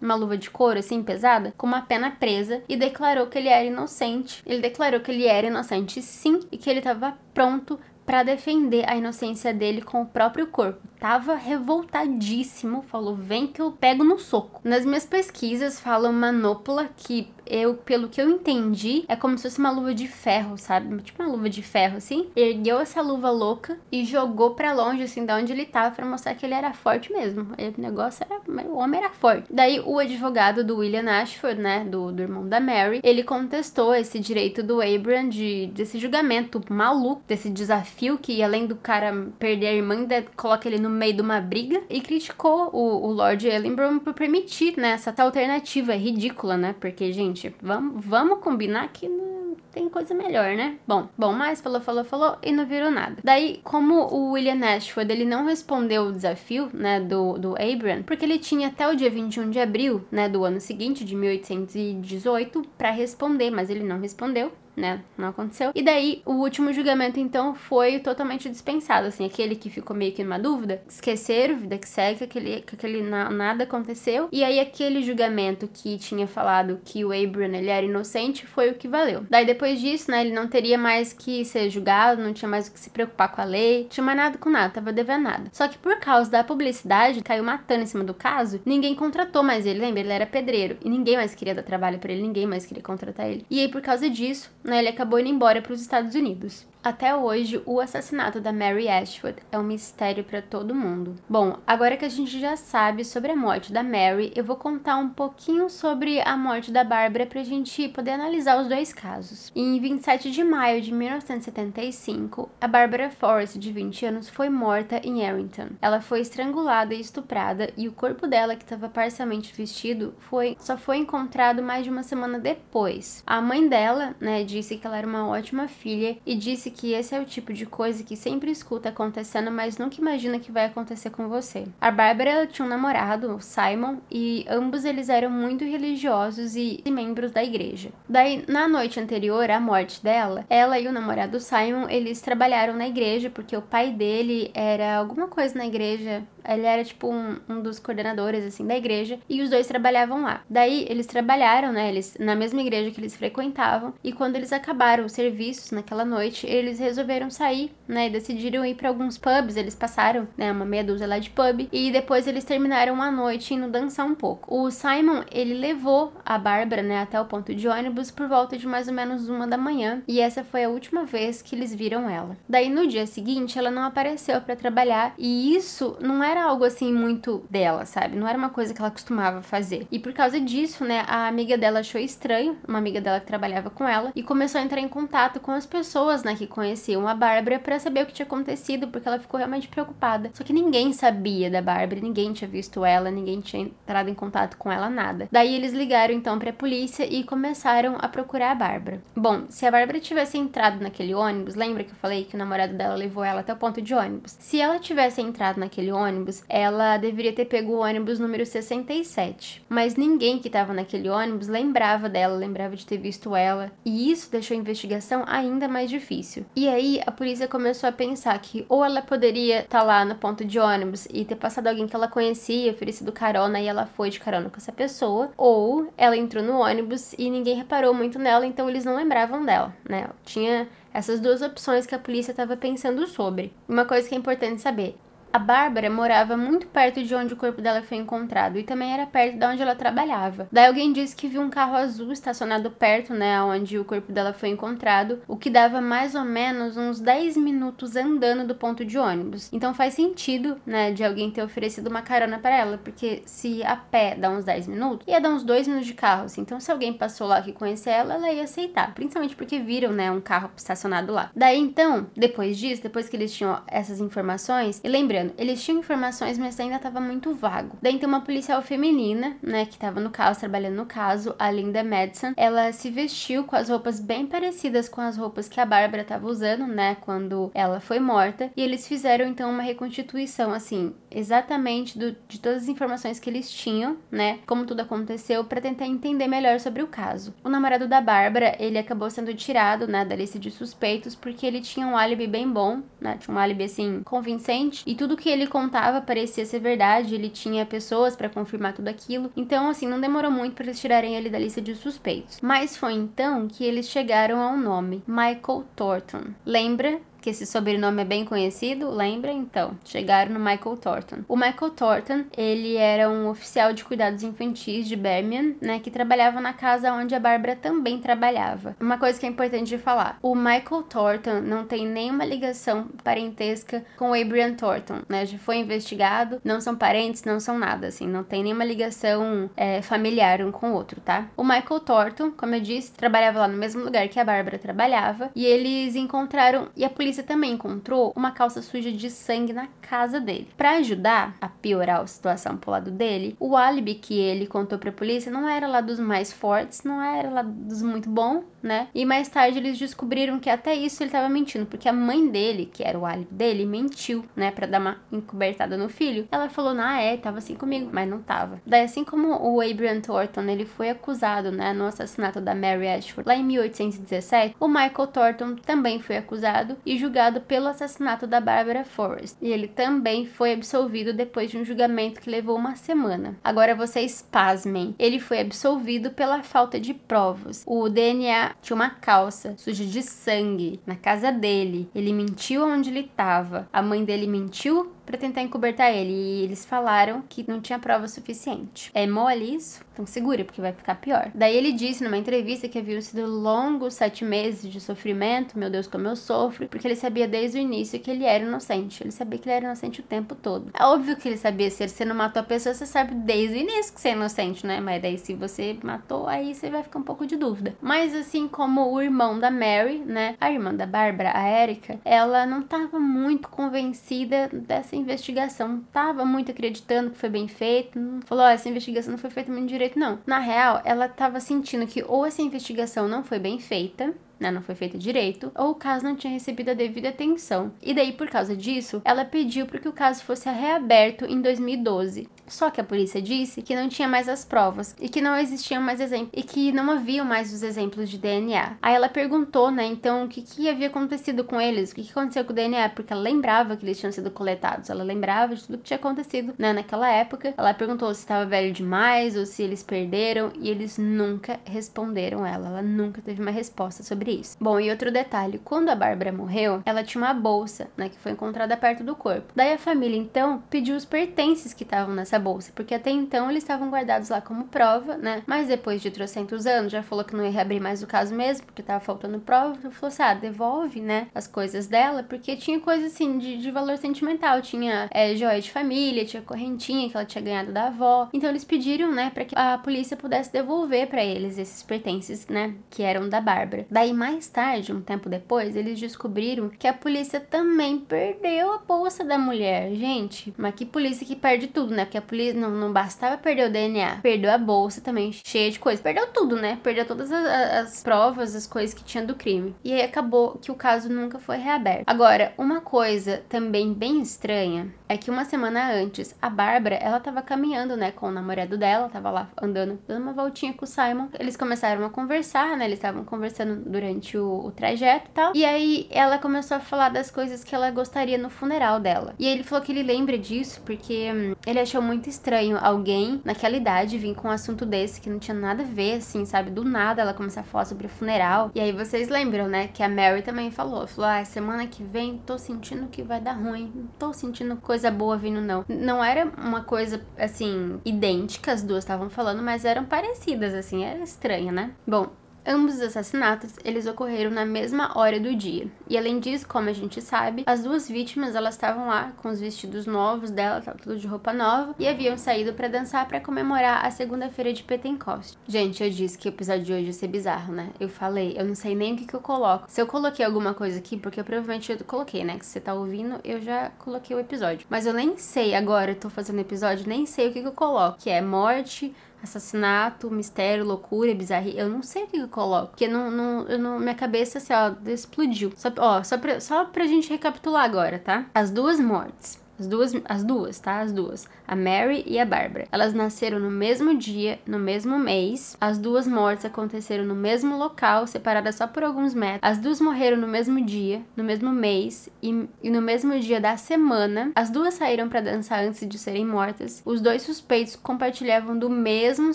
uma 0.00 0.14
luva 0.14 0.36
de 0.36 0.50
couro, 0.50 0.78
assim, 0.78 1.02
pesada, 1.02 1.54
com 1.56 1.66
uma 1.66 1.82
pena 1.82 2.10
presa, 2.10 2.62
e 2.68 2.76
declarou 2.76 3.26
que 3.26 3.38
ele 3.38 3.48
era 3.48 3.64
inocente. 3.64 4.42
Ele 4.46 4.60
declarou 4.60 5.00
que 5.00 5.10
ele 5.10 5.26
era 5.26 5.46
inocente 5.46 6.02
sim, 6.02 6.40
e 6.50 6.58
que 6.58 6.68
ele 6.68 6.80
tava 6.80 7.16
pronto 7.32 7.78
para 8.04 8.22
defender 8.22 8.88
a 8.88 8.96
inocência 8.96 9.52
dele 9.52 9.80
com 9.80 10.02
o 10.02 10.06
próprio 10.06 10.46
corpo. 10.46 10.80
Tava 11.04 11.34
revoltadíssimo, 11.34 12.80
falou: 12.80 13.14
"Vem 13.14 13.46
que 13.46 13.60
eu 13.60 13.70
pego 13.70 14.02
no 14.02 14.18
soco". 14.18 14.62
Nas 14.64 14.86
minhas 14.86 15.04
pesquisas 15.04 15.78
fala 15.78 16.10
manopla 16.10 16.88
que 16.96 17.28
eu, 17.46 17.74
pelo 17.74 18.08
que 18.08 18.20
eu 18.20 18.30
entendi, 18.30 19.04
é 19.08 19.16
como 19.16 19.36
se 19.36 19.44
fosse 19.44 19.58
uma 19.58 19.70
luva 19.70 19.94
de 19.94 20.08
ferro, 20.08 20.56
sabe? 20.56 21.02
Tipo 21.02 21.22
uma 21.22 21.30
luva 21.30 21.48
de 21.48 21.62
ferro, 21.62 21.96
assim. 21.96 22.28
Ergueu 22.34 22.80
essa 22.80 23.00
luva 23.00 23.30
louca 23.30 23.78
e 23.90 24.04
jogou 24.04 24.52
para 24.52 24.72
longe, 24.72 25.02
assim, 25.02 25.24
da 25.24 25.36
onde 25.36 25.52
ele 25.52 25.66
tava, 25.66 25.94
pra 25.94 26.06
mostrar 26.06 26.34
que 26.34 26.44
ele 26.44 26.54
era 26.54 26.72
forte 26.72 27.12
mesmo. 27.12 27.42
O 27.42 27.80
negócio 27.80 28.24
era. 28.28 28.40
O 28.68 28.76
homem 28.76 29.00
era 29.00 29.10
forte. 29.10 29.46
Daí, 29.50 29.80
o 29.80 29.98
advogado 29.98 30.64
do 30.64 30.78
William 30.78 31.10
Ashford, 31.10 31.60
né? 31.60 31.84
Do, 31.84 32.12
do 32.12 32.22
irmão 32.22 32.48
da 32.48 32.60
Mary, 32.60 33.00
ele 33.02 33.22
contestou 33.22 33.94
esse 33.94 34.18
direito 34.18 34.62
do 34.62 34.80
Abraham 34.80 35.28
de, 35.28 35.66
desse 35.68 35.98
julgamento 35.98 36.60
maluco, 36.68 37.22
desse 37.26 37.50
desafio 37.50 38.18
que, 38.18 38.42
além 38.42 38.66
do 38.66 38.76
cara 38.76 39.28
perder 39.38 39.68
a 39.68 39.72
irmã, 39.72 39.94
ainda 39.94 40.24
coloca 40.36 40.68
ele 40.68 40.78
no 40.78 40.90
meio 40.94 41.14
de 41.14 41.20
uma 41.20 41.40
briga 41.40 41.82
e 41.90 42.00
criticou 42.00 42.70
o, 42.72 43.06
o 43.06 43.12
Lord 43.12 43.46
Ellenborough 43.46 44.00
por 44.00 44.14
permitir, 44.14 44.78
né? 44.78 44.92
Essa 44.92 45.14
alternativa 45.22 45.92
é 45.92 45.98
ridícula, 45.98 46.56
né? 46.56 46.74
Porque, 46.78 47.12
gente 47.12 47.54
vamos, 47.60 48.04
vamos 48.04 48.38
combinar 48.38 48.88
que 48.92 49.08
não 49.08 49.34
tem 49.74 49.88
coisa 49.88 50.14
melhor, 50.14 50.54
né? 50.56 50.78
Bom, 50.86 51.08
bom, 51.18 51.32
mas 51.32 51.60
falou, 51.60 51.80
falou, 51.80 52.04
falou 52.04 52.38
e 52.42 52.52
não 52.52 52.64
virou 52.64 52.90
nada. 52.90 53.16
Daí, 53.24 53.60
como 53.64 54.06
o 54.06 54.32
William 54.32 54.64
Ashford, 54.64 55.12
ele 55.12 55.24
não 55.24 55.44
respondeu 55.44 56.04
o 56.04 56.12
desafio, 56.12 56.70
né, 56.72 57.00
do, 57.00 57.36
do 57.36 57.54
Abraham, 57.56 58.02
porque 58.04 58.24
ele 58.24 58.38
tinha 58.38 58.68
até 58.68 58.88
o 58.88 58.94
dia 58.94 59.10
21 59.10 59.50
de 59.50 59.58
abril, 59.58 60.04
né, 60.10 60.28
do 60.28 60.44
ano 60.44 60.60
seguinte, 60.60 61.04
de 61.04 61.16
1818, 61.16 62.62
para 62.78 62.90
responder, 62.90 63.50
mas 63.50 63.68
ele 63.68 63.82
não 63.82 63.98
respondeu 63.98 64.52
né? 64.76 65.00
Não 65.16 65.28
aconteceu. 65.28 65.72
E 65.74 65.82
daí, 65.82 66.22
o 66.24 66.32
último 66.34 66.72
julgamento, 66.72 67.18
então, 67.20 67.54
foi 67.54 67.98
totalmente 67.98 68.48
dispensado, 68.48 69.06
assim, 69.06 69.24
aquele 69.24 69.56
que 69.56 69.70
ficou 69.70 69.96
meio 69.96 70.12
que 70.12 70.22
numa 70.22 70.38
dúvida, 70.38 70.82
esqueceram, 70.88 71.56
vida 71.56 71.78
que 71.78 71.88
segue, 71.88 72.18
que 72.18 72.24
aquele, 72.24 72.60
que 72.62 72.74
aquele 72.74 73.02
na, 73.02 73.30
nada 73.30 73.64
aconteceu. 73.64 74.28
E 74.32 74.42
aí, 74.42 74.60
aquele 74.60 75.02
julgamento 75.02 75.68
que 75.72 75.98
tinha 75.98 76.26
falado 76.26 76.80
que 76.84 77.04
o 77.04 77.12
Abraham, 77.12 77.56
ele 77.56 77.70
era 77.70 77.86
inocente, 77.86 78.46
foi 78.46 78.70
o 78.70 78.74
que 78.74 78.88
valeu. 78.88 79.24
Daí, 79.30 79.46
depois 79.46 79.80
disso, 79.80 80.10
né, 80.10 80.22
ele 80.22 80.34
não 80.34 80.48
teria 80.48 80.78
mais 80.78 81.12
que 81.12 81.44
ser 81.44 81.70
julgado, 81.70 82.22
não 82.22 82.32
tinha 82.32 82.48
mais 82.48 82.68
o 82.68 82.72
que 82.72 82.80
se 82.80 82.90
preocupar 82.90 83.30
com 83.32 83.40
a 83.40 83.44
lei, 83.44 83.86
tinha 83.90 84.04
mais 84.04 84.16
nada 84.16 84.38
com 84.38 84.50
nada, 84.50 84.74
tava 84.74 84.92
devendo 84.92 85.22
nada. 85.22 85.44
Só 85.52 85.68
que 85.68 85.78
por 85.78 85.98
causa 85.98 86.30
da 86.30 86.44
publicidade, 86.44 87.22
caiu 87.22 87.44
matando 87.44 87.82
em 87.82 87.86
cima 87.86 88.04
do 88.04 88.14
caso, 88.14 88.60
ninguém 88.64 88.94
contratou 88.94 89.42
mais 89.42 89.66
ele, 89.66 89.80
lembra? 89.80 90.00
Ele 90.00 90.12
era 90.12 90.26
pedreiro, 90.26 90.76
e 90.84 90.88
ninguém 90.88 91.16
mais 91.16 91.34
queria 91.34 91.54
dar 91.54 91.62
trabalho 91.62 91.98
para 91.98 92.12
ele, 92.12 92.22
ninguém 92.22 92.46
mais 92.46 92.66
queria 92.66 92.82
contratar 92.82 93.28
ele. 93.28 93.46
E 93.50 93.60
aí, 93.60 93.68
por 93.68 93.80
causa 93.80 94.08
disso, 94.08 94.50
né, 94.64 94.78
ele 94.78 94.88
acabou 94.88 95.20
indo 95.20 95.28
embora 95.28 95.60
para 95.62 95.72
os 95.72 95.80
Estados 95.80 96.14
Unidos. 96.14 96.66
Até 96.84 97.16
hoje, 97.16 97.62
o 97.64 97.80
assassinato 97.80 98.42
da 98.42 98.52
Mary 98.52 98.90
Ashford 98.90 99.38
é 99.50 99.58
um 99.58 99.62
mistério 99.62 100.22
para 100.22 100.42
todo 100.42 100.74
mundo. 100.74 101.14
Bom, 101.26 101.56
agora 101.66 101.96
que 101.96 102.04
a 102.04 102.10
gente 102.10 102.38
já 102.38 102.56
sabe 102.56 103.06
sobre 103.06 103.32
a 103.32 103.36
morte 103.36 103.72
da 103.72 103.82
Mary, 103.82 104.30
eu 104.36 104.44
vou 104.44 104.56
contar 104.56 104.98
um 104.98 105.08
pouquinho 105.08 105.70
sobre 105.70 106.20
a 106.20 106.36
morte 106.36 106.70
da 106.70 106.84
Barbara 106.84 107.24
para 107.24 107.40
a 107.40 107.44
gente 107.44 107.88
poder 107.88 108.10
analisar 108.10 108.60
os 108.60 108.68
dois 108.68 108.92
casos. 108.92 109.50
Em 109.56 109.80
27 109.80 110.30
de 110.30 110.44
maio 110.44 110.82
de 110.82 110.92
1975, 110.92 112.50
a 112.60 112.68
Barbara 112.68 113.08
Forrest, 113.08 113.56
de 113.56 113.72
20 113.72 114.04
anos, 114.04 114.28
foi 114.28 114.50
morta 114.50 115.00
em 115.02 115.26
Arrington. 115.26 115.68
Ela 115.80 116.02
foi 116.02 116.20
estrangulada 116.20 116.92
e 116.92 117.00
estuprada 117.00 117.72
e 117.78 117.88
o 117.88 117.92
corpo 117.92 118.26
dela, 118.26 118.56
que 118.56 118.62
estava 118.62 118.90
parcialmente 118.90 119.54
vestido, 119.54 120.12
foi 120.18 120.54
só 120.60 120.76
foi 120.76 120.98
encontrado 120.98 121.62
mais 121.62 121.84
de 121.84 121.88
uma 121.88 122.02
semana 122.02 122.38
depois. 122.38 123.24
A 123.26 123.40
mãe 123.40 123.66
dela, 123.66 124.14
né, 124.20 124.44
disse 124.44 124.76
que 124.76 124.86
ela 124.86 124.98
era 124.98 125.06
uma 125.06 125.26
ótima 125.26 125.66
filha 125.66 126.18
e 126.26 126.34
disse 126.34 126.73
que 126.74 126.92
esse 126.92 127.14
é 127.14 127.20
o 127.20 127.24
tipo 127.24 127.52
de 127.52 127.64
coisa 127.64 128.02
que 128.02 128.16
sempre 128.16 128.50
escuta 128.50 128.88
acontecendo, 128.88 129.50
mas 129.50 129.78
nunca 129.78 130.00
imagina 130.00 130.38
que 130.38 130.52
vai 130.52 130.66
acontecer 130.66 131.10
com 131.10 131.28
você. 131.28 131.64
A 131.80 131.90
Bárbara 131.90 132.46
tinha 132.46 132.66
um 132.66 132.68
namorado, 132.68 133.38
Simon, 133.40 133.98
e 134.10 134.44
ambos 134.48 134.84
eles 134.84 135.08
eram 135.08 135.30
muito 135.30 135.64
religiosos 135.64 136.56
e 136.56 136.82
membros 136.86 137.30
da 137.30 137.42
igreja. 137.42 137.90
Daí, 138.08 138.44
na 138.48 138.68
noite 138.68 138.98
anterior 138.98 139.50
à 139.50 139.60
morte 139.60 140.02
dela, 140.02 140.44
ela 140.50 140.78
e 140.78 140.88
o 140.88 140.92
namorado 140.92 141.38
Simon, 141.40 141.88
eles 141.88 142.20
trabalharam 142.20 142.74
na 142.74 142.88
igreja 142.88 143.30
porque 143.30 143.56
o 143.56 143.62
pai 143.62 143.92
dele 143.92 144.50
era 144.52 144.96
alguma 144.96 145.28
coisa 145.28 145.56
na 145.56 145.66
igreja, 145.66 146.22
ele 146.48 146.66
era 146.66 146.84
tipo 146.84 147.08
um, 147.08 147.36
um 147.48 147.60
dos 147.60 147.78
coordenadores 147.78 148.44
assim 148.44 148.66
da 148.66 148.76
igreja 148.76 149.18
e 149.28 149.42
os 149.42 149.50
dois 149.50 149.66
trabalhavam 149.66 150.22
lá. 150.22 150.42
Daí 150.48 150.86
eles 150.88 151.06
trabalharam, 151.06 151.72
né, 151.72 151.88
eles 151.88 152.16
na 152.18 152.34
mesma 152.34 152.60
igreja 152.60 152.90
que 152.90 153.00
eles 153.00 153.16
frequentavam 153.16 153.94
e 154.02 154.12
quando 154.12 154.36
eles 154.36 154.52
acabaram 154.52 155.04
os 155.04 155.12
serviços 155.12 155.70
naquela 155.70 156.04
noite, 156.04 156.46
eles 156.46 156.78
resolveram 156.78 157.30
sair, 157.30 157.72
né, 157.86 158.06
e 158.06 158.10
decidiram 158.10 158.64
ir 158.64 158.74
para 158.74 158.88
alguns 158.88 159.18
pubs, 159.18 159.56
eles 159.56 159.74
passaram, 159.74 160.28
né, 160.36 160.52
uma 160.52 160.64
meia 160.64 160.84
dúzia 160.84 161.06
lá 161.06 161.18
de 161.18 161.30
pub 161.30 161.68
e 161.72 161.90
depois 161.90 162.26
eles 162.26 162.44
terminaram 162.44 163.00
a 163.00 163.10
noite 163.10 163.54
indo 163.54 163.68
dançar 163.68 164.06
um 164.06 164.14
pouco. 164.14 164.54
O 164.54 164.70
Simon, 164.70 165.22
ele 165.30 165.54
levou 165.54 166.12
a 166.24 166.38
Bárbara, 166.38 166.82
né, 166.82 167.00
até 167.00 167.20
o 167.20 167.24
ponto 167.24 167.54
de 167.54 167.68
ônibus 167.68 168.10
por 168.10 168.28
volta 168.28 168.56
de 168.56 168.66
mais 168.66 168.88
ou 168.88 168.94
menos 168.94 169.28
uma 169.28 169.46
da 169.46 169.56
manhã 169.56 170.02
e 170.06 170.20
essa 170.20 170.44
foi 170.44 170.64
a 170.64 170.68
última 170.68 171.04
vez 171.04 171.42
que 171.42 171.54
eles 171.54 171.74
viram 171.74 172.08
ela. 172.08 172.36
Daí 172.48 172.68
no 172.68 172.86
dia 172.86 173.06
seguinte 173.06 173.58
ela 173.58 173.70
não 173.70 173.82
apareceu 173.82 174.40
para 174.40 174.56
trabalhar 174.56 175.14
e 175.18 175.54
isso 175.54 175.96
não 176.00 176.22
era 176.22 176.33
era 176.34 176.46
algo 176.46 176.64
assim 176.64 176.92
muito 176.92 177.44
dela, 177.48 177.86
sabe? 177.86 178.16
Não 178.16 178.26
era 178.26 178.36
uma 178.36 178.50
coisa 178.50 178.74
que 178.74 178.80
ela 178.80 178.90
costumava 178.90 179.40
fazer. 179.40 179.86
E 179.90 179.98
por 179.98 180.12
causa 180.12 180.40
disso, 180.40 180.84
né, 180.84 181.04
a 181.06 181.28
amiga 181.28 181.56
dela 181.56 181.80
achou 181.80 182.00
estranho, 182.00 182.58
uma 182.66 182.78
amiga 182.78 183.00
dela 183.00 183.20
que 183.20 183.26
trabalhava 183.26 183.70
com 183.70 183.86
ela, 183.86 184.10
e 184.14 184.22
começou 184.22 184.60
a 184.60 184.64
entrar 184.64 184.80
em 184.80 184.88
contato 184.88 185.38
com 185.40 185.52
as 185.52 185.64
pessoas, 185.64 186.24
né, 186.24 186.34
que 186.34 186.46
conheciam 186.46 187.06
a 187.06 187.14
Bárbara 187.14 187.58
para 187.58 187.78
saber 187.78 188.02
o 188.02 188.06
que 188.06 188.12
tinha 188.12 188.26
acontecido, 188.26 188.88
porque 188.88 189.06
ela 189.06 189.20
ficou 189.20 189.38
realmente 189.38 189.68
preocupada. 189.68 190.30
Só 190.34 190.42
que 190.42 190.52
ninguém 190.52 190.92
sabia 190.92 191.50
da 191.50 191.62
Bárbara, 191.62 192.00
ninguém 192.00 192.32
tinha 192.32 192.48
visto 192.48 192.84
ela, 192.84 193.10
ninguém 193.10 193.40
tinha 193.40 193.62
entrado 193.62 194.10
em 194.10 194.14
contato 194.14 194.56
com 194.56 194.70
ela, 194.70 194.90
nada. 194.90 195.28
Daí 195.30 195.54
eles 195.54 195.72
ligaram 195.72 196.12
então 196.12 196.38
para 196.38 196.50
a 196.50 196.54
polícia 196.54 197.06
e 197.06 197.22
começaram 197.22 197.96
a 198.00 198.08
procurar 198.08 198.50
a 198.50 198.54
Bárbara. 198.54 199.00
Bom, 199.14 199.44
se 199.48 199.64
a 199.66 199.70
Bárbara 199.70 200.00
tivesse 200.00 200.36
entrado 200.36 200.82
naquele 200.82 201.14
ônibus, 201.14 201.54
lembra 201.54 201.84
que 201.84 201.92
eu 201.92 201.96
falei 201.96 202.24
que 202.24 202.34
o 202.34 202.38
namorado 202.38 202.74
dela 202.74 202.94
levou 202.94 203.22
ela 203.22 203.40
até 203.40 203.52
o 203.52 203.56
ponto 203.56 203.80
de 203.80 203.94
ônibus? 203.94 204.36
Se 204.40 204.60
ela 204.60 204.78
tivesse 204.78 205.20
entrado 205.20 205.58
naquele 205.58 205.92
ônibus, 205.92 206.23
ela 206.48 206.96
deveria 206.96 207.32
ter 207.32 207.44
pego 207.44 207.72
o 207.72 207.80
ônibus 207.80 208.18
número 208.18 208.44
67. 208.44 209.64
Mas 209.68 209.96
ninguém 209.96 210.38
que 210.38 210.48
estava 210.48 210.72
naquele 210.72 211.08
ônibus 211.08 211.48
lembrava 211.48 212.08
dela, 212.08 212.36
lembrava 212.36 212.76
de 212.76 212.86
ter 212.86 212.98
visto 212.98 213.34
ela, 213.34 213.72
e 213.84 214.10
isso 214.10 214.30
deixou 214.30 214.56
a 214.56 214.60
investigação 214.60 215.24
ainda 215.26 215.68
mais 215.68 215.90
difícil. 215.90 216.44
E 216.54 216.68
aí 216.68 217.00
a 217.06 217.10
polícia 217.10 217.48
começou 217.48 217.88
a 217.88 217.92
pensar 217.92 218.38
que 218.38 218.64
ou 218.68 218.84
ela 218.84 219.02
poderia 219.02 219.60
estar 219.60 219.80
tá 219.80 219.84
lá 219.84 220.04
no 220.04 220.14
ponto 220.14 220.44
de 220.44 220.58
ônibus 220.58 221.06
e 221.12 221.24
ter 221.24 221.36
passado 221.36 221.66
alguém 221.66 221.86
que 221.86 221.96
ela 221.96 222.08
conhecia, 222.08 222.72
oferecido 222.72 223.12
carona 223.12 223.60
e 223.60 223.66
ela 223.66 223.86
foi 223.86 224.10
de 224.10 224.20
carona 224.20 224.50
com 224.50 224.56
essa 224.56 224.72
pessoa, 224.72 225.30
ou 225.36 225.92
ela 225.96 226.16
entrou 226.16 226.42
no 226.42 226.58
ônibus 226.58 227.14
e 227.18 227.30
ninguém 227.30 227.56
reparou 227.56 227.94
muito 227.94 228.18
nela, 228.18 228.46
então 228.46 228.68
eles 228.68 228.84
não 228.84 228.96
lembravam 228.96 229.44
dela, 229.44 229.74
né? 229.88 230.08
Tinha 230.24 230.68
essas 230.94 231.18
duas 231.18 231.42
opções 231.42 231.86
que 231.86 231.94
a 231.94 231.98
polícia 231.98 232.30
estava 232.30 232.56
pensando 232.56 233.06
sobre. 233.08 233.52
Uma 233.68 233.84
coisa 233.84 234.08
que 234.08 234.14
é 234.14 234.18
importante 234.18 234.62
saber: 234.62 234.96
a 235.34 235.38
Bárbara 235.40 235.90
morava 235.90 236.36
muito 236.36 236.68
perto 236.68 237.02
de 237.02 237.12
onde 237.12 237.34
o 237.34 237.36
corpo 237.36 237.60
dela 237.60 237.82
foi 237.82 237.98
encontrado 237.98 238.56
e 238.56 238.62
também 238.62 238.92
era 238.92 239.04
perto 239.04 239.36
de 239.36 239.44
onde 239.44 239.60
ela 239.60 239.74
trabalhava. 239.74 240.46
Daí 240.52 240.66
alguém 240.66 240.92
disse 240.92 241.16
que 241.16 241.26
viu 241.26 241.42
um 241.42 241.50
carro 241.50 241.74
azul 241.74 242.12
estacionado 242.12 242.70
perto, 242.70 243.12
né, 243.12 243.42
onde 243.42 243.76
o 243.76 243.84
corpo 243.84 244.12
dela 244.12 244.32
foi 244.32 244.50
encontrado, 244.50 245.22
o 245.26 245.36
que 245.36 245.50
dava 245.50 245.80
mais 245.80 246.14
ou 246.14 246.24
menos 246.24 246.76
uns 246.76 247.00
10 247.00 247.36
minutos 247.36 247.96
andando 247.96 248.46
do 248.46 248.54
ponto 248.54 248.84
de 248.84 248.96
ônibus. 248.96 249.52
Então 249.52 249.74
faz 249.74 249.94
sentido, 249.94 250.56
né, 250.64 250.92
de 250.92 251.02
alguém 251.02 251.32
ter 251.32 251.42
oferecido 251.42 251.88
uma 251.88 252.02
carona 252.02 252.38
para 252.38 252.56
ela, 252.56 252.78
porque 252.78 253.22
se 253.26 253.60
a 253.64 253.74
pé 253.74 254.14
dá 254.14 254.30
uns 254.30 254.44
10 254.44 254.68
minutos, 254.68 255.04
ia 255.08 255.20
dar 255.20 255.30
uns 255.30 255.42
2 255.42 255.66
minutos 255.66 255.88
de 255.88 255.94
carro, 255.94 256.26
assim. 256.26 256.42
Então 256.42 256.60
se 256.60 256.70
alguém 256.70 256.92
passou 256.92 257.26
lá 257.26 257.42
que 257.42 257.50
conhecia 257.50 257.92
ela, 257.92 258.14
ela 258.14 258.30
ia 258.30 258.44
aceitar, 258.44 258.94
principalmente 258.94 259.34
porque 259.34 259.58
viram, 259.58 259.90
né, 259.92 260.12
um 260.12 260.20
carro 260.20 260.52
estacionado 260.56 261.12
lá. 261.12 261.32
Daí 261.34 261.58
então, 261.58 262.06
depois 262.16 262.56
disso, 262.56 262.84
depois 262.84 263.08
que 263.08 263.16
eles 263.16 263.34
tinham 263.34 263.60
essas 263.66 263.98
informações, 263.98 264.80
e 264.84 264.88
lembrando 264.88 265.23
eles 265.38 265.62
tinham 265.62 265.80
informações, 265.80 266.38
mas 266.38 266.58
ainda 266.58 266.76
estava 266.76 267.00
muito 267.00 267.34
vago. 267.34 267.76
Daí 267.80 267.98
tem 267.98 268.08
uma 268.08 268.20
policial 268.20 268.60
feminina, 268.62 269.36
né, 269.42 269.66
que 269.66 269.74
estava 269.74 270.00
no 270.00 270.10
caso, 270.10 270.40
trabalhando 270.40 270.76
no 270.76 270.86
caso, 270.86 271.34
a 271.38 271.50
Linda 271.50 271.82
Madison. 271.82 272.32
Ela 272.36 272.72
se 272.72 272.90
vestiu 272.90 273.44
com 273.44 273.56
as 273.56 273.68
roupas 273.68 274.00
bem 274.00 274.26
parecidas 274.26 274.88
com 274.88 275.00
as 275.00 275.16
roupas 275.16 275.48
que 275.48 275.60
a 275.60 275.66
Bárbara 275.66 276.02
estava 276.02 276.26
usando, 276.26 276.66
né, 276.66 276.96
quando 277.00 277.50
ela 277.54 277.80
foi 277.80 277.98
morta. 277.98 278.50
E 278.56 278.62
eles 278.62 278.86
fizeram 278.86 279.26
então 279.26 279.50
uma 279.50 279.62
reconstituição, 279.62 280.52
assim, 280.52 280.94
exatamente 281.10 281.98
do, 281.98 282.16
de 282.28 282.40
todas 282.40 282.64
as 282.64 282.68
informações 282.68 283.18
que 283.18 283.30
eles 283.30 283.50
tinham, 283.50 283.96
né, 284.10 284.38
como 284.46 284.66
tudo 284.66 284.80
aconteceu, 284.80 285.44
para 285.44 285.60
tentar 285.60 285.86
entender 285.86 286.26
melhor 286.26 286.60
sobre 286.60 286.82
o 286.82 286.86
caso. 286.86 287.34
O 287.44 287.48
namorado 287.48 287.86
da 287.86 288.00
Bárbara, 288.00 288.56
ele 288.58 288.78
acabou 288.78 289.10
sendo 289.10 289.34
tirado, 289.34 289.86
né, 289.86 290.04
da 290.04 290.16
lista 290.16 290.38
de 290.38 290.50
suspeitos 290.50 291.14
porque 291.14 291.46
ele 291.46 291.60
tinha 291.60 291.86
um 291.86 291.96
álibi 291.96 292.26
bem 292.26 292.48
bom, 292.48 292.82
né, 293.00 293.16
tinha 293.18 293.34
um 293.34 293.38
álibi 293.38 293.64
assim 293.64 294.02
convincente 294.04 294.82
e 294.86 294.94
tudo 294.94 295.13
tudo 295.14 295.16
que 295.16 295.28
ele 295.28 295.46
contava 295.46 296.00
parecia 296.00 296.44
ser 296.44 296.58
verdade, 296.58 297.14
ele 297.14 297.28
tinha 297.28 297.64
pessoas 297.64 298.16
para 298.16 298.28
confirmar 298.28 298.74
tudo 298.74 298.88
aquilo. 298.88 299.30
Então, 299.36 299.70
assim, 299.70 299.86
não 299.86 300.00
demorou 300.00 300.30
muito 300.30 300.54
para 300.54 300.66
eles 300.66 300.80
tirarem 300.80 301.14
ele 301.14 301.30
da 301.30 301.38
lista 301.38 301.60
de 301.60 301.74
suspeitos. 301.74 302.40
Mas 302.42 302.76
foi 302.76 302.94
então 302.94 303.46
que 303.46 303.64
eles 303.64 303.88
chegaram 303.88 304.40
ao 304.40 304.56
nome 304.56 305.02
Michael 305.06 305.64
Thornton. 305.76 306.24
Lembra 306.44 307.00
que 307.24 307.30
esse 307.30 307.46
sobrenome 307.46 308.02
é 308.02 308.04
bem 308.04 308.22
conhecido, 308.22 308.90
lembra? 308.90 309.32
Então, 309.32 309.70
chegaram 309.82 310.34
no 310.34 310.38
Michael 310.38 310.76
Thornton. 310.76 311.16
O 311.26 311.34
Michael 311.34 311.70
Thornton, 311.70 312.24
ele 312.36 312.76
era 312.76 313.08
um 313.08 313.30
oficial 313.30 313.72
de 313.72 313.82
cuidados 313.82 314.22
infantis 314.22 314.86
de 314.86 314.94
Birmingham, 314.94 315.54
né, 315.58 315.78
que 315.78 315.90
trabalhava 315.90 316.38
na 316.38 316.52
casa 316.52 316.92
onde 316.92 317.14
a 317.14 317.18
Bárbara 317.18 317.56
também 317.56 317.98
trabalhava. 317.98 318.76
Uma 318.78 318.98
coisa 318.98 319.18
que 319.18 319.24
é 319.24 319.28
importante 319.30 319.68
de 319.68 319.78
falar, 319.78 320.18
o 320.20 320.34
Michael 320.34 320.82
Thornton 320.82 321.40
não 321.40 321.64
tem 321.64 321.86
nenhuma 321.86 322.26
ligação 322.26 322.88
parentesca 323.02 323.82
com 323.96 324.10
o 324.10 324.14
Abraham 324.14 324.52
Thornton, 324.52 324.98
né, 325.08 325.24
já 325.24 325.38
foi 325.38 325.56
investigado, 325.56 326.42
não 326.44 326.60
são 326.60 326.76
parentes, 326.76 327.24
não 327.24 327.40
são 327.40 327.58
nada, 327.58 327.86
assim, 327.86 328.06
não 328.06 328.22
tem 328.22 328.42
nenhuma 328.42 328.66
ligação 328.66 329.48
é, 329.56 329.80
familiar 329.80 330.42
um 330.42 330.52
com 330.52 330.72
o 330.72 330.74
outro, 330.74 331.00
tá? 331.00 331.28
O 331.38 331.42
Michael 331.42 331.80
Thornton, 331.80 332.32
como 332.32 332.54
eu 332.54 332.60
disse, 332.60 332.92
trabalhava 332.92 333.38
lá 333.38 333.48
no 333.48 333.56
mesmo 333.56 333.82
lugar 333.82 334.06
que 334.08 334.20
a 334.20 334.24
Bárbara 334.26 334.58
trabalhava, 334.58 335.30
e 335.34 335.46
eles 335.46 335.96
encontraram, 335.96 336.68
e 336.76 336.84
a 336.84 336.90
polícia 336.90 337.13
polícia 337.14 337.22
também 337.22 337.52
encontrou 337.52 338.12
uma 338.16 338.32
calça 338.32 338.60
suja 338.60 338.90
de 338.90 339.08
sangue 339.08 339.52
na 339.52 339.68
casa 339.80 340.18
dele. 340.18 340.48
Para 340.56 340.72
ajudar 340.78 341.36
a 341.40 341.48
piorar 341.48 342.00
a 342.00 342.06
situação 342.06 342.56
pro 342.56 342.72
lado 342.72 342.90
dele, 342.90 343.36
o 343.38 343.56
álibi 343.56 343.94
que 343.94 344.18
ele 344.18 344.46
contou 344.46 344.78
para 344.78 344.90
a 344.90 344.92
polícia 344.92 345.30
não 345.30 345.48
era 345.48 345.68
lá 345.68 345.80
dos 345.80 346.00
mais 346.00 346.32
fortes, 346.32 346.82
não 346.82 347.00
era 347.00 347.30
lá 347.30 347.42
dos 347.42 347.82
muito 347.82 348.08
bom, 348.10 348.42
né? 348.62 348.88
E 348.94 349.04
mais 349.04 349.28
tarde 349.28 349.58
eles 349.58 349.78
descobriram 349.78 350.40
que 350.40 350.50
até 350.50 350.74
isso 350.74 351.02
ele 351.02 351.08
estava 351.08 351.28
mentindo, 351.28 351.66
porque 351.66 351.88
a 351.88 351.92
mãe 351.92 352.28
dele, 352.28 352.68
que 352.72 352.82
era 352.82 352.98
o 352.98 353.06
álibi 353.06 353.32
dele, 353.32 353.66
mentiu, 353.66 354.24
né, 354.34 354.50
para 354.50 354.66
dar 354.66 354.80
uma 354.80 354.96
encobertada 355.12 355.76
no 355.76 355.88
filho. 355.88 356.26
Ela 356.32 356.48
falou: 356.48 356.74
"Ah, 356.78 357.00
é, 357.00 357.16
tava 357.16 357.38
assim 357.38 357.54
comigo", 357.54 357.90
mas 357.92 358.08
não 358.08 358.22
tava. 358.22 358.60
Daí 358.66 358.82
assim 358.82 359.04
como 359.04 359.28
o 359.28 359.60
Abraham 359.60 360.00
Thornton, 360.00 360.42
ele 360.42 360.64
foi 360.64 360.90
acusado, 360.90 361.52
né, 361.52 361.72
no 361.72 361.86
assassinato 361.86 362.40
da 362.40 362.54
Mary 362.54 362.88
Ashford 362.88 363.28
lá 363.28 363.36
em 363.36 363.44
1817, 363.44 364.56
o 364.58 364.66
Michael 364.66 365.06
Thornton 365.08 365.56
também 365.56 366.00
foi 366.00 366.16
acusado 366.16 366.76
e 366.84 367.03
julgado 367.04 367.42
pelo 367.42 367.68
assassinato 367.68 368.26
da 368.26 368.40
Barbara 368.40 368.82
Forrest. 368.82 369.36
E 369.42 369.52
ele 369.52 369.68
também 369.68 370.24
foi 370.24 370.54
absolvido 370.54 371.12
depois 371.12 371.50
de 371.50 371.58
um 371.58 371.64
julgamento 371.64 372.20
que 372.20 372.30
levou 372.30 372.56
uma 372.56 372.76
semana. 372.76 373.36
Agora 373.44 373.74
vocês 373.74 374.26
pasmem, 374.32 374.94
ele 374.98 375.20
foi 375.20 375.40
absolvido 375.40 376.10
pela 376.10 376.42
falta 376.42 376.80
de 376.80 376.94
provas. 376.94 377.62
O 377.66 377.90
DNA 377.90 378.54
tinha 378.62 378.74
uma 378.74 378.88
calça 378.88 379.54
suja 379.58 379.84
de 379.84 380.02
sangue 380.02 380.80
na 380.86 380.96
casa 380.96 381.30
dele. 381.30 381.90
Ele 381.94 382.12
mentiu 382.12 382.64
onde 382.64 382.88
ele 382.88 383.00
estava. 383.00 383.68
A 383.70 383.82
mãe 383.82 384.02
dele 384.02 384.26
mentiu 384.26 384.93
para 385.04 385.18
tentar 385.18 385.42
encobertar 385.42 385.92
ele. 385.92 386.12
E 386.12 386.44
eles 386.44 386.64
falaram 386.64 387.22
que 387.28 387.44
não 387.48 387.60
tinha 387.60 387.78
prova 387.78 388.08
suficiente. 388.08 388.90
É 388.94 389.06
mole 389.06 389.54
isso? 389.54 389.82
Então 389.92 390.06
segura, 390.06 390.44
porque 390.44 390.60
vai 390.60 390.72
ficar 390.72 390.96
pior. 390.96 391.30
Daí 391.34 391.56
ele 391.56 391.72
disse 391.72 392.02
numa 392.02 392.18
entrevista 392.18 392.68
que 392.68 392.78
haviam 392.78 393.00
sido 393.00 393.26
longos 393.26 393.94
sete 393.94 394.24
meses 394.24 394.70
de 394.70 394.80
sofrimento. 394.80 395.58
Meu 395.58 395.70
Deus, 395.70 395.86
como 395.86 396.08
eu 396.08 396.16
sofro. 396.16 396.66
Porque 396.68 396.86
ele 396.86 396.96
sabia 396.96 397.28
desde 397.28 397.58
o 397.58 397.60
início 397.60 398.00
que 398.00 398.10
ele 398.10 398.24
era 398.24 398.42
inocente. 398.42 399.02
Ele 399.02 399.12
sabia 399.12 399.38
que 399.38 399.48
ele 399.48 399.56
era 399.56 399.66
inocente 399.66 400.00
o 400.00 400.02
tempo 400.02 400.34
todo. 400.34 400.70
É 400.74 400.84
óbvio 400.84 401.16
que 401.16 401.28
ele 401.28 401.36
sabia 401.36 401.70
se 401.70 401.86
você 401.86 402.04
não 402.04 402.16
matou 402.16 402.40
a 402.40 402.44
pessoa, 402.44 402.74
você 402.74 402.86
sabe 402.86 403.14
desde 403.14 403.56
o 403.56 403.60
início 403.60 403.94
que 403.94 404.00
você 404.00 404.08
é 404.08 404.12
inocente, 404.12 404.66
né? 404.66 404.80
Mas 404.80 405.00
daí 405.00 405.16
se 405.16 405.34
você 405.34 405.78
matou, 405.82 406.26
aí 406.26 406.54
você 406.54 406.68
vai 406.70 406.82
ficar 406.82 406.98
um 406.98 407.02
pouco 407.02 407.26
de 407.26 407.36
dúvida. 407.36 407.76
Mas 407.80 408.14
assim 408.14 408.48
como 408.48 408.90
o 408.90 409.00
irmão 409.00 409.38
da 409.38 409.50
Mary, 409.50 409.98
né? 409.98 410.34
A 410.40 410.50
irmã 410.50 410.74
da 410.74 410.86
Bárbara, 410.86 411.32
a 411.34 411.62
Erika, 411.62 412.00
ela 412.04 412.44
não 412.46 412.60
estava 412.60 412.98
muito 412.98 413.48
convencida 413.48 414.48
dessa 414.52 414.93
essa 414.94 414.96
investigação. 414.96 415.84
Tava 415.92 416.24
muito 416.24 416.50
acreditando 416.50 417.10
que 417.10 417.18
foi 417.18 417.28
bem 417.28 417.48
feito. 417.48 417.98
Não 417.98 418.22
falou, 418.22 418.44
oh, 418.44 418.48
essa 418.48 418.68
investigação 418.68 419.12
não 419.12 419.18
foi 419.18 419.30
feita 419.30 419.50
muito 419.50 419.68
direito, 419.68 419.98
não. 419.98 420.20
Na 420.26 420.38
real, 420.38 420.80
ela 420.84 421.08
tava 421.08 421.40
sentindo 421.40 421.86
que 421.86 422.04
ou 422.06 422.24
essa 422.24 422.40
investigação 422.40 423.08
não 423.08 423.24
foi 423.24 423.38
bem 423.38 423.58
feita, 423.58 424.14
né, 424.38 424.50
não 424.50 424.62
foi 424.62 424.74
feita 424.74 424.98
direito, 424.98 425.50
ou 425.54 425.70
o 425.70 425.74
caso 425.74 426.04
não 426.04 426.16
tinha 426.16 426.32
recebido 426.32 426.70
a 426.70 426.74
devida 426.74 427.08
atenção. 427.08 427.72
E 427.82 427.94
daí, 427.94 428.12
por 428.12 428.28
causa 428.28 428.56
disso, 428.56 429.00
ela 429.04 429.24
pediu 429.24 429.66
para 429.66 429.78
que 429.78 429.88
o 429.88 429.92
caso 429.92 430.22
fosse 430.24 430.48
reaberto 430.48 431.24
em 431.24 431.40
2012. 431.40 432.28
Só 432.46 432.70
que 432.70 432.80
a 432.80 432.84
polícia 432.84 433.22
disse 433.22 433.62
que 433.62 433.74
não 433.74 433.88
tinha 433.88 434.06
mais 434.06 434.28
as 434.28 434.44
provas 434.44 434.94
e 435.00 435.08
que 435.08 435.20
não 435.20 435.36
existiam 435.36 435.82
mais 435.82 436.00
exemplos 436.00 436.30
e 436.34 436.42
que 436.42 436.72
não 436.72 436.90
haviam 436.90 437.24
mais 437.24 437.52
os 437.52 437.62
exemplos 437.62 438.08
de 438.08 438.18
DNA. 438.18 438.76
Aí 438.82 438.94
ela 438.94 439.08
perguntou, 439.08 439.70
né, 439.70 439.86
então 439.86 440.24
o 440.24 440.28
que, 440.28 440.42
que 440.42 440.68
havia 440.68 440.88
acontecido 440.88 441.42
com 441.44 441.60
eles, 441.60 441.90
o 441.90 441.94
que, 441.94 442.02
que 442.02 442.10
aconteceu 442.10 442.44
com 442.44 442.52
o 442.52 442.54
DNA, 442.54 442.90
porque 442.90 443.12
ela 443.12 443.22
lembrava 443.22 443.76
que 443.76 443.84
eles 443.84 443.98
tinham 443.98 444.12
sido 444.12 444.30
coletados, 444.30 444.90
ela 444.90 445.02
lembrava 445.02 445.54
de 445.54 445.64
tudo 445.64 445.78
que 445.78 445.84
tinha 445.84 445.96
acontecido, 445.96 446.54
né, 446.58 446.72
naquela 446.72 447.10
época. 447.10 447.54
Ela 447.56 447.72
perguntou 447.72 448.12
se 448.12 448.20
estava 448.20 448.44
velho 448.44 448.72
demais 448.72 449.36
ou 449.36 449.46
se 449.46 449.62
eles 449.62 449.82
perderam 449.82 450.52
e 450.58 450.68
eles 450.68 450.98
nunca 450.98 451.58
responderam 451.64 452.44
ela, 452.44 452.68
ela 452.68 452.82
nunca 452.82 453.22
teve 453.22 453.40
uma 453.40 453.50
resposta 453.50 454.02
sobre 454.02 454.23
isso. 454.30 454.56
Bom, 454.60 454.78
e 454.78 454.90
outro 454.90 455.10
detalhe, 455.10 455.60
quando 455.64 455.88
a 455.88 455.96
Bárbara 455.96 456.32
morreu, 456.32 456.82
ela 456.84 457.02
tinha 457.02 457.22
uma 457.22 457.34
bolsa, 457.34 457.88
né, 457.96 458.08
que 458.08 458.18
foi 458.18 458.32
encontrada 458.32 458.76
perto 458.76 459.02
do 459.02 459.16
corpo. 459.16 459.52
Daí 459.54 459.72
a 459.72 459.78
família 459.78 460.16
então 460.16 460.62
pediu 460.68 460.96
os 460.96 461.04
pertences 461.04 461.72
que 461.72 461.84
estavam 461.84 462.14
nessa 462.14 462.34
essa 462.34 462.38
bolsa, 462.38 462.72
porque 462.74 462.94
até 462.94 463.10
então 463.10 463.50
eles 463.50 463.62
estavam 463.62 463.90
guardados 463.90 464.28
lá 464.28 464.40
como 464.40 464.64
prova, 464.64 465.16
né? 465.16 465.42
Mas 465.46 465.68
depois 465.68 466.02
de 466.02 466.10
trocentos 466.10 466.66
anos, 466.66 466.90
já 466.90 467.02
falou 467.02 467.24
que 467.24 467.36
não 467.36 467.44
ia 467.44 467.50
reabrir 467.50 467.80
mais 467.80 468.02
o 468.02 468.06
caso 468.06 468.34
mesmo, 468.34 468.66
porque 468.66 468.82
tava 468.82 469.00
faltando 469.00 469.38
prova. 469.38 469.76
Falou 469.90 470.08
assim: 470.08 470.22
ah, 470.22 470.34
devolve, 470.34 471.00
né? 471.00 471.28
As 471.34 471.46
coisas 471.46 471.86
dela, 471.86 472.22
porque 472.22 472.56
tinha 472.56 472.80
coisa 472.80 473.06
assim 473.06 473.38
de, 473.38 473.58
de 473.58 473.70
valor 473.70 473.96
sentimental. 473.96 474.60
Tinha 474.60 475.08
é, 475.12 475.34
joia 475.36 475.60
de 475.60 475.70
família, 475.70 476.24
tinha 476.24 476.42
correntinha 476.42 477.08
que 477.08 477.16
ela 477.16 477.26
tinha 477.26 477.42
ganhado 477.42 477.72
da 477.72 477.86
avó. 477.86 478.28
Então 478.32 478.50
eles 478.50 478.64
pediram, 478.64 479.12
né, 479.12 479.30
para 479.32 479.44
que 479.44 479.56
a 479.56 479.78
polícia 479.78 480.16
pudesse 480.16 480.52
devolver 480.52 481.06
para 481.06 481.22
eles 481.22 481.58
esses 481.58 481.82
pertences, 481.82 482.48
né, 482.48 482.74
que 482.90 483.02
eram 483.02 483.28
da 483.28 483.40
Bárbara. 483.40 483.86
Daí 483.90 484.12
mais 484.14 484.48
tarde, 484.48 484.92
um 484.92 485.00
tempo 485.00 485.28
depois, 485.28 485.76
eles 485.76 485.98
descobriram 485.98 486.68
que 486.68 486.86
a 486.86 486.92
polícia 486.92 487.40
também 487.40 487.98
perdeu 487.98 488.72
a 488.72 488.78
bolsa 488.78 489.24
da 489.24 489.38
mulher. 489.38 489.94
Gente, 489.94 490.54
mas 490.56 490.74
que 490.74 490.86
polícia 490.86 491.26
que 491.26 491.36
perde 491.36 491.68
tudo, 491.68 491.94
né? 491.94 492.04
Porque 492.04 492.18
a 492.18 492.22
polícia 492.22 492.58
não, 492.58 492.70
não 492.70 492.92
bastava 492.92 493.36
perder 493.36 493.68
o 493.68 493.72
DNA, 493.72 494.20
perdeu 494.22 494.50
a 494.50 494.58
bolsa 494.58 495.00
também, 495.00 495.32
cheia 495.32 495.70
de 495.70 495.78
coisas. 495.78 496.02
Perdeu 496.02 496.26
tudo, 496.28 496.56
né? 496.56 496.78
Perdeu 496.82 497.04
todas 497.06 497.30
as, 497.30 497.46
as 497.46 498.02
provas, 498.02 498.54
as 498.54 498.66
coisas 498.66 498.94
que 498.94 499.04
tinha 499.04 499.24
do 499.24 499.34
crime. 499.34 499.74
E 499.84 499.92
aí 499.92 500.02
acabou 500.02 500.58
que 500.58 500.70
o 500.70 500.74
caso 500.74 501.08
nunca 501.08 501.38
foi 501.38 501.56
reaberto. 501.56 502.04
Agora, 502.06 502.52
uma 502.56 502.80
coisa 502.80 503.42
também 503.48 503.92
bem 503.92 504.20
estranha 504.20 504.92
é 505.08 505.16
que 505.16 505.30
uma 505.30 505.44
semana 505.44 505.92
antes, 505.92 506.34
a 506.40 506.48
Bárbara, 506.48 506.96
ela 506.96 507.20
tava 507.20 507.42
caminhando, 507.42 507.96
né, 507.96 508.10
com 508.10 508.28
o 508.28 508.30
namorado 508.30 508.76
dela, 508.76 509.08
tava 509.08 509.30
lá 509.30 509.50
andando, 509.60 509.98
dando 510.06 510.22
uma 510.22 510.32
voltinha 510.32 510.72
com 510.72 510.84
o 510.84 510.88
Simon. 510.88 511.28
Eles 511.38 511.56
começaram 511.56 512.04
a 512.04 512.10
conversar, 512.10 512.76
né? 512.76 512.84
Eles 512.84 512.98
estavam 512.98 513.24
conversando 513.24 513.76
durante 513.88 514.03
o, 514.36 514.66
o 514.66 514.70
trajeto 514.70 515.28
e 515.30 515.32
tal. 515.32 515.52
E 515.54 515.64
aí 515.64 516.06
ela 516.10 516.38
começou 516.38 516.76
a 516.76 516.80
falar 516.80 517.08
das 517.08 517.30
coisas 517.30 517.64
que 517.64 517.74
ela 517.74 517.90
gostaria 517.90 518.36
no 518.36 518.50
funeral 518.50 519.00
dela. 519.00 519.34
E 519.38 519.46
ele 519.46 519.62
falou 519.62 519.84
que 519.84 519.92
ele 519.92 520.02
lembra 520.02 520.36
disso 520.36 520.82
porque 520.84 521.30
hum, 521.32 521.54
ele 521.66 521.80
achou 521.80 522.02
muito 522.02 522.28
estranho 522.28 522.76
alguém 522.78 523.40
naquela 523.44 523.76
idade 523.76 524.18
vir 524.18 524.34
com 524.34 524.48
um 524.48 524.50
assunto 524.50 524.84
desse 524.84 525.20
que 525.20 525.30
não 525.30 525.38
tinha 525.38 525.56
nada 525.56 525.82
a 525.82 525.86
ver, 525.86 526.14
assim, 526.14 526.44
sabe? 526.44 526.70
Do 526.70 526.84
nada 526.84 527.22
ela 527.22 527.34
começar 527.34 527.62
a 527.62 527.64
falar 527.64 527.84
sobre 527.84 528.06
o 528.06 528.10
funeral. 528.10 528.70
E 528.74 528.80
aí 528.80 528.92
vocês 528.92 529.28
lembram, 529.28 529.66
né, 529.66 529.88
que 529.88 530.02
a 530.02 530.08
Mary 530.08 530.42
também 530.42 530.70
falou, 530.70 531.06
falou: 531.06 531.30
"Ah, 531.30 531.44
semana 531.44 531.86
que 531.86 532.02
vem 532.02 532.38
tô 532.38 532.58
sentindo 532.58 533.08
que 533.08 533.22
vai 533.22 533.40
dar 533.40 533.52
ruim, 533.52 533.92
não 533.94 534.06
tô 534.18 534.32
sentindo 534.32 534.76
coisa 534.76 535.10
boa 535.10 535.36
vindo 535.36 535.60
não". 535.60 535.84
Não 535.88 536.22
era 536.22 536.50
uma 536.58 536.82
coisa 536.82 537.24
assim 537.38 538.00
idêntica 538.04 538.74
as 538.74 538.82
duas 538.82 539.04
estavam 539.04 539.30
falando, 539.30 539.62
mas 539.62 539.84
eram 539.84 540.04
parecidas 540.04 540.74
assim, 540.74 541.04
era 541.04 541.22
estranha, 541.22 541.72
né? 541.72 541.92
Bom, 542.06 542.28
Ambos 542.66 542.94
os 542.94 543.02
assassinatos, 543.02 543.74
eles 543.84 544.06
ocorreram 544.06 544.50
na 544.50 544.64
mesma 544.64 545.18
hora 545.18 545.38
do 545.38 545.54
dia. 545.54 545.86
E 546.08 546.16
além 546.16 546.40
disso, 546.40 546.66
como 546.66 546.88
a 546.88 546.92
gente 546.92 547.20
sabe, 547.20 547.62
as 547.66 547.82
duas 547.82 548.08
vítimas, 548.08 548.54
elas 548.54 548.74
estavam 548.74 549.06
lá 549.06 549.32
com 549.36 549.48
os 549.48 549.60
vestidos 549.60 550.06
novos 550.06 550.50
dela, 550.50 550.80
tava 550.80 550.96
tudo 550.96 551.18
de 551.18 551.26
roupa 551.26 551.52
nova, 551.52 551.94
e 551.98 552.08
haviam 552.08 552.38
saído 552.38 552.72
para 552.72 552.88
dançar 552.88 553.28
para 553.28 553.40
comemorar 553.40 554.04
a 554.04 554.10
segunda-feira 554.10 554.72
de 554.72 554.82
Pentecoste. 554.82 555.58
Gente, 555.66 556.02
eu 556.02 556.08
disse 556.08 556.38
que 556.38 556.48
o 556.48 556.50
episódio 556.50 556.84
de 556.84 556.92
hoje 556.92 557.06
ia 557.06 557.12
ser 557.12 557.28
bizarro, 557.28 557.72
né? 557.72 557.90
Eu 558.00 558.08
falei, 558.08 558.54
eu 558.56 558.64
não 558.64 558.74
sei 558.74 558.94
nem 558.94 559.12
o 559.12 559.16
que 559.16 559.26
que 559.26 559.34
eu 559.34 559.40
coloco. 559.40 559.84
Se 559.88 560.00
eu 560.00 560.06
coloquei 560.06 560.44
alguma 560.44 560.72
coisa 560.72 560.98
aqui, 560.98 561.18
porque 561.18 561.40
eu 561.40 561.44
provavelmente 561.44 561.92
eu 561.92 561.98
coloquei, 562.06 562.44
né? 562.44 562.58
Que 562.58 562.64
você 562.64 562.80
tá 562.80 562.94
ouvindo, 562.94 563.40
eu 563.44 563.60
já 563.60 563.90
coloquei 563.98 564.34
o 564.34 564.40
episódio. 564.40 564.86
Mas 564.88 565.06
eu 565.06 565.12
nem 565.12 565.36
sei 565.36 565.74
agora, 565.74 566.12
eu 566.12 566.16
tô 566.16 566.30
fazendo 566.30 566.60
episódio, 566.60 567.06
nem 567.06 567.26
sei 567.26 567.48
o 567.48 567.52
que 567.52 567.60
que 567.60 567.68
eu 567.68 567.72
coloco, 567.72 568.18
que 568.18 568.30
é 568.30 568.40
morte, 568.40 569.14
assassinato, 569.44 570.30
mistério, 570.30 570.84
loucura, 570.84 571.34
bizarria. 571.34 571.80
Eu 571.80 571.88
não 571.88 572.02
sei 572.02 572.24
o 572.24 572.26
que 572.26 572.36
eu 572.38 572.48
coloco. 572.48 572.88
Porque 572.88 573.08
não, 573.08 573.30
não, 573.30 573.66
eu 573.68 573.78
não, 573.78 573.98
minha 573.98 574.14
cabeça, 574.14 574.58
assim, 574.58 574.72
ó, 574.72 574.92
explodiu. 575.10 575.72
Só, 575.76 575.90
ó, 575.98 576.22
só 576.22 576.36
pra, 576.36 576.60
só 576.60 576.84
pra 576.86 577.06
gente 577.06 577.30
recapitular 577.30 577.84
agora, 577.84 578.18
tá? 578.18 578.46
As 578.54 578.70
duas 578.70 579.00
mortes. 579.00 579.63
As 579.78 579.86
duas, 579.86 580.12
as 580.24 580.44
duas, 580.44 580.78
tá? 580.78 581.00
As 581.00 581.12
duas 581.12 581.48
a 581.66 581.74
Mary 581.74 582.22
e 582.26 582.38
a 582.38 582.44
Barbara. 582.44 582.86
Elas 582.92 583.14
nasceram 583.14 583.58
no 583.58 583.70
mesmo 583.70 584.16
dia, 584.16 584.58
no 584.66 584.78
mesmo 584.78 585.18
mês. 585.18 585.76
As 585.80 585.98
duas 585.98 586.26
mortes 586.26 586.64
aconteceram 586.64 587.24
no 587.24 587.34
mesmo 587.34 587.76
local, 587.76 588.26
separadas 588.26 588.76
só 588.76 588.86
por 588.86 589.02
alguns 589.02 589.34
metros. 589.34 589.60
As 589.62 589.78
duas 589.78 590.00
morreram 590.00 590.36
no 590.36 590.46
mesmo 590.46 590.84
dia, 590.84 591.22
no 591.36 591.42
mesmo 591.42 591.70
mês 591.70 592.28
e, 592.42 592.68
e 592.82 592.90
no 592.90 593.00
mesmo 593.00 593.38
dia 593.40 593.60
da 593.60 593.76
semana. 593.76 594.52
As 594.54 594.70
duas 594.70 594.94
saíram 594.94 595.28
para 595.28 595.40
dançar 595.40 595.84
antes 595.84 596.06
de 596.06 596.18
serem 596.18 596.44
mortas. 596.44 597.02
Os 597.04 597.20
dois 597.20 597.42
suspeitos 597.42 597.96
compartilhavam 597.96 598.78
do 598.78 598.90
mesmo 598.90 599.54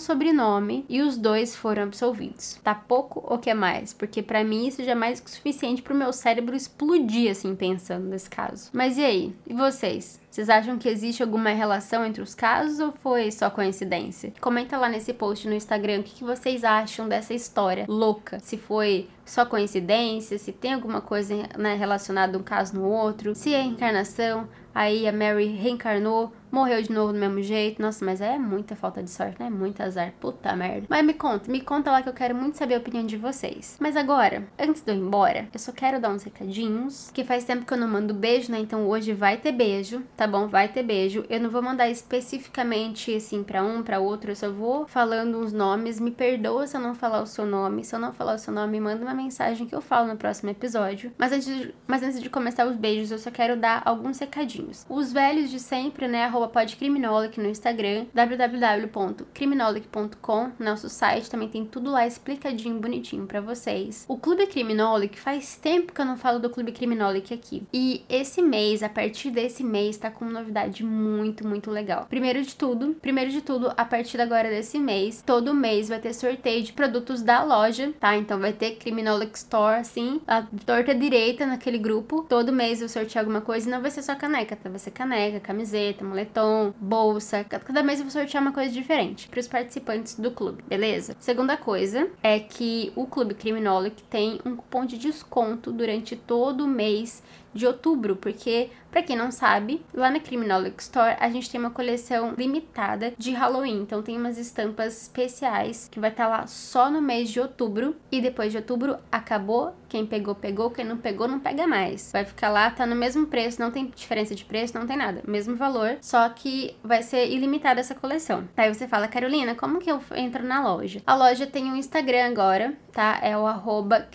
sobrenome 0.00 0.84
e 0.88 1.00
os 1.00 1.16
dois 1.16 1.54
foram 1.54 1.84
absolvidos. 1.84 2.58
Tá 2.62 2.74
pouco 2.74 3.24
ou 3.26 3.38
quer 3.38 3.54
mais? 3.54 3.92
Porque 3.92 4.22
para 4.22 4.44
mim 4.44 4.66
isso 4.66 4.82
já 4.82 4.92
é 4.92 4.94
mais 4.94 5.20
que 5.20 5.26
o 5.26 5.32
suficiente 5.32 5.82
pro 5.82 5.94
meu 5.94 6.12
cérebro 6.12 6.56
explodir 6.56 7.30
assim 7.30 7.54
pensando 7.54 8.06
nesse 8.06 8.28
caso. 8.28 8.70
Mas 8.72 8.98
e 8.98 9.04
aí? 9.04 9.34
E 9.46 9.54
vocês? 9.54 10.19
Vocês 10.30 10.48
acham 10.48 10.78
que 10.78 10.88
existe 10.88 11.24
alguma 11.24 11.50
relação 11.50 12.06
entre 12.06 12.22
os 12.22 12.36
casos 12.36 12.78
ou 12.78 12.92
foi 12.92 13.32
só 13.32 13.50
coincidência? 13.50 14.32
Comenta 14.40 14.78
lá 14.78 14.88
nesse 14.88 15.12
post 15.12 15.48
no 15.48 15.54
Instagram 15.54 16.00
o 16.00 16.02
que, 16.04 16.22
vocês 16.22 16.62
acham 16.62 17.08
dessa 17.08 17.34
história 17.34 17.84
louca. 17.88 18.38
Se 18.38 18.56
foi 18.56 19.08
só 19.26 19.44
coincidência, 19.44 20.38
se 20.38 20.52
tem 20.52 20.74
alguma 20.74 21.00
coisa 21.00 21.34
né, 21.58 21.74
relacionada 21.74 22.38
um 22.38 22.44
caso 22.44 22.76
no 22.76 22.84
outro, 22.84 23.34
se 23.34 23.52
é 23.52 23.60
reencarnação, 23.60 24.46
aí 24.74 25.06
a 25.06 25.12
Mary 25.12 25.46
reencarnou 25.46 26.32
morreu 26.50 26.82
de 26.82 26.90
novo 26.90 27.12
do 27.12 27.18
mesmo 27.18 27.42
jeito. 27.42 27.80
Nossa, 27.80 28.04
mas 28.04 28.20
é 28.20 28.38
muita 28.38 28.74
falta 28.74 29.02
de 29.02 29.10
sorte, 29.10 29.40
né? 29.40 29.48
Muito 29.48 29.80
azar. 29.82 30.12
Puta 30.20 30.54
merda. 30.56 30.86
Mas 30.88 31.04
me 31.04 31.14
conta, 31.14 31.50
me 31.50 31.60
conta 31.60 31.90
lá 31.90 32.02
que 32.02 32.08
eu 32.08 32.12
quero 32.12 32.34
muito 32.34 32.58
saber 32.58 32.74
a 32.74 32.78
opinião 32.78 33.06
de 33.06 33.16
vocês. 33.16 33.76
Mas 33.80 33.96
agora, 33.96 34.44
antes 34.58 34.82
de 34.82 34.90
eu 34.90 34.96
ir 34.96 35.00
embora, 35.00 35.48
eu 35.52 35.58
só 35.58 35.72
quero 35.72 36.00
dar 36.00 36.10
uns 36.10 36.22
recadinhos. 36.22 37.10
Que 37.12 37.24
faz 37.24 37.44
tempo 37.44 37.64
que 37.64 37.72
eu 37.72 37.78
não 37.78 37.88
mando 37.88 38.12
beijo, 38.12 38.50
né? 38.50 38.58
Então 38.58 38.86
hoje 38.88 39.12
vai 39.12 39.36
ter 39.36 39.52
beijo, 39.52 40.02
tá 40.16 40.26
bom? 40.26 40.48
Vai 40.48 40.68
ter 40.68 40.82
beijo. 40.82 41.24
Eu 41.28 41.40
não 41.40 41.50
vou 41.50 41.62
mandar 41.62 41.88
especificamente 41.88 43.14
assim 43.14 43.42
para 43.42 43.62
um, 43.62 43.82
para 43.82 44.00
outro. 44.00 44.30
Eu 44.30 44.36
só 44.36 44.50
vou 44.50 44.86
falando 44.86 45.38
uns 45.38 45.52
nomes. 45.52 46.00
Me 46.00 46.10
perdoa 46.10 46.66
se 46.66 46.76
eu 46.76 46.80
não 46.80 46.94
falar 46.94 47.22
o 47.22 47.26
seu 47.26 47.46
nome. 47.46 47.84
Se 47.84 47.94
eu 47.94 48.00
não 48.00 48.12
falar 48.12 48.34
o 48.34 48.38
seu 48.38 48.52
nome, 48.52 48.80
manda 48.80 49.02
uma 49.02 49.14
mensagem 49.14 49.66
que 49.66 49.74
eu 49.74 49.80
falo 49.80 50.08
no 50.08 50.16
próximo 50.16 50.50
episódio. 50.50 51.12
Mas 51.16 51.32
antes 51.32 51.46
de, 51.46 51.74
mas 51.86 52.02
antes 52.02 52.20
de 52.20 52.28
começar 52.28 52.66
os 52.66 52.76
beijos, 52.76 53.10
eu 53.10 53.18
só 53.18 53.30
quero 53.30 53.56
dar 53.56 53.82
alguns 53.84 54.18
recadinhos. 54.18 54.59
Os 54.88 55.12
velhos 55.12 55.50
de 55.50 55.60
sempre, 55.60 56.08
né? 56.08 56.24
arroba 56.24 56.48
podcriminolic 56.48 57.38
no 57.40 57.48
Instagram, 57.48 58.06
www.criminolic.com, 58.14 60.52
nosso 60.58 60.88
site 60.88 61.30
também 61.30 61.48
tem 61.48 61.64
tudo 61.64 61.90
lá 61.90 62.06
explicadinho, 62.06 62.78
bonitinho 62.78 63.26
para 63.26 63.40
vocês. 63.40 64.04
O 64.08 64.16
Clube 64.16 64.46
Criminolic 64.46 65.18
faz 65.18 65.56
tempo 65.56 65.92
que 65.92 66.00
eu 66.00 66.04
não 66.04 66.16
falo 66.16 66.38
do 66.38 66.48
Clube 66.48 66.70
Criminolic 66.72 67.34
aqui. 67.34 67.62
E 67.72 68.04
esse 68.08 68.42
mês, 68.42 68.82
a 68.82 68.88
partir 68.88 69.30
desse 69.30 69.64
mês, 69.64 69.96
tá 69.96 70.10
com 70.10 70.24
uma 70.24 70.40
novidade 70.40 70.84
muito, 70.84 71.46
muito 71.46 71.70
legal. 71.70 72.06
Primeiro 72.08 72.42
de 72.42 72.54
tudo, 72.54 72.96
primeiro 73.00 73.30
de 73.30 73.40
tudo, 73.40 73.72
a 73.76 73.84
partir 73.84 74.20
agora 74.20 74.48
desse 74.48 74.78
mês, 74.78 75.22
todo 75.24 75.54
mês 75.54 75.88
vai 75.88 75.98
ter 75.98 76.14
sorteio 76.14 76.62
de 76.62 76.72
produtos 76.72 77.22
da 77.22 77.42
loja, 77.42 77.92
tá? 77.98 78.16
Então 78.16 78.38
vai 78.38 78.52
ter 78.52 78.76
Criminolic 78.76 79.36
Store, 79.36 79.80
assim, 79.80 80.20
a 80.26 80.42
torta 80.64 80.94
direita 80.94 81.46
naquele 81.46 81.78
grupo. 81.78 82.24
Todo 82.28 82.52
mês 82.52 82.80
eu 82.80 82.88
sorteio 82.88 83.20
alguma 83.20 83.40
coisa 83.40 83.68
e 83.68 83.70
não 83.70 83.80
vai 83.80 83.90
ser 83.90 84.02
só 84.02 84.14
caneca, 84.14 84.49
tá? 84.56 84.68
Vai 84.68 84.78
ser 84.78 84.90
caneca, 84.90 85.40
camiseta, 85.40 86.04
moletom 86.04 86.72
bolsa. 86.80 87.44
Cada 87.44 87.82
mês 87.82 87.98
eu 87.98 88.04
vou 88.04 88.12
sortear 88.12 88.42
uma 88.42 88.52
coisa 88.52 88.70
diferente 88.70 89.28
para 89.28 89.40
os 89.40 89.48
participantes 89.48 90.14
do 90.14 90.30
clube, 90.30 90.62
beleza? 90.68 91.16
Segunda 91.18 91.56
coisa 91.56 92.08
é 92.22 92.38
que 92.38 92.92
o 92.96 93.06
Clube 93.06 93.34
Criminolic 93.34 94.02
tem 94.04 94.40
um 94.44 94.56
cupom 94.56 94.84
de 94.84 94.98
desconto 94.98 95.72
durante 95.72 96.16
todo 96.16 96.64
o 96.64 96.68
mês 96.68 97.22
de 97.52 97.66
outubro, 97.66 98.16
porque 98.16 98.70
para 98.90 99.02
quem 99.02 99.16
não 99.16 99.30
sabe, 99.30 99.84
lá 99.94 100.10
na 100.10 100.20
Criminology 100.20 100.74
Store 100.78 101.16
a 101.18 101.28
gente 101.30 101.50
tem 101.50 101.60
uma 101.60 101.70
coleção 101.70 102.34
limitada 102.36 103.12
de 103.16 103.32
Halloween. 103.32 103.82
Então 103.82 104.02
tem 104.02 104.16
umas 104.16 104.36
estampas 104.36 105.02
especiais 105.02 105.88
que 105.90 106.00
vai 106.00 106.10
estar 106.10 106.24
tá 106.24 106.30
lá 106.30 106.46
só 106.46 106.90
no 106.90 107.00
mês 107.00 107.30
de 107.30 107.40
outubro. 107.40 107.96
E 108.10 108.20
depois 108.20 108.50
de 108.50 108.58
outubro 108.58 108.98
acabou. 109.10 109.74
Quem 109.88 110.06
pegou, 110.06 110.34
pegou. 110.34 110.70
Quem 110.70 110.84
não 110.84 110.96
pegou, 110.96 111.26
não 111.26 111.40
pega 111.40 111.66
mais. 111.66 112.10
Vai 112.12 112.24
ficar 112.24 112.48
lá, 112.48 112.70
tá 112.70 112.86
no 112.86 112.96
mesmo 112.96 113.26
preço, 113.26 113.60
não 113.60 113.70
tem 113.70 113.86
diferença 113.94 114.34
de 114.34 114.44
preço, 114.44 114.78
não 114.78 114.86
tem 114.86 114.96
nada. 114.96 115.22
Mesmo 115.26 115.56
valor, 115.56 115.98
só 116.00 116.28
que 116.28 116.76
vai 116.82 117.02
ser 117.02 117.28
ilimitada 117.28 117.80
essa 117.80 117.94
coleção. 117.94 118.48
Aí 118.56 118.72
você 118.72 118.86
fala, 118.86 119.08
Carolina, 119.08 119.54
como 119.54 119.78
que 119.78 119.90
eu 119.90 120.00
entro 120.14 120.44
na 120.44 120.62
loja? 120.62 121.02
A 121.06 121.14
loja 121.14 121.46
tem 121.46 121.64
um 121.64 121.76
Instagram 121.76 122.26
agora, 122.26 122.74
tá? 122.92 123.18
É 123.22 123.36
o 123.36 123.46
arroba 123.46 124.08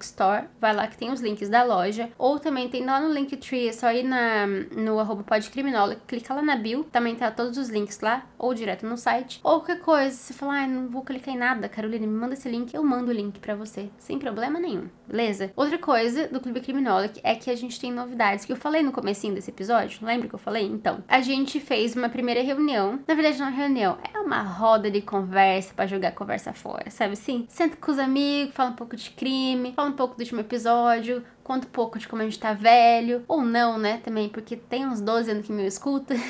Store. 0.00 0.46
Vai 0.60 0.74
lá 0.74 0.86
que 0.86 0.96
tem 0.96 1.10
os 1.10 1.20
links 1.20 1.48
da 1.48 1.62
loja. 1.62 2.10
Ou 2.18 2.38
também 2.38 2.68
tem 2.68 2.84
lá 2.84 3.00
no 3.00 3.12
Linktree, 3.12 3.68
é 3.68 3.72
só 3.72 3.92
ir 3.92 4.04
na, 4.10 4.46
no 4.46 4.98
arroba 4.98 5.22
podcriminólogo, 5.22 6.00
clica 6.06 6.34
lá 6.34 6.42
na 6.42 6.56
bio, 6.56 6.84
também 6.84 7.14
tá 7.14 7.30
todos 7.30 7.56
os 7.56 7.68
links 7.68 8.00
lá, 8.00 8.26
ou 8.36 8.52
direto 8.52 8.84
no 8.84 8.96
site. 8.96 9.40
Ou 9.42 9.60
qualquer 9.60 9.80
coisa, 9.80 10.16
você 10.16 10.34
fala, 10.34 10.62
ah, 10.62 10.66
não 10.66 10.88
vou 10.88 11.02
clicar 11.02 11.34
em 11.34 11.38
nada, 11.38 11.68
Carolina, 11.68 12.06
me 12.06 12.12
manda 12.12 12.34
esse 12.34 12.48
link, 12.48 12.74
eu 12.74 12.82
mando 12.82 13.10
o 13.10 13.14
link 13.14 13.38
para 13.38 13.54
você, 13.54 13.88
sem 13.98 14.18
problema 14.18 14.58
nenhum, 14.58 14.88
beleza? 15.06 15.52
Outra 15.54 15.78
coisa 15.78 16.28
do 16.28 16.40
Clube 16.40 16.60
Criminólogo 16.60 17.14
é 17.22 17.34
que 17.34 17.50
a 17.50 17.56
gente 17.56 17.80
tem 17.80 17.92
novidades, 17.92 18.44
que 18.44 18.52
eu 18.52 18.56
falei 18.56 18.82
no 18.82 18.92
comecinho 18.92 19.34
desse 19.34 19.50
episódio, 19.50 20.04
lembra 20.04 20.28
que 20.28 20.34
eu 20.34 20.38
falei? 20.38 20.66
Então, 20.66 21.02
a 21.06 21.20
gente 21.20 21.60
fez 21.60 21.94
uma 21.94 22.08
primeira 22.08 22.42
reunião, 22.42 22.98
na 23.06 23.14
verdade 23.14 23.38
não 23.38 23.48
é 23.48 23.50
reunião, 23.50 23.98
é 24.12 24.18
uma 24.18 24.42
roda 24.42 24.90
de 24.90 25.00
conversa 25.00 25.72
para 25.74 25.86
jogar 25.86 26.12
conversa 26.12 26.52
fora, 26.52 26.90
sabe 26.90 27.12
assim? 27.12 27.46
Senta 27.48 27.76
com 27.76 27.92
os 27.92 27.98
amigos, 27.98 28.54
fala 28.54 28.70
um 28.70 28.74
pouco 28.74 28.96
de 28.96 29.10
crime, 29.10 29.72
fala 29.74 29.88
um 29.88 29.94
pouco 29.94 30.16
do 30.16 30.20
último 30.20 30.40
episódio, 30.40 31.24
conta 31.50 31.66
um 31.66 31.70
pouco 31.70 31.98
de 31.98 32.06
como 32.06 32.22
a 32.22 32.24
gente 32.24 32.38
tá 32.38 32.52
velho, 32.52 33.24
ou 33.26 33.42
não, 33.42 33.76
né, 33.76 34.00
também, 34.04 34.28
porque 34.28 34.54
tem 34.54 34.86
uns 34.86 35.00
12 35.00 35.32
anos 35.32 35.46
que 35.46 35.52
me 35.52 35.66
escuta. 35.66 36.14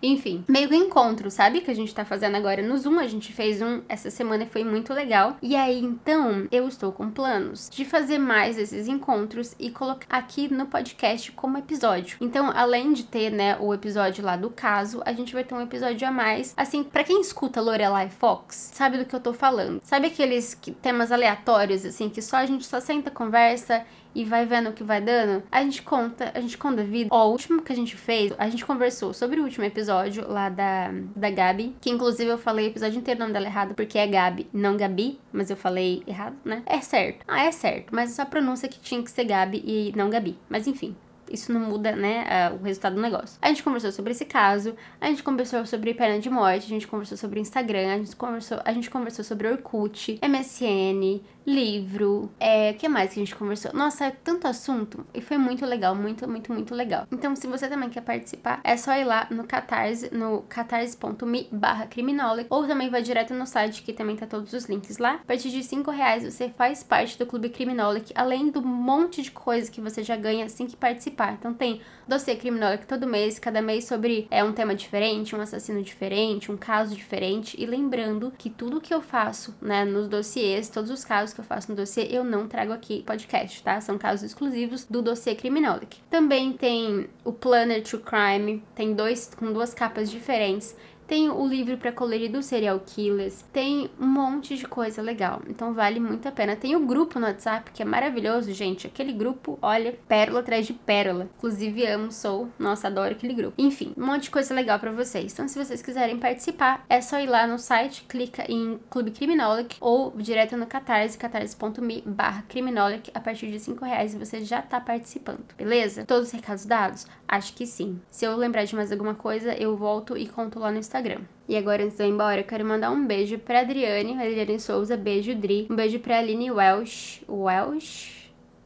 Enfim, 0.00 0.44
meio 0.46 0.68
que 0.68 0.76
encontro, 0.76 1.28
sabe? 1.28 1.60
Que 1.60 1.70
a 1.70 1.74
gente 1.74 1.92
tá 1.92 2.04
fazendo 2.04 2.36
agora 2.36 2.62
no 2.62 2.78
Zoom. 2.78 3.00
A 3.00 3.06
gente 3.08 3.32
fez 3.32 3.60
um 3.60 3.82
essa 3.88 4.10
semana 4.10 4.44
e 4.44 4.48
foi 4.48 4.62
muito 4.62 4.94
legal. 4.94 5.36
E 5.42 5.56
aí, 5.56 5.80
então, 5.80 6.46
eu 6.52 6.68
estou 6.68 6.92
com 6.92 7.10
planos 7.10 7.68
de 7.68 7.84
fazer 7.84 8.18
mais 8.18 8.56
esses 8.56 8.86
encontros 8.86 9.56
e 9.58 9.70
colocar 9.70 10.06
aqui 10.08 10.52
no 10.52 10.66
podcast 10.66 11.32
como 11.32 11.58
episódio. 11.58 12.16
Então, 12.20 12.52
além 12.54 12.92
de 12.92 13.04
ter, 13.04 13.30
né, 13.30 13.56
o 13.58 13.74
episódio 13.74 14.24
lá 14.24 14.36
do 14.36 14.50
caso, 14.50 15.02
a 15.04 15.12
gente 15.12 15.34
vai 15.34 15.42
ter 15.42 15.54
um 15.54 15.62
episódio 15.62 16.06
a 16.06 16.12
mais. 16.12 16.54
Assim, 16.56 16.84
para 16.84 17.02
quem 17.02 17.20
escuta 17.20 17.60
Lorelai 17.60 18.08
Fox, 18.08 18.70
sabe 18.74 18.98
do 18.98 19.04
que 19.04 19.16
eu 19.16 19.20
tô 19.20 19.32
falando. 19.32 19.80
Sabe 19.82 20.06
aqueles 20.06 20.56
temas 20.80 21.10
aleatórios, 21.10 21.84
assim, 21.84 22.08
que 22.08 22.22
só 22.22 22.36
a 22.36 22.46
gente 22.46 22.64
só 22.64 22.78
senta, 22.78 23.10
conversa 23.10 23.84
e 24.18 24.24
vai 24.24 24.44
vendo 24.44 24.70
o 24.70 24.72
que 24.72 24.82
vai 24.82 25.00
dando, 25.00 25.44
a 25.50 25.62
gente 25.62 25.80
conta, 25.80 26.32
a 26.34 26.40
gente 26.40 26.58
conta 26.58 26.80
a 26.80 26.84
vida. 26.84 27.08
Ó, 27.12 27.28
o 27.28 27.30
último 27.30 27.62
que 27.62 27.72
a 27.72 27.76
gente 27.76 27.94
fez, 27.94 28.32
a 28.36 28.48
gente 28.48 28.66
conversou 28.66 29.14
sobre 29.14 29.40
o 29.40 29.44
último 29.44 29.64
episódio 29.64 30.28
lá 30.28 30.48
da, 30.48 30.90
da 31.14 31.30
Gabi, 31.30 31.76
que 31.80 31.88
inclusive 31.88 32.28
eu 32.28 32.36
falei 32.36 32.66
o 32.66 32.70
episódio 32.70 32.98
inteiro 32.98 33.18
o 33.18 33.22
nome 33.22 33.32
dela 33.32 33.46
errado, 33.46 33.76
porque 33.76 33.96
é 33.96 34.08
Gabi, 34.08 34.48
não 34.52 34.76
Gabi, 34.76 35.20
mas 35.32 35.50
eu 35.50 35.56
falei 35.56 36.02
errado, 36.04 36.36
né? 36.44 36.64
É 36.66 36.80
certo. 36.80 37.24
Ah, 37.28 37.44
é 37.44 37.52
certo, 37.52 37.94
mas 37.94 38.10
só 38.10 38.22
a 38.22 38.26
pronúncia 38.26 38.68
que 38.68 38.80
tinha 38.80 39.00
que 39.00 39.10
ser 39.10 39.24
Gabi 39.24 39.62
e 39.64 39.92
não 39.94 40.10
Gabi. 40.10 40.36
Mas 40.48 40.66
enfim, 40.66 40.96
isso 41.30 41.52
não 41.52 41.60
muda, 41.60 41.92
né, 41.92 42.50
o 42.60 42.64
resultado 42.64 42.94
do 42.94 43.00
negócio. 43.00 43.38
A 43.40 43.48
gente 43.48 43.62
conversou 43.62 43.92
sobre 43.92 44.12
esse 44.12 44.24
caso, 44.24 44.74
a 45.00 45.06
gente 45.06 45.22
conversou 45.22 45.64
sobre 45.66 45.94
pena 45.94 46.18
de 46.18 46.30
morte, 46.30 46.66
a 46.66 46.68
gente 46.68 46.86
conversou 46.86 47.16
sobre 47.16 47.40
Instagram, 47.40 47.94
a 47.94 47.98
gente 47.98 48.16
conversou, 48.16 48.60
a 48.64 48.72
gente 48.72 48.90
conversou 48.90 49.24
sobre 49.24 49.48
Orkut, 49.48 50.18
MSN, 50.22 51.20
livro, 51.48 52.30
é, 52.38 52.74
que 52.74 52.88
mais 52.88 53.12
que 53.12 53.20
a 53.20 53.24
gente 53.24 53.34
conversou? 53.34 53.72
Nossa, 53.72 54.06
é 54.06 54.10
tanto 54.10 54.46
assunto 54.46 55.06
e 55.14 55.20
foi 55.20 55.38
muito 55.38 55.64
legal, 55.64 55.94
muito, 55.94 56.28
muito, 56.28 56.52
muito 56.52 56.74
legal. 56.74 57.06
Então, 57.10 57.34
se 57.34 57.46
você 57.46 57.68
também 57.68 57.88
quer 57.88 58.02
participar, 58.02 58.60
é 58.62 58.76
só 58.76 58.92
ir 58.94 59.04
lá 59.04 59.26
no 59.30 59.44
Catarse, 59.44 60.14
no 60.14 60.42
catarse.me 60.42 61.48
barra 61.50 61.86
criminólogo, 61.86 62.46
ou 62.50 62.66
também 62.66 62.90
vai 62.90 63.02
direto 63.02 63.32
no 63.32 63.46
site 63.46 63.82
que 63.82 63.92
também 63.92 64.16
tá 64.16 64.26
todos 64.26 64.52
os 64.52 64.66
links 64.66 64.98
lá. 64.98 65.14
A 65.14 65.18
partir 65.18 65.50
de 65.50 65.62
5 65.62 65.90
reais 65.90 66.22
você 66.22 66.50
faz 66.50 66.82
parte 66.82 67.18
do 67.18 67.24
Clube 67.24 67.48
Criminólogo, 67.48 68.06
além 68.14 68.50
do 68.50 68.60
monte 68.60 69.22
de 69.22 69.30
coisa 69.30 69.70
que 69.70 69.80
você 69.80 70.02
já 70.02 70.16
ganha 70.16 70.44
assim 70.44 70.66
que 70.66 70.76
participar. 71.18 71.32
Então 71.32 71.52
tem 71.52 71.80
dossiê 72.06 72.36
criminólogo 72.36 72.84
todo 72.86 73.06
mês, 73.06 73.38
cada 73.38 73.60
mês 73.60 73.84
sobre 73.84 74.28
é 74.30 74.42
um 74.44 74.52
tema 74.52 74.74
diferente, 74.74 75.34
um 75.34 75.40
assassino 75.40 75.82
diferente, 75.82 76.52
um 76.52 76.56
caso 76.56 76.94
diferente. 76.94 77.60
E 77.60 77.66
lembrando 77.66 78.32
que 78.38 78.48
tudo 78.48 78.80
que 78.80 78.94
eu 78.94 79.02
faço, 79.02 79.54
né, 79.60 79.84
nos 79.84 80.08
dossiês, 80.08 80.68
todos 80.68 80.90
os 80.90 81.04
casos 81.04 81.34
que 81.34 81.40
eu 81.40 81.44
faço 81.44 81.70
no 81.70 81.76
dossiê, 81.76 82.06
eu 82.10 82.22
não 82.22 82.46
trago 82.46 82.72
aqui 82.72 83.02
podcast, 83.02 83.62
tá? 83.62 83.80
São 83.80 83.98
casos 83.98 84.22
exclusivos 84.22 84.84
do 84.84 85.02
dossiê 85.02 85.34
Criminolic. 85.34 85.98
Também 86.08 86.52
tem 86.52 87.08
o 87.24 87.32
Planner 87.32 87.82
to 87.82 87.98
Crime, 87.98 88.62
tem 88.74 88.94
dois 88.94 89.30
com 89.36 89.52
duas 89.52 89.74
capas 89.74 90.10
diferentes 90.10 90.76
tem 91.08 91.30
o 91.30 91.46
livro 91.46 91.78
para 91.78 91.90
colorir 91.90 92.30
dos 92.30 92.44
serial 92.44 92.78
killers, 92.80 93.42
tem 93.50 93.90
um 93.98 94.06
monte 94.06 94.56
de 94.56 94.66
coisa 94.66 95.00
legal. 95.00 95.40
Então 95.48 95.72
vale 95.72 95.98
muito 95.98 96.28
a 96.28 96.30
pena. 96.30 96.54
Tem 96.54 96.76
o 96.76 96.86
grupo 96.86 97.18
no 97.18 97.26
WhatsApp 97.26 97.72
que 97.72 97.82
é 97.82 97.84
maravilhoso, 97.84 98.52
gente. 98.52 98.86
Aquele 98.86 99.12
grupo, 99.12 99.58
olha, 99.62 99.98
pérola 100.06 100.40
atrás 100.40 100.66
de 100.66 100.74
pérola. 100.74 101.30
Inclusive 101.38 101.86
amo, 101.86 102.12
sou, 102.12 102.48
nossa, 102.58 102.88
adoro 102.88 103.12
aquele 103.12 103.32
grupo. 103.32 103.54
Enfim, 103.56 103.94
um 103.96 104.04
monte 104.04 104.24
de 104.24 104.30
coisa 104.30 104.52
legal 104.52 104.78
para 104.78 104.92
vocês. 104.92 105.32
Então 105.32 105.48
se 105.48 105.58
vocês 105.58 105.80
quiserem 105.80 106.18
participar, 106.18 106.84
é 106.90 107.00
só 107.00 107.18
ir 107.18 107.26
lá 107.26 107.46
no 107.46 107.58
site, 107.58 108.04
clica 108.06 108.44
em 108.46 108.78
Clube 108.90 109.10
Criminolic 109.10 109.78
ou 109.80 110.10
direto 110.14 110.58
no 110.58 110.66
Catarse, 110.66 111.16
catarse.me 111.16 112.02
barra 112.04 112.42
Criminolic. 112.46 113.10
A 113.14 113.20
partir 113.20 113.50
de 113.50 113.58
5 113.58 113.82
reais 113.82 114.14
você 114.14 114.44
já 114.44 114.60
tá 114.60 114.78
participando, 114.78 115.44
beleza? 115.56 116.04
Todos 116.04 116.28
os 116.28 116.34
recados 116.34 116.66
dados? 116.66 117.06
Acho 117.28 117.52
que 117.52 117.66
sim. 117.66 118.00
Se 118.10 118.24
eu 118.24 118.34
lembrar 118.34 118.64
de 118.64 118.74
mais 118.74 118.90
alguma 118.90 119.14
coisa, 119.14 119.52
eu 119.52 119.76
volto 119.76 120.16
e 120.16 120.26
conto 120.26 120.58
lá 120.58 120.70
no 120.70 120.78
Instagram. 120.78 121.20
E 121.46 121.56
agora, 121.56 121.84
antes 121.84 121.98
de 121.98 122.02
eu 122.02 122.08
ir 122.08 122.10
embora, 122.10 122.40
eu 122.40 122.44
quero 122.44 122.64
mandar 122.64 122.90
um 122.90 123.06
beijo 123.06 123.38
pra 123.38 123.60
Adriane, 123.60 124.14
Adriane 124.14 124.58
Souza, 124.58 124.96
beijo 124.96 125.34
Dri. 125.34 125.66
Um 125.70 125.76
beijo 125.76 125.98
pra 126.00 126.18
Aline 126.18 126.50
Welsh. 126.50 127.22
Welsh? 127.28 128.17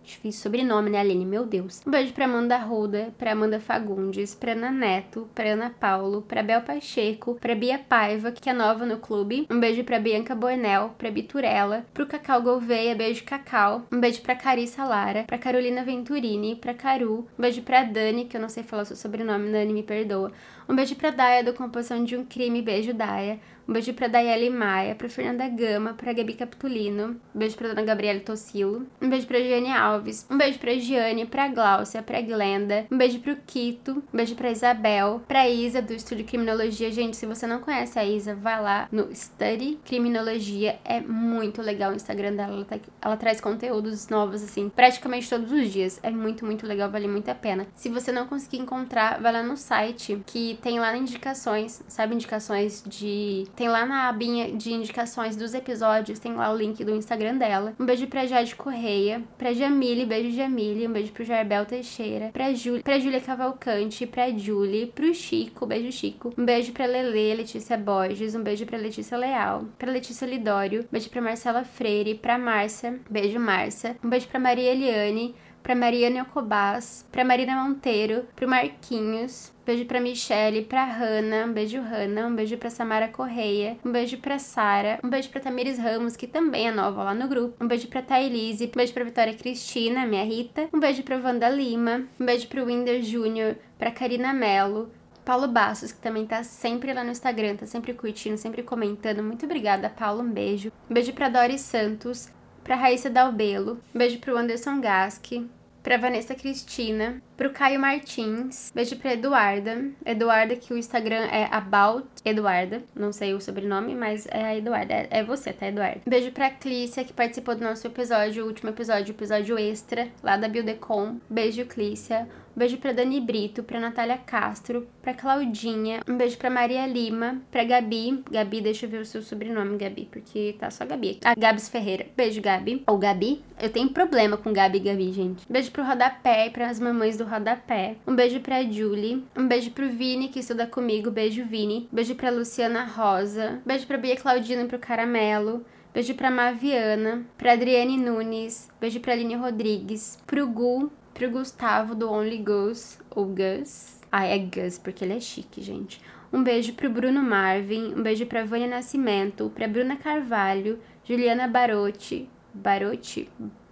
Difícil 0.05 0.43
sobrenome, 0.43 0.91
né, 0.91 0.99
Aline? 0.99 1.25
Meu 1.25 1.47
Deus. 1.47 1.81
Um 1.87 1.91
beijo 1.91 2.13
pra 2.13 2.25
Amanda 2.25 2.57
Ruda, 2.59 3.15
pra 3.17 3.33
Amanda 3.33 3.61
Fagundes, 3.61 4.35
pra 4.35 4.53
Ana 4.53 4.71
Neto, 4.71 5.29
pra 5.35 5.53
Ana 5.53 5.71
Paulo, 5.71 6.23
pra 6.23 6.43
Bel 6.43 6.61
Pacheco, 6.63 7.37
pra 7.41 7.55
Bia 7.55 7.79
Paiva, 7.79 8.33
que 8.33 8.51
é 8.51 8.53
nova 8.53 8.85
no 8.85 8.99
clube. 8.99 9.47
Um 9.51 9.61
beijo 9.61 9.85
pra 9.85 10.01
Bianca 10.01 10.35
Boenel, 10.35 10.95
pra 10.99 11.11
Biturella, 11.11 11.87
pro 11.95 12.07
Cacau 12.07 12.43
Gouveia, 12.43 12.95
beijo 12.95 13.25
Cacau. 13.25 13.83
Um 13.93 14.01
beijo 14.01 14.21
pra 14.23 14.35
Carissa 14.35 14.85
Lara, 14.85 15.25
pra 15.25 15.39
Carolina 15.39 15.85
Venturini, 15.85 16.57
pra 16.57 16.75
Caru. 16.75 17.29
Um 17.39 17.43
beijo 17.43 17.63
pra 17.63 17.85
Dani, 17.85 18.25
que 18.25 18.37
eu 18.37 18.41
não 18.41 18.49
sei 18.49 18.63
falar 18.63 18.83
o 18.83 18.87
seu 18.87 18.97
sobrenome, 18.97 19.53
Dani, 19.53 19.73
me 19.73 19.83
perdoa. 19.83 20.33
Um 20.69 20.75
beijo 20.75 20.97
pra 20.97 21.11
Daya 21.11 21.45
do 21.45 21.53
Composição 21.53 22.05
de 22.05 22.17
um 22.17 22.25
Crime, 22.25 22.63
beijo 22.63 22.93
Daya. 22.93 23.39
Um 23.73 23.75
beijo 23.75 23.95
pra 23.95 24.07
Daiele 24.07 24.51
Maia, 24.51 24.95
pra 24.95 25.09
Fernanda 25.09 25.49
Gama, 25.49 25.95
pra 25.95 26.13
Gabi 26.13 26.35
Capitulino. 26.35 27.19
Um 27.35 27.39
beijo 27.39 27.57
pra 27.57 27.69
Dona 27.69 27.83
Gabriela 27.83 28.21
Tossilo. 28.21 28.87
Um 29.01 29.09
beijo 29.09 29.27
pra 29.27 29.41
Giane 29.41 29.73
Alves. 29.73 30.27
Um 30.31 30.37
beijo 30.37 30.59
pra 30.59 30.75
Giane, 30.75 31.25
pra 31.25 31.49
Gláucia, 31.49 32.03
pra 32.03 32.21
Glenda. 32.21 32.85
Um 32.93 32.99
beijo 32.99 33.21
pro 33.21 33.35
Quito. 33.47 34.03
Um 34.13 34.17
beijo 34.19 34.35
pra 34.35 34.51
Isabel. 34.51 35.23
Pra 35.27 35.49
Isa, 35.49 35.81
do 35.81 35.95
Estúdio 35.95 36.27
Criminologia. 36.27 36.93
Gente, 36.93 37.17
se 37.17 37.25
você 37.25 37.47
não 37.47 37.61
conhece 37.61 37.99
a 37.99 38.05
Isa, 38.05 38.35
vai 38.35 38.61
lá 38.61 38.89
no 38.93 39.09
Study 39.17 39.79
Criminologia. 39.87 40.79
É 40.85 41.01
muito 41.01 41.63
legal 41.63 41.93
o 41.93 41.97
Instagram 41.97 42.35
dela. 42.35 42.53
Ela, 42.53 42.65
tá, 42.67 42.79
ela 43.01 43.17
traz 43.17 43.41
conteúdos 43.41 44.07
novos, 44.11 44.43
assim, 44.43 44.69
praticamente 44.69 45.31
todos 45.31 45.51
os 45.51 45.73
dias. 45.73 45.99
É 46.03 46.11
muito, 46.11 46.45
muito 46.45 46.67
legal, 46.67 46.91
vale 46.91 47.09
muito 47.09 47.31
a 47.31 47.35
pena. 47.35 47.67
Se 47.75 47.89
você 47.89 48.13
não 48.13 48.27
conseguir 48.27 48.59
encontrar, 48.59 49.19
vai 49.19 49.33
lá 49.33 49.43
no 49.43 49.57
site, 49.57 50.23
que 50.27 50.59
tem 50.61 50.79
lá 50.79 50.95
indicações, 50.95 51.83
sabe? 51.89 52.15
Indicações 52.15 52.85
de 52.87 53.47
tem 53.63 53.69
lá 53.69 53.87
na 53.87 54.09
abinha 54.09 54.51
de 54.51 54.73
indicações 54.73 55.37
dos 55.37 55.55
episódios, 55.55 56.19
tem 56.19 56.35
lá 56.35 56.51
o 56.51 56.57
link 56.57 56.85
do 56.85 56.97
Instagram 56.97 57.37
dela. 57.37 57.75
Um 57.79 57.87
beijo 57.87 58.09
pra 58.09 58.27
Jade 58.27 58.57
Correia, 58.57 59.23
pra 59.39 59.53
Jamile, 59.53 60.05
beijo 60.05 60.37
Jamile, 60.37 60.89
um 60.89 60.93
beijo 60.93 61.13
pro 61.13 61.23
Jarbel 61.23 61.65
Teixeira, 61.65 62.31
pra, 62.33 62.53
Ju, 62.53 62.83
pra 62.83 62.99
Júlia 62.99 63.21
Cavalcante, 63.21 64.05
pra 64.05 64.37
Julie, 64.37 64.87
pro 64.87 65.15
Chico, 65.15 65.65
beijo 65.65 65.93
Chico. 65.93 66.35
Um 66.37 66.45
beijo 66.45 66.73
pra 66.73 66.87
Lele, 66.87 67.35
Letícia 67.35 67.77
Borges, 67.79 68.35
um 68.35 68.43
beijo 68.43 68.67
pra 68.67 68.77
Letícia 68.77 69.17
Leal, 69.17 69.65
pra 69.79 69.93
Letícia 69.93 70.27
Lidório, 70.27 70.81
um 70.81 70.89
beijo 70.91 71.09
pra 71.09 71.23
Marcela 71.23 71.63
Freire, 71.63 72.17
pra 72.17 72.37
Márcia, 72.37 72.99
beijo 73.09 73.39
Márcia. 73.39 73.97
Um 74.03 74.11
beijo 74.11 74.27
pra 74.27 74.41
Maria 74.41 74.73
Eliane, 74.73 75.37
pra 75.63 75.75
Mariana 75.75 76.21
Alcobás, 76.21 77.07
pra 77.11 77.25
Marina 77.25 77.63
Monteiro, 77.63 78.27
pro 78.35 78.49
Marquinhos, 78.49 79.53
beijo 79.65 79.85
pra 79.85 80.01
Michelle, 80.01 80.65
pra 80.65 80.85
Hanna, 80.85 81.47
um 81.47 81.53
beijo 81.53 81.81
Hanna, 81.81 82.27
um 82.27 82.35
beijo 82.35 82.57
pra 82.57 82.71
Samara 82.71 83.09
Correia, 83.09 83.77
um 83.85 83.93
beijo 83.93 84.19
pra 84.19 84.39
Sara, 84.39 84.99
um 85.03 85.09
beijo 85.09 85.29
pra 85.31 85.41
Tamires 85.41 85.79
Ramos, 85.79 86.17
que 86.17 86.27
também 86.27 86.69
é 86.69 86.73
nova 86.73 87.05
lá 87.05 87.15
no 87.15 87.29
grupo, 87.29 87.65
um 87.65 87.69
beijo 87.69 87.89
pra 87.89 88.03
Thailise, 88.03 88.67
um 88.67 88.77
beijo 88.77 88.93
pra 88.93 89.05
Vitória 89.05 89.35
Cristina, 89.35 90.07
minha 90.07 90.25
Rita, 90.25 90.69
um 90.73 90.81
beijo 90.81 91.03
pra 91.03 91.17
Wanda 91.17 91.49
Lima, 91.49 92.03
um 92.19 92.27
beijo 92.27 92.49
pro 92.49 92.65
Winder 92.65 93.03
Júnior, 93.03 93.57
pra 93.79 93.91
Karina 93.91 94.33
Mello, 94.33 94.91
Paulo 95.25 95.47
Bastos, 95.47 95.93
que 95.93 96.01
também 96.01 96.27
tá 96.27 96.43
sempre 96.43 96.93
lá 96.93 97.05
no 97.05 97.13
Instagram, 97.13 97.55
tá 97.55 97.65
sempre 97.65 97.95
curtindo, 97.95 98.37
sempre 98.37 98.63
comentando. 98.63 99.23
Muito 99.23 99.45
obrigada, 99.45 99.89
Paulo. 99.89 100.21
Um 100.21 100.31
beijo. 100.31 100.73
Um 100.91 100.95
beijo 100.95 101.13
pra 101.13 101.29
Doris 101.29 101.61
Santos, 101.61 102.29
pra 102.63 102.77
Raíssa 102.77 103.11
Dalbelo, 103.11 103.81
beijo 103.95 104.19
pro 104.19 104.37
Anderson 104.37 104.81
Gaski, 104.81 105.49
pra 105.83 105.97
Vanessa 105.97 106.35
Cristina, 106.35 107.21
pro 107.37 107.51
Caio 107.51 107.81
Martins, 107.81 108.71
beijo 108.75 108.97
pra 108.97 109.15
Eduarda, 109.15 109.91
Eduarda 110.07 110.55
que 110.55 110.73
o 110.73 110.79
Instagram 110.79 111.27
é 111.27 111.49
about 111.51 112.07
Eduarda, 112.25 112.85
não 112.95 113.13
sei 113.13 113.35
o 113.35 113.41
sobrenome, 113.41 113.95
mas 113.95 114.27
é 114.31 114.45
a 114.45 114.57
Eduarda, 114.57 114.95
é, 114.95 115.09
é 115.11 115.25
você, 115.25 115.53
tá, 115.53 115.67
Eduarda? 115.67 116.01
Beijo 116.07 116.31
pra 116.31 116.51
Clícia, 116.51 117.05
que 117.05 117.13
participou 117.13 117.57
do 117.57 117.65
nosso 117.65 117.87
episódio, 117.87 118.45
o 118.45 118.47
último 118.47 118.71
episódio, 118.71 119.13
o 119.13 119.17
episódio 119.17 119.59
extra, 119.59 120.09
lá 120.23 120.37
da 120.37 120.49
Buildecom, 120.49 121.17
beijo 121.29 121.67
Clícia, 121.67 122.29
um 122.55 122.59
beijo 122.59 122.77
pra 122.79 122.93
Dani 122.93 123.21
Brito, 123.21 123.63
pra 123.63 123.81
Natália 123.81 124.19
Castro, 124.19 124.87
pra 125.01 125.15
Claudinha. 125.15 126.01
Um 126.09 126.17
beijo 126.17 126.37
pra 126.39 126.51
Maria 126.51 126.87
Lima, 126.87 127.41
pra 127.51 127.65
Gabi. 127.65 128.23
Gabi, 128.31 128.61
deixa 128.61 128.87
eu 128.87 128.91
ver 128.91 129.01
o 129.01 129.05
seu 129.05 129.23
sobrenome, 129.23 129.77
Gabi, 129.77 130.09
porque 130.11 130.55
tá 130.59 130.71
só 130.71 130.85
Gabi 130.85 131.11
aqui. 131.11 131.21
A 131.25 131.35
Gabs 131.35 131.69
Ferreira. 131.69 132.07
Beijo, 132.17 132.41
Gabi. 132.41 132.83
Ou 132.87 132.99
Gabi. 132.99 133.43
Eu 133.61 133.71
tenho 133.71 133.89
problema 133.91 134.37
com 134.37 134.53
Gabi 134.53 134.79
e 134.79 134.81
Gabi, 134.81 135.13
gente. 135.13 135.45
Beijo 135.49 135.71
pro 135.71 135.85
Rodapé 135.85 136.47
e 136.47 136.51
pras 136.51 136.79
mamães 136.79 137.17
do 137.17 137.25
Rodapé. 137.25 137.97
Um 138.07 138.15
beijo 138.15 138.41
pra 138.41 138.63
Julie. 138.63 139.25
Um 139.37 139.47
beijo 139.47 139.71
pro 139.71 139.89
Vini, 139.89 140.29
que 140.29 140.41
estuda 140.41 140.67
comigo. 140.67 141.11
Beijo, 141.11 141.45
Vini. 141.45 141.89
Beijo 141.91 142.15
pra 142.15 142.31
Luciana 142.31 142.85
Rosa. 142.85 143.61
Beijo 143.65 143.87
pra 143.87 143.97
Bia 143.97 144.17
Claudina 144.17 144.63
e 144.63 144.69
pro 144.69 144.79
Caramelo. 144.79 145.65
Beijo 145.95 146.15
pra 146.15 146.31
Maviana, 146.31 147.23
pra 147.37 147.53
Adriane 147.53 147.99
Nunes, 147.99 148.71
beijo 148.81 148.99
pra 148.99 149.13
Aline 149.13 149.35
Rodrigues, 149.35 150.19
pro 150.27 150.47
Gu, 150.47 150.91
pro 151.15 151.31
Gustavo 151.31 151.95
do 151.95 152.11
Only 152.11 152.39
Gus, 152.39 152.99
ou 153.11 153.27
Gus. 153.27 154.01
Ah, 154.11 154.27
é 154.27 154.39
Gus, 154.39 154.79
porque 154.79 155.05
ele 155.05 155.17
é 155.17 155.21
chique, 155.21 155.63
gente. 155.63 156.01
Um 156.33 156.43
beijo 156.43 156.73
pro 156.75 156.91
Bruno 156.91 157.23
Marvin, 157.23 157.95
um 157.95 158.03
beijo 158.03 158.27
pra 158.27 158.45
Vânia 158.45 158.69
Nascimento, 158.69 159.51
pra 159.55 159.69
Bruna 159.69 159.97
Carvalho, 159.97 160.79
Juliana 161.05 161.47
Barotti, 161.47 162.29
Barotti? 162.55 163.29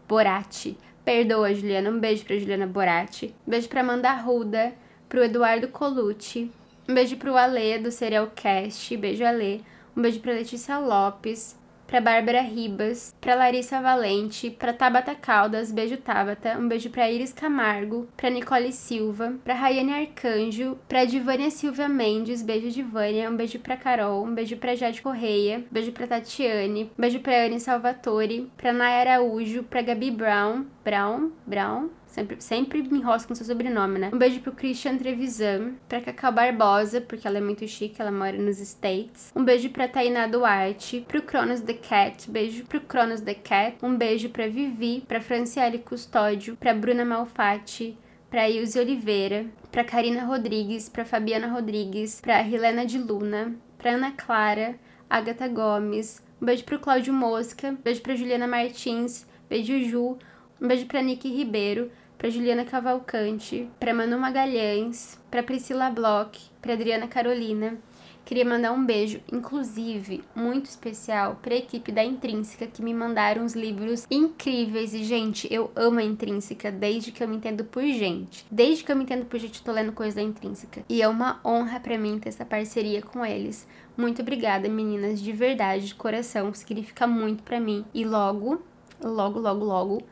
Borati. 0.08 0.76
Perdoa, 1.04 1.54
Juliana. 1.54 1.90
Um 1.90 2.00
beijo 2.00 2.24
pra 2.24 2.36
Juliana 2.36 2.66
Borati. 2.66 3.34
Um 3.46 3.50
beijo 3.50 3.68
pra 3.68 3.80
Amanda 3.80 4.12
Ruda, 4.12 4.74
pro 5.08 5.22
Eduardo 5.22 5.68
Colucci. 5.68 6.50
Um 6.88 6.94
beijo 6.94 7.16
pro 7.16 7.36
Alê 7.36 7.78
do 7.78 7.92
Serialcast, 7.92 8.96
beijo 8.96 9.24
Alê. 9.24 9.60
Um 9.96 10.02
beijo 10.02 10.18
pra 10.18 10.32
Letícia 10.32 10.78
Lopes, 10.78 11.56
pra 11.90 12.00
Bárbara 12.00 12.40
Ribas, 12.40 13.12
pra 13.20 13.34
Larissa 13.34 13.80
Valente, 13.80 14.48
pra 14.48 14.72
Tabata 14.72 15.12
Caldas, 15.12 15.72
beijo 15.72 15.96
Tabata, 15.96 16.56
um 16.56 16.68
beijo 16.68 16.88
pra 16.88 17.10
Iris 17.10 17.32
Camargo, 17.32 18.06
pra 18.16 18.30
Nicole 18.30 18.70
Silva, 18.70 19.34
pra 19.42 19.54
Rayane 19.54 19.92
Arcanjo, 19.92 20.78
pra 20.88 21.04
Divânia 21.04 21.50
Silvia 21.50 21.88
Mendes, 21.88 22.42
beijo 22.42 22.70
Divânia, 22.70 23.28
um 23.28 23.34
beijo 23.34 23.58
pra 23.58 23.76
Carol, 23.76 24.24
um 24.24 24.32
beijo 24.32 24.56
pra 24.56 24.76
Jade 24.76 25.02
Correia, 25.02 25.64
beijo 25.68 25.90
pra 25.90 26.06
Tatiane, 26.06 26.84
um 26.84 26.88
beijo 26.96 27.18
pra 27.18 27.46
Anne 27.46 27.58
Salvatore, 27.58 28.48
pra 28.56 28.72
Naya 28.72 29.00
Araújo, 29.00 29.64
pra 29.64 29.82
Gabi 29.82 30.12
Brown, 30.12 30.66
Brown, 30.84 31.32
Brown, 31.44 31.88
Sempre, 32.10 32.40
sempre 32.40 32.82
me 32.82 32.98
enrosco 32.98 33.28
com 33.28 33.36
seu 33.36 33.46
sobrenome, 33.46 33.96
né? 33.96 34.10
Um 34.12 34.18
beijo 34.18 34.40
pro 34.40 34.50
Christian 34.50 34.98
Trevisan, 34.98 35.74
pra 35.88 36.00
Cacau 36.00 36.32
Barbosa, 36.32 37.00
porque 37.00 37.26
ela 37.26 37.38
é 37.38 37.40
muito 37.40 37.66
chique, 37.68 38.02
ela 38.02 38.10
mora 38.10 38.36
nos 38.36 38.58
States. 38.58 39.32
Um 39.34 39.44
beijo 39.44 39.70
pra 39.70 39.86
Tainá 39.86 40.26
Duarte, 40.26 41.04
pro 41.06 41.22
Cronos 41.22 41.60
The 41.60 41.74
Cat, 41.74 42.28
beijo 42.28 42.64
pro 42.64 42.80
Cronos 42.80 43.20
The 43.20 43.34
Cat. 43.34 43.76
Um 43.80 43.96
beijo 43.96 44.28
pra 44.30 44.48
Vivi, 44.48 45.04
pra 45.06 45.20
Franciele 45.20 45.78
Custódio, 45.78 46.56
pra 46.56 46.74
Bruna 46.74 47.04
Malfatti, 47.04 47.96
pra 48.28 48.50
Ilse 48.50 48.80
Oliveira, 48.80 49.46
pra 49.70 49.84
Karina 49.84 50.24
Rodrigues, 50.24 50.88
pra 50.88 51.04
Fabiana 51.04 51.46
Rodrigues, 51.46 52.20
pra 52.20 52.42
Helena 52.42 52.84
de 52.84 52.98
Luna, 52.98 53.54
pra 53.78 53.92
Ana 53.92 54.10
Clara, 54.10 54.74
Agatha 55.08 55.46
Gomes. 55.46 56.20
Um 56.42 56.46
beijo 56.46 56.64
pro 56.64 56.80
Cláudio 56.80 57.14
Mosca, 57.14 57.76
beijo 57.84 58.02
pra 58.02 58.16
Juliana 58.16 58.48
Martins, 58.48 59.28
beijo 59.48 59.78
Ju. 59.84 60.18
Um 60.60 60.68
beijo 60.68 60.84
pra 60.84 61.00
Nick 61.00 61.26
Ribeiro, 61.26 61.90
pra 62.18 62.28
Juliana 62.28 62.66
Cavalcante, 62.66 63.66
pra 63.80 63.94
Manu 63.94 64.18
Magalhães, 64.18 65.18
pra 65.30 65.42
Priscila 65.42 65.88
Bloch, 65.88 66.38
pra 66.60 66.74
Adriana 66.74 67.08
Carolina. 67.08 67.78
Queria 68.26 68.44
mandar 68.44 68.70
um 68.72 68.84
beijo, 68.84 69.22
inclusive, 69.32 70.22
muito 70.36 70.66
especial 70.66 71.38
pra 71.40 71.56
equipe 71.56 71.90
da 71.90 72.04
Intrínseca 72.04 72.66
que 72.66 72.82
me 72.82 72.92
mandaram 72.92 73.42
uns 73.42 73.54
livros 73.54 74.06
incríveis. 74.10 74.92
E, 74.92 75.02
gente, 75.02 75.48
eu 75.50 75.70
amo 75.74 75.98
a 75.98 76.04
Intrínseca 76.04 76.70
desde 76.70 77.10
que 77.10 77.24
eu 77.24 77.28
me 77.28 77.36
entendo 77.36 77.64
por 77.64 77.82
gente. 77.82 78.44
Desde 78.50 78.84
que 78.84 78.92
eu 78.92 78.96
me 78.96 79.04
entendo 79.04 79.24
por 79.24 79.40
gente, 79.40 79.60
eu 79.60 79.64
tô 79.64 79.72
lendo 79.72 79.92
coisa 79.92 80.16
da 80.16 80.22
Intrínseca. 80.22 80.84
E 80.90 81.00
é 81.00 81.08
uma 81.08 81.40
honra 81.42 81.80
para 81.80 81.96
mim 81.96 82.18
ter 82.18 82.28
essa 82.28 82.44
parceria 82.44 83.00
com 83.00 83.24
eles. 83.24 83.66
Muito 83.96 84.20
obrigada, 84.20 84.68
meninas, 84.68 85.22
de 85.22 85.32
verdade, 85.32 85.86
de 85.86 85.94
coração. 85.94 86.52
Significa 86.52 87.06
muito 87.06 87.42
para 87.42 87.58
mim. 87.58 87.84
E 87.94 88.04
logo, 88.04 88.62
logo, 89.02 89.40
logo, 89.40 89.64
logo, 89.64 90.02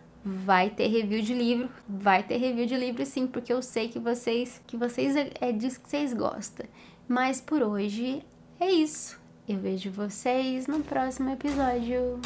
vai 0.45 0.71
ter 0.71 0.89
review 0.89 1.23
de 1.23 1.35
livro, 1.35 1.69
vai 1.89 2.23
ter 2.23 2.37
review 2.37 2.67
de 2.67 2.77
livro 2.77 3.05
sim, 3.07 3.27
porque 3.27 3.53
eu 3.53 3.63
sei 3.63 3.89
que 3.89 3.99
vocês 3.99 4.61
que 4.67 4.77
vocês 4.77 5.17
é, 5.17 5.33
é 5.41 5.53
disso 5.53 5.81
que 5.81 5.89
vocês 5.89 6.13
gostam. 6.13 6.67
Mas 7.09 7.41
por 7.41 7.63
hoje 7.63 8.23
é 8.61 8.71
isso. 8.71 9.19
Eu 9.49 9.59
vejo 9.59 9.91
vocês 9.91 10.67
no 10.67 10.81
próximo 10.81 11.31
episódio. 11.31 12.21